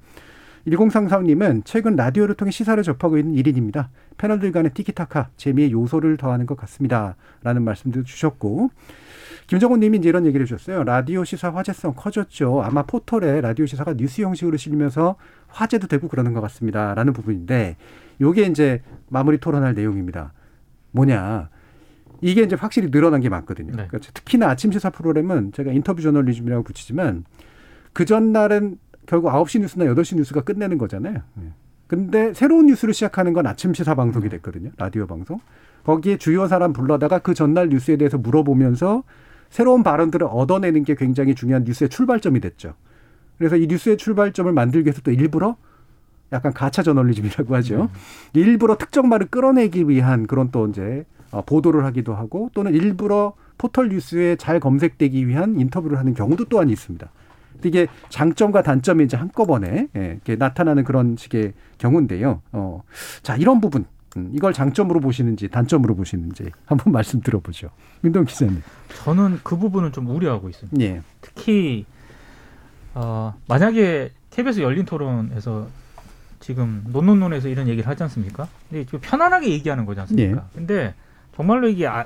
1033님은 0.67 1.63
최근 1.65 1.97
라디오를 1.97 2.35
통해 2.35 2.51
시사를 2.51 2.81
접하고 2.83 3.17
있는 3.17 3.35
1인입니다. 3.35 3.87
패널들 4.17 4.53
간의 4.53 4.73
티키타카, 4.73 5.29
재미의 5.35 5.73
요소를 5.73 6.15
더하는 6.15 6.45
것 6.45 6.55
같습니다. 6.55 7.15
라는 7.43 7.63
말씀도 7.63 8.03
주셨고, 8.03 8.69
김정훈 9.47 9.79
님이 9.79 9.97
이제 9.97 10.09
이런 10.09 10.25
얘기를 10.25 10.45
해주셨어요. 10.45 10.83
라디오 10.83 11.23
시사 11.23 11.49
화제성 11.49 11.93
커졌죠. 11.95 12.61
아마 12.63 12.83
포털에 12.83 13.41
라디오 13.41 13.65
시사가 13.65 13.95
뉴스 13.95 14.21
형식으로 14.21 14.57
실리면서 14.57 15.15
화제도 15.47 15.87
되고 15.87 16.07
그러는 16.07 16.33
것 16.33 16.41
같습니다. 16.41 16.93
라는 16.93 17.13
부분인데, 17.13 17.77
요게 18.21 18.43
이제 18.43 18.81
마무리 19.09 19.37
토론할 19.37 19.73
내용입니다. 19.73 20.33
뭐냐. 20.91 21.49
이게 22.21 22.41
이제 22.41 22.55
확실히 22.55 22.89
늘어난 22.89 23.19
게 23.19 23.27
맞거든요. 23.27 23.75
네. 23.75 23.87
그러니까 23.87 23.99
특히나 24.13 24.47
아침 24.47 24.71
시사 24.71 24.89
프로그램은 24.91 25.51
제가 25.51 25.73
인터뷰 25.73 26.01
저널리즘이라고 26.01 26.63
붙이지만 26.63 27.25
그 27.91 28.05
전날은 28.05 28.77
결국 29.05 29.29
9시 29.29 29.59
뉴스나 29.59 29.85
8시 29.85 30.15
뉴스가 30.15 30.41
끝내는 30.41 30.77
거잖아요. 30.77 31.15
예. 31.41 31.51
근데 31.87 32.33
새로운 32.33 32.67
뉴스를 32.67 32.93
시작하는 32.93 33.33
건 33.33 33.45
아침 33.45 33.73
시사 33.73 33.93
방송이 33.93 34.29
됐거든요. 34.29 34.71
라디오 34.77 35.05
방송. 35.05 35.39
거기에 35.85 36.17
주요 36.17 36.47
사람 36.47 36.73
불러다가 36.73 37.19
그 37.19 37.33
전날 37.33 37.69
뉴스에 37.69 37.97
대해서 37.97 38.17
물어보면서 38.17 39.03
새로운 39.49 39.83
발언들을 39.83 40.27
얻어내는 40.29 40.83
게 40.83 40.95
굉장히 40.95 41.35
중요한 41.35 41.63
뉴스의 41.63 41.89
출발점이 41.89 42.39
됐죠. 42.39 42.73
그래서 43.37 43.55
이 43.55 43.67
뉴스의 43.67 43.97
출발점을 43.97 44.51
만들기 44.51 44.87
위해서 44.87 45.01
또 45.01 45.11
일부러 45.11 45.57
약간 46.31 46.53
가차 46.53 46.81
저널리즘이라고 46.81 47.55
하죠. 47.57 47.89
일부러 48.33 48.77
특정 48.77 49.09
말을 49.09 49.27
끌어내기 49.27 49.87
위한 49.87 50.25
그런 50.25 50.49
또 50.51 50.67
이제 50.67 51.05
어, 51.31 51.41
보도를 51.43 51.83
하기도 51.85 52.13
하고 52.13 52.49
또는 52.53 52.73
일부러 52.73 53.33
포털 53.57 53.89
뉴스에 53.89 54.35
잘 54.35 54.59
검색되기 54.59 55.27
위한 55.27 55.59
인터뷰를 55.59 55.97
하는 55.97 56.13
경우도 56.13 56.45
또한 56.45 56.69
있습니다. 56.69 57.09
이게 57.63 57.87
장점과 58.09 58.61
단점이 58.61 59.05
이제 59.05 59.15
한꺼번에 59.15 59.87
예, 59.95 60.05
이렇게 60.05 60.35
나타나는 60.35 60.83
그런 60.83 61.15
식의 61.17 61.53
경우인데요. 61.77 62.41
어, 62.51 62.83
자 63.21 63.35
이런 63.35 63.61
부분 63.61 63.81
음, 63.81 63.85
이걸 64.33 64.53
장점으로 64.53 64.99
보시는지 64.99 65.47
단점으로 65.49 65.95
보시는지 65.95 66.51
한번 66.65 66.91
말씀 66.93 67.21
들어보죠. 67.21 67.69
민동 68.01 68.25
기자님. 68.25 68.61
저는 69.03 69.39
그 69.43 69.57
부분은 69.57 69.91
좀 69.91 70.07
우려하고 70.09 70.49
있습니다. 70.49 70.79
예. 70.81 71.01
특히 71.21 71.85
어, 72.93 73.33
만약에 73.47 74.11
KBS 74.29 74.59
열린 74.61 74.85
토론에서 74.85 75.67
지금 76.39 76.83
논논논에서 76.89 77.47
이런 77.47 77.67
얘기를 77.67 77.87
하지 77.89 78.03
않습니까? 78.03 78.47
근데 78.69 78.85
좀 78.85 78.99
편안하게 79.01 79.49
얘기하는 79.49 79.85
거지 79.85 79.99
않습니까? 80.01 80.37
예. 80.37 80.55
근데 80.57 80.93
정말로 81.35 81.67
이게 81.69 81.87
아, 81.87 82.05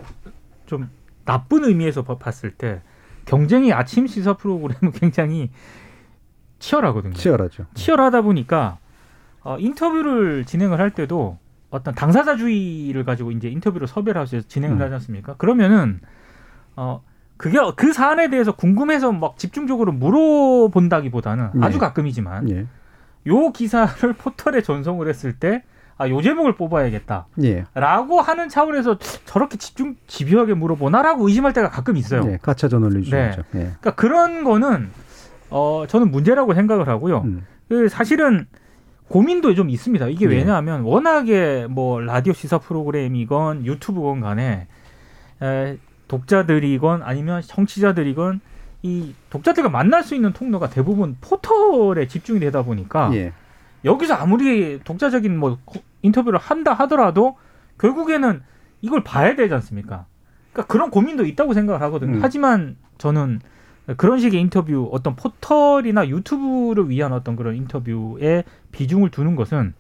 좀 0.66 0.90
나쁜 1.26 1.66
의미에서 1.66 2.04
봐- 2.04 2.18
봤을 2.18 2.52
때 2.52 2.82
경쟁이 3.26 3.74
아침 3.74 4.08
시사 4.08 4.34
프로그램은 4.38 4.92
굉장히 5.00 5.50
치열하거든요. 6.60 7.14
치열하죠. 7.14 7.66
치열하다 7.74 8.22
보니까 8.22 8.78
어, 9.44 9.58
인터뷰를 9.60 10.46
진행을 10.46 10.80
할 10.80 10.92
때도 10.92 11.38
어떤 11.70 11.94
당사자주의를 11.96 13.04
가지고 13.04 13.32
이제 13.32 13.50
인터뷰를 13.50 13.88
섭외를 13.88 14.22
하셔서 14.22 14.48
진행을 14.48 14.78
음. 14.78 14.82
하지 14.82 14.94
않습니까? 14.96 15.36
그러면은 15.36 16.00
어 16.76 17.02
그게 17.36 17.58
그 17.76 17.94
사안에 17.94 18.30
대해서 18.30 18.56
궁금해서 18.56 19.12
막 19.12 19.38
집중적으로 19.38 19.92
물어본다기보다는 19.92 21.50
네. 21.54 21.66
아주 21.66 21.78
가끔이지만 21.80 22.50
예. 22.50 22.66
요 23.28 23.52
기사를 23.52 24.14
포털에 24.18 24.62
전송을 24.62 25.08
했을 25.08 25.34
때 25.34 25.64
아, 26.00 26.08
요 26.10 26.22
제목을 26.22 26.56
뽑아야겠다. 26.56 27.26
예. 27.44 27.66
라고 27.74 28.22
하는 28.22 28.50
차원에서 28.50 29.00
저렇게 29.26 29.58
집중, 29.58 29.96
집요하게 30.06 30.54
물어보나라고 30.54 31.28
의심할 31.28 31.54
때가 31.54 31.70
가끔 31.72 31.98
있어요. 31.98 32.22
예. 32.28 32.38
가차 32.40 32.68
저널리즘이죠. 32.68 33.44
예. 33.56 33.60
그러니까 33.60 33.96
그런 33.96 34.44
거는, 34.44 34.92
어, 35.50 35.86
저는 35.88 36.12
문제라고 36.12 36.54
생각을 36.54 36.88
하고요. 36.88 37.22
음. 37.22 37.46
그 37.68 37.90
사실은 37.90 38.46
고민도 39.10 39.56
좀 39.56 39.70
있습니다. 39.70 40.08
이게 40.10 40.26
예. 40.26 40.30
왜냐하면 40.30 40.82
워낙에 40.82 41.68
뭐 41.70 42.00
라디오 42.02 42.34
시사 42.34 42.58
프로그램이건 42.58 43.66
유튜브건 43.66 44.20
간에 44.22 44.68
에, 45.42 45.78
독자들이건 46.08 47.04
아니면 47.04 47.42
청취자들이건 47.42 48.42
이 48.84 49.14
독자들과 49.30 49.70
만날 49.70 50.04
수 50.04 50.14
있는 50.16 50.34
통로가 50.34 50.70
대부분 50.70 51.18
포털에 51.22 52.08
집중이 52.08 52.40
되다 52.40 52.64
보니까 52.64 53.12
예. 53.14 53.34
여기서 53.86 54.14
아무리 54.16 54.80
독자적인 54.84 55.38
뭐 55.38 55.58
코- 55.66 55.82
인터뷰를 56.02 56.40
한다 56.40 56.74
하더라도 56.74 57.38
결국에는 57.80 58.42
이걸 58.82 59.04
봐야 59.04 59.36
되지 59.36 59.54
않습니까? 59.56 60.06
그러니까 60.52 60.72
그런 60.72 60.90
고민도 60.92 61.26
있다고 61.26 61.54
생각을 61.54 61.82
하거든요. 61.84 62.18
음. 62.18 62.20
하지만 62.22 62.76
저는 62.98 63.40
그런 63.96 64.20
식의 64.20 64.42
인터뷰 64.42 64.90
어떤 64.92 65.16
포털이나 65.16 66.08
유튜브를 66.10 66.90
위한 66.90 67.14
어떤 67.14 67.36
그런 67.36 67.56
인터뷰에 67.56 68.44
비중을 68.72 69.10
두는 69.10 69.36
것은 69.36 69.74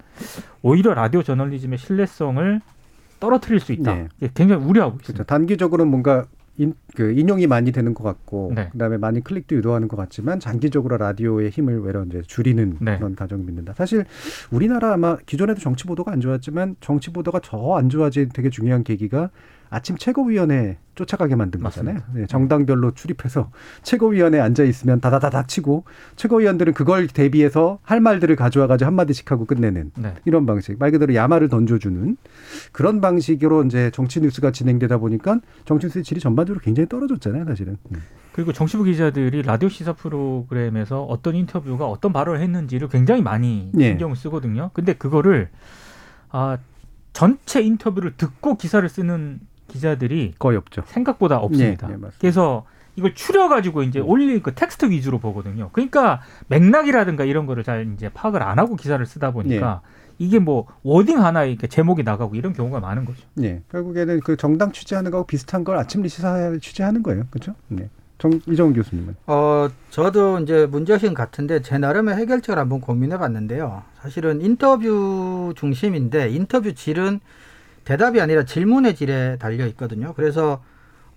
오히려 0.62 0.94
라디오 0.94 1.24
저널리즘의 1.24 1.78
신뢰성을 1.78 2.62
떨어뜨릴 3.20 3.60
수 3.60 3.74
있다. 3.74 3.94
네. 3.94 4.08
예, 4.22 4.30
굉장히 4.34 4.64
우려하고 4.64 4.94
그렇죠. 4.94 5.12
있습니다. 5.12 5.24
단기적으로는 5.26 5.90
뭔가 5.90 6.26
인, 6.60 6.74
그 6.96 7.12
인용이 7.12 7.46
많이 7.46 7.72
되는 7.72 7.94
것 7.94 8.04
같고 8.04 8.52
네. 8.56 8.70
그다음에 8.72 8.98
많이 8.98 9.24
클릭도 9.24 9.56
유도하는 9.58 9.88
것 9.88 9.96
같지만 9.96 10.40
장기적으로 10.40 10.98
라디오의 10.98 11.52
힘을 11.52 11.82
외려 11.82 12.04
이제 12.04 12.22
줄이는 12.24 12.78
네. 12.80 12.98
그런 12.98 13.16
가정을 13.16 13.46
믿는다. 13.46 13.74
사실 13.74 14.06
우리나라 14.50 14.94
아마 14.94 15.18
기존에도 15.26 15.60
정치 15.60 15.86
보도가 15.86 16.12
안 16.12 16.20
좋았지만 16.20 16.78
정치 16.80 17.12
보도가 17.12 17.42
더안 17.42 17.90
좋아진 17.90 18.30
되게 18.34 18.50
중요한 18.50 18.84
계기가 18.84 19.30
아침 19.70 19.98
최고위원회 19.98 20.78
쫓아가게 20.96 21.36
만든 21.36 21.62
거잖아요. 21.62 22.00
네, 22.14 22.26
정당별로 22.26 22.92
출입해서 22.92 23.52
최고위원회에 23.84 24.42
앉아 24.42 24.64
있으면 24.64 25.00
다다다닥 25.00 25.48
치고 25.48 25.84
최고위원들은 26.16 26.74
그걸 26.74 27.08
대비해서 27.08 27.80
할 27.84 28.02
말들을 28.02 28.36
가져와 28.36 28.68
가지고 28.68 28.88
한 28.88 28.96
마디씩 28.96 29.30
하고 29.32 29.46
끝내는 29.46 29.92
네. 29.96 30.14
이런 30.26 30.46
방식 30.46 30.78
말 30.80 30.92
그대로 30.92 31.14
야마를 31.14 31.50
던져주는 31.50 32.18
그런 32.72 33.00
방식으로 33.00 33.64
이제 33.66 33.92
정치 33.92 34.20
뉴스가 34.22 34.52
진행되다 34.52 34.98
보니까 34.98 35.40
정치 35.66 35.86
뉴스의 35.86 36.04
질이 36.04 36.20
전반적으로 36.20 36.62
굉장히 36.62 36.90
떨어졌잖아요, 36.90 37.46
사실은. 37.46 37.78
음. 37.92 38.02
그리고 38.38 38.54
정치부 38.54 38.84
기자들이 38.84 39.42
라디오 39.42 39.68
시사 39.68 39.94
프로그램에서 39.94 41.04
어떤 41.04 41.36
인터뷰이가 41.36 41.88
어떤 41.88 42.14
발언을 42.14 42.40
했는지를 42.40 42.88
굉장히 42.88 43.24
많이 43.24 43.72
예. 43.80 43.90
신경을 43.90 44.16
쓰거든요. 44.16 44.70
근데 44.74 44.94
그거를 44.94 45.50
아 46.30 46.60
전체 47.14 47.64
인터뷰를 47.64 48.16
듣고 48.16 48.56
기사를 48.56 48.88
쓰는 48.88 49.40
기자들이 49.78 50.34
거의 50.40 50.58
없죠. 50.58 50.82
생각보다 50.88 51.38
없습니다. 51.38 51.88
예, 51.88 51.94
예, 51.94 51.98
맞습니다. 51.98 52.18
그래서 52.20 52.66
이걸 52.96 53.14
추려가지고 53.14 53.84
이제 53.84 54.00
올릴 54.00 54.42
그 54.42 54.54
텍스트 54.56 54.90
위주로 54.90 55.20
보거든요. 55.20 55.70
그러니까 55.72 56.22
맥락이라든가 56.48 57.24
이런 57.26 57.46
거를 57.46 57.64
잘 57.64 57.88
이제 57.94 58.10
파악을 58.10 58.42
안 58.42 58.58
하고 58.58 58.76
기사를 58.76 59.04
쓰다 59.06 59.32
보니까 59.32 59.82
예. 59.84 59.98
이게 60.18 60.40
뭐 60.40 60.66
wording 60.82 61.24
하나에 61.24 61.52
이렇게 61.52 61.68
제목이 61.68 62.02
나가고 62.02 62.36
이런 62.36 62.54
경우가 62.54 62.80
많은 62.80 63.06
거죠. 63.06 63.22
예, 63.44 63.62
결국에는 63.72 64.20
그 64.22 64.36
정당 64.36 64.72
취재하는 64.72 65.12
거하고 65.12 65.28
비슷한 65.28 65.64
걸 65.64 65.78
아침 65.78 66.02
리시사를 66.02 66.60
취재하는 66.60 67.04
거예요, 67.04 67.26
그렇죠? 67.30 67.54
네. 67.68 67.88
정 68.18 68.32
이정훈 68.48 68.74
교수님은. 68.74 69.16
어, 69.28 69.70
저도 69.92 70.40
이제 70.40 70.66
문제의식 70.66 71.14
같은데 71.14 71.62
제 71.62 71.78
나름의 71.78 72.16
해결책을 72.16 72.58
한번 72.58 72.82
고민해 72.82 73.20
봤는데요. 73.20 73.84
사실은 74.02 74.42
인터뷰 74.42 75.54
중심인데 75.56 76.32
인터뷰 76.32 76.74
질은 76.74 77.20
대답이 77.88 78.20
아니라 78.20 78.44
질문의 78.44 78.98
질에 78.98 79.38
달려 79.38 79.66
있거든요. 79.68 80.14
그래서 80.14 80.62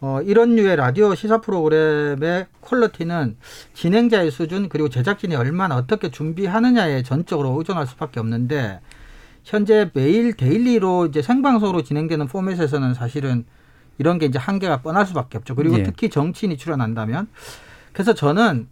어, 0.00 0.20
이런 0.22 0.54
류의 0.54 0.76
라디오 0.76 1.16
시사 1.16 1.40
프로그램의 1.40 2.46
quality는 2.60 3.36
진행자의 3.74 4.30
수준 4.30 4.68
그리고 4.68 4.88
제작진이 4.88 5.34
얼마나 5.34 5.76
어떻게 5.76 6.12
준비하느냐에 6.12 7.02
전적으로 7.02 7.58
의존할 7.58 7.88
수밖에 7.88 8.20
없는데 8.20 8.80
현재 9.42 9.90
매일 9.94 10.34
daily로 10.34 11.06
이제 11.06 11.22
생방송으로 11.22 11.82
진행되는 11.82 12.28
포맷에서는 12.28 12.94
사실은 12.94 13.44
이런 13.98 14.18
게 14.18 14.26
이제 14.26 14.38
한계가 14.38 14.80
뻔할 14.80 15.06
수밖에 15.06 15.38
없죠. 15.38 15.56
그리고 15.56 15.76
예. 15.80 15.82
특히 15.82 16.08
정치인이 16.08 16.56
출연한다면 16.56 17.26
그래서 17.92 18.14
저는 18.14 18.68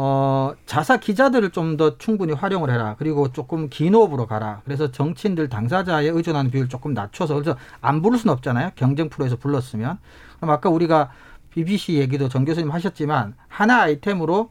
어, 0.00 0.52
자사 0.64 0.98
기자들을 0.98 1.50
좀 1.50 1.76
더 1.76 1.98
충분히 1.98 2.32
활용을 2.32 2.70
해라. 2.70 2.94
그리고 2.98 3.32
조금 3.32 3.68
긴 3.68 3.94
호흡으로 3.94 4.26
가라. 4.26 4.62
그래서 4.64 4.90
정치인들 4.90 5.48
당사자에 5.48 6.08
의존하는 6.08 6.50
비율 6.50 6.68
조금 6.68 6.94
낮춰서 6.94 7.34
그래서 7.34 7.56
안 7.80 8.00
부를 8.00 8.18
수는 8.18 8.32
없잖아요. 8.34 8.70
경쟁 8.76 9.08
프로에서 9.08 9.36
불렀으면. 9.36 9.98
그럼 10.36 10.50
아까 10.50 10.70
우리가 10.70 11.10
BBC 11.50 11.94
얘기도 11.94 12.28
정 12.28 12.44
교수님 12.44 12.70
하셨지만 12.70 13.34
하나 13.48 13.82
아이템으로 13.82 14.50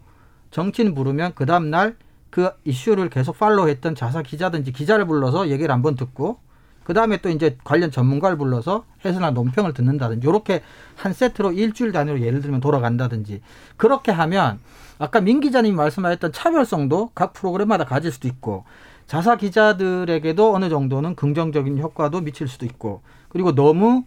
정치인 0.51 0.93
부르면 0.93 1.33
그 1.35 1.45
다음 1.45 1.69
날 1.69 1.95
그 2.29 2.51
이슈를 2.65 3.09
계속 3.09 3.39
팔로우했던 3.39 3.95
자사 3.95 4.21
기자든지 4.21 4.71
기자를 4.71 5.05
불러서 5.05 5.49
얘기를 5.49 5.73
한번 5.73 5.95
듣고 5.95 6.39
그 6.83 6.93
다음에 6.93 7.17
또 7.17 7.29
이제 7.29 7.57
관련 7.63 7.89
전문가를 7.89 8.37
불러서 8.37 8.85
해설이나 9.03 9.31
논평을 9.31 9.73
듣는다든지 9.73 10.27
이렇게 10.27 10.61
한 10.95 11.13
세트로 11.13 11.53
일주일 11.53 11.91
단위로 11.91 12.21
예를 12.21 12.41
들면 12.41 12.59
돌아간다든지 12.59 13.41
그렇게 13.75 14.11
하면 14.11 14.59
아까 14.99 15.21
민 15.21 15.39
기자님이 15.39 15.75
말씀하셨던 15.75 16.31
차별성도 16.33 17.11
각 17.13 17.33
프로그램마다 17.33 17.85
가질 17.85 18.11
수도 18.11 18.27
있고 18.27 18.63
자사 19.05 19.35
기자들에게도 19.37 20.53
어느 20.55 20.69
정도는 20.69 21.15
긍정적인 21.15 21.79
효과도 21.79 22.21
미칠 22.21 22.47
수도 22.47 22.65
있고 22.65 23.01
그리고 23.29 23.53
너무 23.55 24.03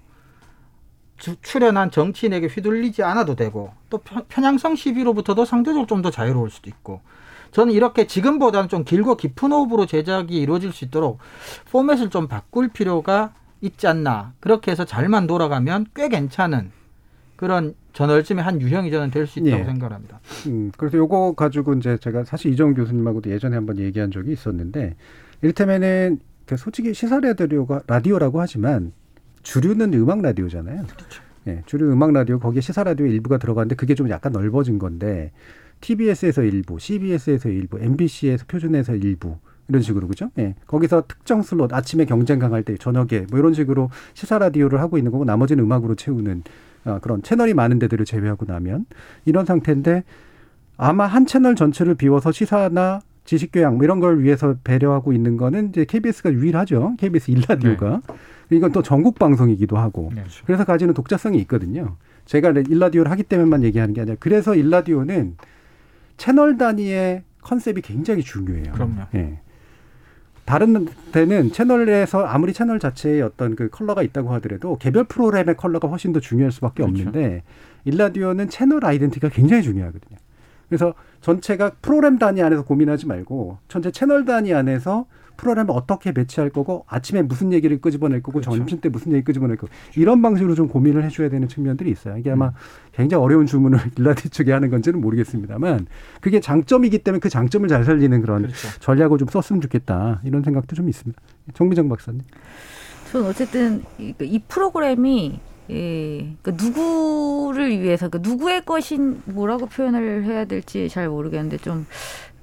주- 1.16 1.36
출연한 1.42 1.90
정치인에게 1.90 2.46
휘둘리지 2.48 3.02
않아도 3.02 3.34
되고 3.34 3.72
또 3.90 3.98
편- 3.98 4.24
편향성 4.28 4.76
시비로부터도 4.76 5.44
상대적으로 5.44 5.86
좀 5.86 6.02
더 6.02 6.10
자유로울 6.10 6.50
수도 6.50 6.70
있고 6.70 7.00
저는 7.52 7.72
이렇게 7.72 8.06
지금보다는 8.06 8.68
좀 8.68 8.84
길고 8.84 9.16
깊은 9.16 9.52
호흡으로 9.52 9.84
제작이 9.86 10.36
이루어질 10.36 10.72
수 10.72 10.84
있도록 10.84 11.18
포맷을 11.72 12.08
좀 12.10 12.28
바꿀 12.28 12.68
필요가 12.68 13.32
있지 13.60 13.86
않나. 13.88 14.32
그렇게 14.40 14.70
해서 14.70 14.84
잘만 14.84 15.26
돌아가면 15.26 15.86
꽤 15.94 16.08
괜찮은 16.08 16.70
그런 17.40 17.74
저널쯤의 17.94 18.44
한 18.44 18.60
유형이 18.60 18.90
저는 18.90 19.10
될 19.10 19.26
수 19.26 19.38
있다고 19.38 19.62
예. 19.62 19.64
생각합니다. 19.64 20.20
음, 20.48 20.70
그래서 20.76 20.98
요거 20.98 21.32
가지고 21.36 21.72
이제 21.72 21.96
제가 21.96 22.24
사실 22.24 22.52
이정 22.52 22.74
교수님하고도 22.74 23.30
예전에 23.30 23.56
한번 23.56 23.78
얘기한 23.78 24.10
적이 24.10 24.32
있었는데 24.32 24.94
이를테면은 25.40 26.20
그 26.44 26.58
솔직히 26.58 26.92
시사 26.92 27.18
라디오가 27.20 27.80
라디오라고 27.86 28.42
하지만 28.42 28.92
주류는 29.42 29.94
음악 29.94 30.20
라디오잖아요. 30.20 30.82
그렇죠. 30.82 31.22
예, 31.46 31.62
주류 31.64 31.90
음악 31.90 32.12
라디오 32.12 32.38
거기에 32.38 32.60
시사 32.60 32.84
라디오 32.84 33.06
일부가 33.06 33.38
들어가는데 33.38 33.74
그게 33.74 33.94
좀 33.94 34.10
약간 34.10 34.32
넓어진 34.32 34.78
건데 34.78 35.32
TBS에서 35.80 36.42
일부, 36.42 36.78
CBS에서 36.78 37.48
일부, 37.48 37.80
MBC에서 37.80 38.44
표준에서 38.48 38.96
일부 38.96 39.38
이런 39.68 39.80
식으로 39.80 40.08
그죠? 40.08 40.30
예. 40.36 40.56
거기서 40.66 41.04
특정 41.08 41.40
슬롯 41.40 41.72
아침에 41.72 42.04
경쟁 42.04 42.38
강할 42.38 42.64
때 42.64 42.76
저녁에 42.76 43.24
뭐 43.30 43.38
이런 43.38 43.54
식으로 43.54 43.88
시사 44.12 44.38
라디오를 44.38 44.78
하고 44.78 44.98
있는 44.98 45.10
거고 45.10 45.24
나머지는 45.24 45.64
음악으로 45.64 45.94
채우는 45.94 46.42
아, 46.42 46.69
그런 47.02 47.22
채널이 47.22 47.54
많은 47.54 47.78
데들을 47.78 48.04
제외하고 48.04 48.46
나면 48.46 48.86
이런 49.24 49.44
상태인데 49.44 50.04
아마 50.76 51.06
한 51.06 51.26
채널 51.26 51.54
전체를 51.54 51.94
비워서 51.94 52.32
시사나 52.32 53.00
지식교양 53.24 53.76
뭐 53.76 53.84
이런 53.84 54.00
걸 54.00 54.22
위해서 54.22 54.56
배려하고 54.64 55.12
있는 55.12 55.36
거는 55.36 55.68
이제 55.68 55.84
KBS가 55.84 56.32
유일하죠. 56.32 56.94
KBS 56.98 57.30
일라디오가 57.30 58.00
이건 58.50 58.72
또 58.72 58.82
전국 58.82 59.18
방송이기도 59.18 59.76
하고 59.76 60.10
네. 60.14 60.24
그래서 60.46 60.64
가지는 60.64 60.94
독자성이 60.94 61.38
있거든요. 61.40 61.96
제가 62.24 62.50
일라디오를 62.50 63.10
하기 63.10 63.24
때문에만 63.24 63.62
얘기하는 63.64 63.94
게 63.94 64.00
아니라 64.00 64.16
그래서 64.18 64.54
일라디오는 64.54 65.36
채널 66.16 66.56
단위의 66.58 67.22
컨셉이 67.42 67.82
굉장히 67.82 68.22
중요해요. 68.22 68.72
그럼요. 68.72 69.02
예. 69.14 69.40
다른 70.50 70.84
데는 71.12 71.52
채널에서 71.52 72.26
아무리 72.26 72.52
채널 72.52 72.80
자체에 72.80 73.20
어떤 73.20 73.54
그 73.54 73.68
컬러가 73.70 74.02
있다고 74.02 74.32
하더라도 74.34 74.78
개별 74.78 75.04
프로그램의 75.04 75.56
컬러가 75.56 75.86
훨씬 75.86 76.12
더 76.12 76.18
중요할 76.18 76.50
수밖에 76.50 76.82
그렇죠. 76.82 77.06
없는데 77.06 77.44
일라디오는 77.84 78.48
채널 78.48 78.84
아이덴티티가 78.84 79.28
굉장히 79.28 79.62
중요하거든요. 79.62 80.18
그래서 80.68 80.94
전체가 81.20 81.70
프로그램 81.80 82.18
단위 82.18 82.42
안에서 82.42 82.64
고민하지 82.64 83.06
말고 83.06 83.58
전체 83.68 83.92
채널 83.92 84.24
단위 84.24 84.52
안에서 84.52 85.06
프로그램을 85.40 85.72
어떻게 85.74 86.12
배치할 86.12 86.50
거고 86.50 86.84
아침에 86.86 87.22
무슨 87.22 87.52
얘기를 87.52 87.80
끄집어낼 87.80 88.22
거고 88.22 88.40
그렇죠. 88.40 88.56
점심 88.56 88.80
때 88.80 88.88
무슨 88.88 89.12
얘기 89.12 89.24
끄집어낼 89.24 89.56
거고 89.56 89.72
이런 89.96 90.20
방식으로 90.20 90.54
좀 90.54 90.68
고민을 90.68 91.02
해줘야 91.04 91.30
되는 91.30 91.48
측면들이 91.48 91.90
있어요. 91.90 92.18
이게 92.18 92.30
음. 92.30 92.34
아마 92.34 92.52
굉장히 92.92 93.24
어려운 93.24 93.46
주문을 93.46 93.78
일라디 93.98 94.28
쪽에 94.28 94.52
하는 94.52 94.70
건지는 94.70 95.00
모르겠습니다만 95.00 95.86
그게 96.20 96.40
장점이기 96.40 96.98
때문에 96.98 97.20
그 97.20 97.28
장점을 97.30 97.66
잘 97.68 97.84
살리는 97.84 98.20
그런 98.20 98.42
그렇죠. 98.42 98.68
전략을 98.80 99.18
좀 99.18 99.28
썼으면 99.28 99.60
좋겠다 99.62 100.20
이런 100.24 100.42
생각도 100.42 100.76
좀 100.76 100.88
있습니다. 100.88 101.20
정미정 101.54 101.88
박사님. 101.88 102.20
전 103.10 103.24
어쨌든 103.24 103.82
이, 103.98 104.14
이 104.20 104.38
프로그램이 104.46 105.40
예, 105.70 106.34
그 106.42 106.50
누구를 106.50 107.80
위해서 107.80 108.08
그 108.08 108.18
누구의 108.20 108.64
것인 108.64 109.22
뭐라고 109.24 109.66
표현을 109.66 110.24
해야 110.24 110.44
될지 110.44 110.88
잘 110.88 111.08
모르겠는데 111.08 111.58
좀 111.58 111.86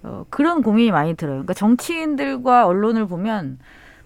어, 0.04 0.26
그런 0.30 0.62
고민이 0.62 0.91
많이 0.91 1.16
들어요. 1.16 1.36
그러니까 1.36 1.54
정치인들과 1.54 2.66
언론을 2.68 3.08
보면 3.08 3.60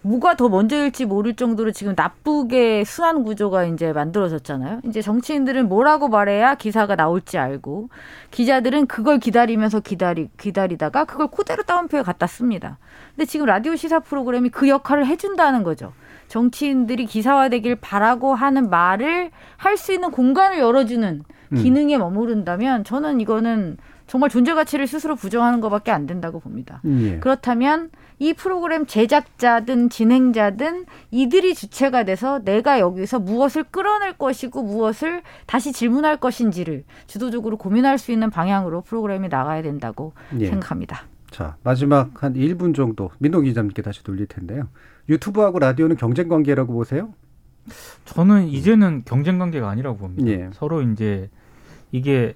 뭐가 0.04 0.36
더 0.36 0.50
먼저일지 0.50 1.06
모를 1.06 1.36
정도로 1.36 1.72
지금 1.72 1.94
나쁘게 1.96 2.84
순환 2.86 3.24
구조가 3.24 3.66
이제 3.66 3.94
만들어졌잖아요. 3.94 4.82
이제 4.86 5.00
정치인들은 5.02 5.70
뭐라고 5.70 6.08
말해야 6.08 6.56
기사가 6.56 6.96
나올지 6.96 7.38
알고 7.38 7.90
기자들은 8.32 8.88
그걸 8.88 9.20
기다리면서 9.20 9.80
기다리 9.80 10.30
기다리다가 10.40 11.06
그걸 11.06 11.28
그대로 11.28 11.62
따옴표에 11.64 12.02
갖다 12.02 12.26
씁니다. 12.26 12.80
근데 13.16 13.26
지금 13.26 13.46
라디오 13.46 13.76
시사 13.76 14.00
프로그램이 14.00 14.50
그 14.50 14.68
역할을 14.68 15.06
해준다는 15.06 15.62
거죠. 15.62 15.94
정치인들이 16.30 17.06
기사화되길 17.06 17.76
바라고 17.76 18.34
하는 18.34 18.70
말을 18.70 19.30
할 19.58 19.78
수 19.78 19.94
있는 19.94 20.10
공간을 20.10 20.58
열어주는 20.60 21.24
음. 21.52 21.56
기능에 21.58 21.98
머무른다면 21.98 22.86
저는 22.86 23.20
이거는 23.20 23.78
정말 24.12 24.30
존재 24.30 24.54
가치를 24.54 24.88
스스로 24.88 25.16
부정하는 25.16 25.62
것밖에 25.62 25.90
안 25.90 26.06
된다고 26.06 26.42
봅니다. 26.42 26.82
예. 26.86 27.20
그렇다면 27.20 27.92
이 28.20 28.34
프로그램 28.34 28.86
제작자든 28.86 29.90
진행자든 29.90 30.86
이들이 31.12 31.56
주체가 31.56 32.04
돼서 32.04 32.40
내가 32.44 32.82
여기서 32.82 33.20
무엇을 33.20 33.64
끌어낼 33.72 34.18
것이고 34.18 34.64
무엇을 34.64 35.22
다시 35.46 35.72
질문할 35.72 36.18
것인지를 36.18 36.84
주도적으로 37.08 37.56
고민할 37.56 37.98
수 37.98 38.12
있는 38.12 38.30
방향으로 38.30 38.82
프로그램이 38.82 39.30
나가야 39.30 39.62
된다고 39.62 40.12
예. 40.42 40.48
생각합니다. 40.48 41.04
자 41.30 41.56
마지막 41.64 42.22
한 42.22 42.34
1분 42.34 42.76
정도 42.76 43.12
민동 43.18 43.46
기자님께 43.46 43.82
다시 43.82 44.04
돌릴 44.04 44.28
텐데요. 44.28 44.68
유튜브하고 45.08 45.60
라디오는 45.60 45.96
경쟁 45.96 46.28
관계라고 46.28 46.74
보세요? 46.74 47.14
저는 48.04 48.50
이제는 48.50 49.04
경쟁 49.06 49.40
관계가 49.40 49.70
아니라고 49.70 50.00
봅니다. 50.00 50.30
예. 50.30 50.50
서로 50.52 50.82
이제 50.82 51.30
이게 51.94 52.36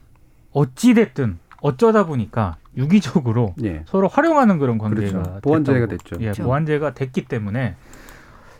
어찌 0.53 0.93
됐든 0.93 1.39
어쩌다 1.65 2.05
보니까 2.05 2.57
유기적으로 2.77 3.55
예. 3.63 3.83
서로 3.87 4.07
활용하는 4.07 4.59
그런 4.59 4.77
관계가 4.77 5.23
그렇죠. 5.23 5.39
보완제가. 5.41 5.87
됐죠. 5.87 6.17
예, 6.19 6.25
그렇죠. 6.25 6.43
보완제가 6.43 6.93
됐기 6.93 7.25
때문에 7.25 7.75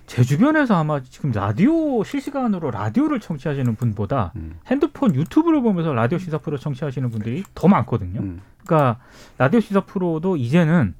제 0.07 0.23
주변에서 0.23 0.75
아마 0.75 1.03
지금 1.03 1.31
라디오 1.31 2.03
실시간으로 2.03 2.71
라디오를 2.71 3.19
청취하시는 3.19 3.75
분보다 3.75 4.31
음. 4.37 4.55
핸드폰 4.65 5.13
유튜브를 5.13 5.61
보면서 5.61 5.93
라디오 5.93 6.17
시사 6.17 6.39
프로 6.39 6.57
청취하시는 6.57 7.07
분들이 7.11 7.43
더 7.53 7.67
많거든요. 7.67 8.21
음. 8.21 8.41
그러니까 8.65 8.99
라디오 9.37 9.59
시사 9.59 9.81
프로도 9.81 10.37
이제는 10.37 10.95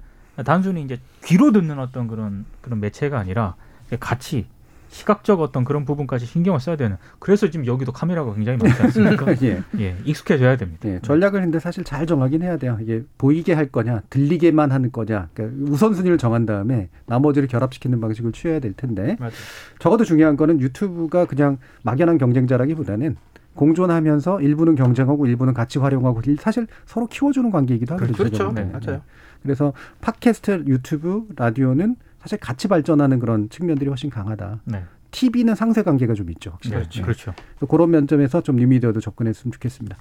단순히 0.45 0.83
이제 0.83 0.99
귀로 1.23 1.51
듣는 1.51 1.79
어떤 1.79 2.07
그런 2.07 2.45
그런 2.61 2.79
매체가 2.81 3.17
아니라 3.17 3.55
같이 3.99 4.45
시각적 4.89 5.41
어떤 5.41 5.63
그런 5.63 5.85
부분까지 5.85 6.25
신경을 6.25 6.59
써야 6.59 6.75
되는. 6.75 6.97
그래서 7.19 7.49
지금 7.49 7.65
여기도 7.65 7.91
카메라가 7.91 8.33
굉장히 8.33 8.57
많지 8.57 8.81
않습니까? 8.81 9.25
예. 9.43 9.61
예, 9.79 9.95
익숙해져야 10.05 10.57
됩니다. 10.57 10.89
예, 10.89 10.99
전략을 11.01 11.41
근데 11.41 11.59
사실 11.59 11.83
잘 11.83 12.05
정하긴 12.05 12.41
해야 12.41 12.57
돼요. 12.57 12.77
이게 12.81 13.03
보이게 13.17 13.53
할 13.53 13.67
거냐, 13.67 14.01
들리게만 14.09 14.71
하는 14.71 14.91
거냐. 14.91 15.29
그러니까 15.33 15.71
우선순위를 15.71 16.17
정한 16.17 16.45
다음에 16.45 16.89
나머지를 17.05 17.47
결합시키는 17.47 17.99
방식을 17.99 18.31
취해야 18.31 18.59
될 18.59 18.73
텐데 18.73 19.15
맞아요. 19.19 19.33
적어도 19.79 20.03
중요한 20.03 20.37
거는 20.37 20.61
유튜브가 20.61 21.25
그냥 21.25 21.57
막연한 21.83 22.17
경쟁자라기보다는 22.17 23.17
공존하면서 23.55 24.41
일부는 24.41 24.75
경쟁하고 24.75 25.25
일부는 25.25 25.53
같이 25.53 25.79
활용하고 25.79 26.21
사실 26.39 26.67
서로 26.85 27.07
키워주는 27.07 27.49
관계이기도 27.51 27.95
하거든요. 27.95 28.17
그렇죠. 28.17 28.51
네, 28.51 28.63
때는. 28.63 28.79
맞아요. 28.79 29.01
그래서 29.41 29.73
팟캐스트, 30.01 30.65
유튜브, 30.67 31.27
라디오는 31.35 31.95
사실 32.25 32.39
같이 32.39 32.67
발전하는 32.67 33.19
그런 33.19 33.49
측면들이 33.49 33.87
훨씬 33.87 34.09
강하다. 34.09 34.61
네. 34.65 34.83
TV는 35.11 35.53
상세 35.53 35.83
관계가 35.83 36.15
좀 36.15 36.31
있죠. 36.31 36.57
네, 36.67 36.75
확실히. 36.75 37.03
그렇죠. 37.03 37.33
그래서 37.35 37.67
그런 37.67 37.91
면점에서 37.91 38.41
좀 38.41 38.55
뉴미디어도 38.55 38.99
접근했으면 38.99 39.51
좋겠습니다. 39.51 39.95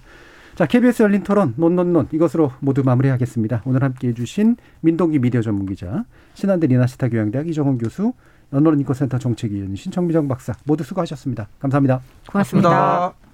자, 0.55 0.65
KBS 0.65 1.03
열린 1.03 1.23
토론, 1.23 1.53
논논논 1.59 2.09
이것으로 2.13 2.53
모두 2.61 2.83
마무리하겠습니다. 2.83 3.63
오늘 3.67 3.83
함께 3.83 4.09
해 4.09 4.15
주신 4.15 4.57
민동기 4.81 5.19
미디어 5.19 5.43
전문 5.43 5.67
기자, 5.67 6.07
신한대 6.33 6.67
리나시타 6.69 7.11
교양대학 7.11 7.47
이정원 7.47 7.77
교수, 7.77 8.15
언론인권센터 8.51 9.19
정책위원 9.19 9.77
신청미정 9.77 10.27
박사 10.27 10.55
모두 10.65 10.83
수고하셨습니다. 10.83 11.49
감사합니다. 11.59 12.01
고맙습니다. 12.31 12.69
고맙습니다. 12.71 13.25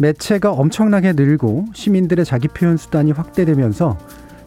매체가 0.00 0.52
엄청나게 0.52 1.14
늘고 1.14 1.66
시민들의 1.74 2.24
자기 2.24 2.46
표현 2.46 2.76
수단이 2.76 3.10
확대되면서 3.10 3.98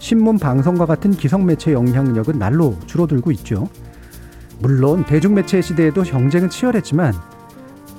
신문 0.02 0.40
방송과 0.40 0.88
같은 0.88 1.12
기성 1.12 1.46
매체 1.46 1.74
영향력은 1.74 2.40
날로 2.40 2.76
줄어들고 2.88 3.32
있죠. 3.34 3.70
물론 4.58 5.06
대중매체 5.06 5.62
시대에도 5.62 6.02
경쟁은 6.02 6.50
치열했지만 6.50 7.14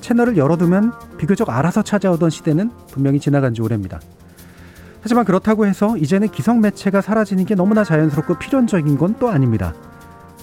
채널을 0.01 0.37
열어두면 0.37 0.93
비교적 1.17 1.49
알아서 1.49 1.83
찾아오던 1.83 2.29
시대는 2.29 2.73
분명히 2.91 3.21
지나간 3.21 3.55
지 3.55 3.63
오래입니다. 3.63 4.01
하지만 5.01 5.25
그렇다고 5.25 5.65
해서 5.65 5.97
이제는 5.97 6.29
기성 6.29 6.61
매체가 6.61 7.03
사라지는 7.03 7.45
게 7.45 7.55
너무나 7.55 7.85
자연스럽고 7.85 8.35
필연적인 8.35 8.99
건 8.99 9.15
또 9.21 9.29
아닙니다. 9.29 9.73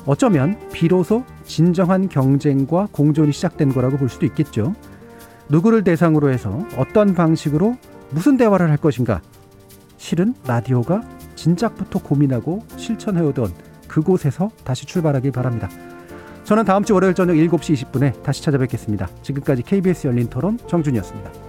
어쩌면 0.06 0.58
비로소 0.72 1.26
진정한 1.44 2.08
경쟁과 2.08 2.88
공존이 2.94 3.34
시작된 3.34 3.74
거라고 3.74 3.98
볼 3.98 4.08
수도 4.08 4.26
있겠죠. 4.26 4.76
누구를 5.50 5.84
대상으로 5.84 6.30
해서 6.30 6.66
어떤 6.78 7.14
방식으로 7.14 7.76
무슨 8.12 8.38
대화를 8.38 8.70
할 8.70 8.78
것인가. 8.78 9.22
실은 9.98 10.34
라디오가 10.48 11.02
진작부터 11.40 12.00
고민하고 12.00 12.64
실천해오던 12.76 13.54
그곳에서 13.88 14.50
다시 14.66 14.86
출발하길 14.86 15.32
바랍니다. 15.32 15.70
저는 16.44 16.66
다음 16.66 16.84
주 16.84 16.94
월요일 16.94 17.14
저녁 17.14 17.36
7시 17.36 17.76
20분에 17.76 18.22
다시 18.24 18.44
찾아뵙겠습니다. 18.44 19.08
지금까지 19.22 19.64
KBS 19.64 20.08
열린 20.08 20.28
토론 20.28 20.58
정준이었습니다. 20.68 21.49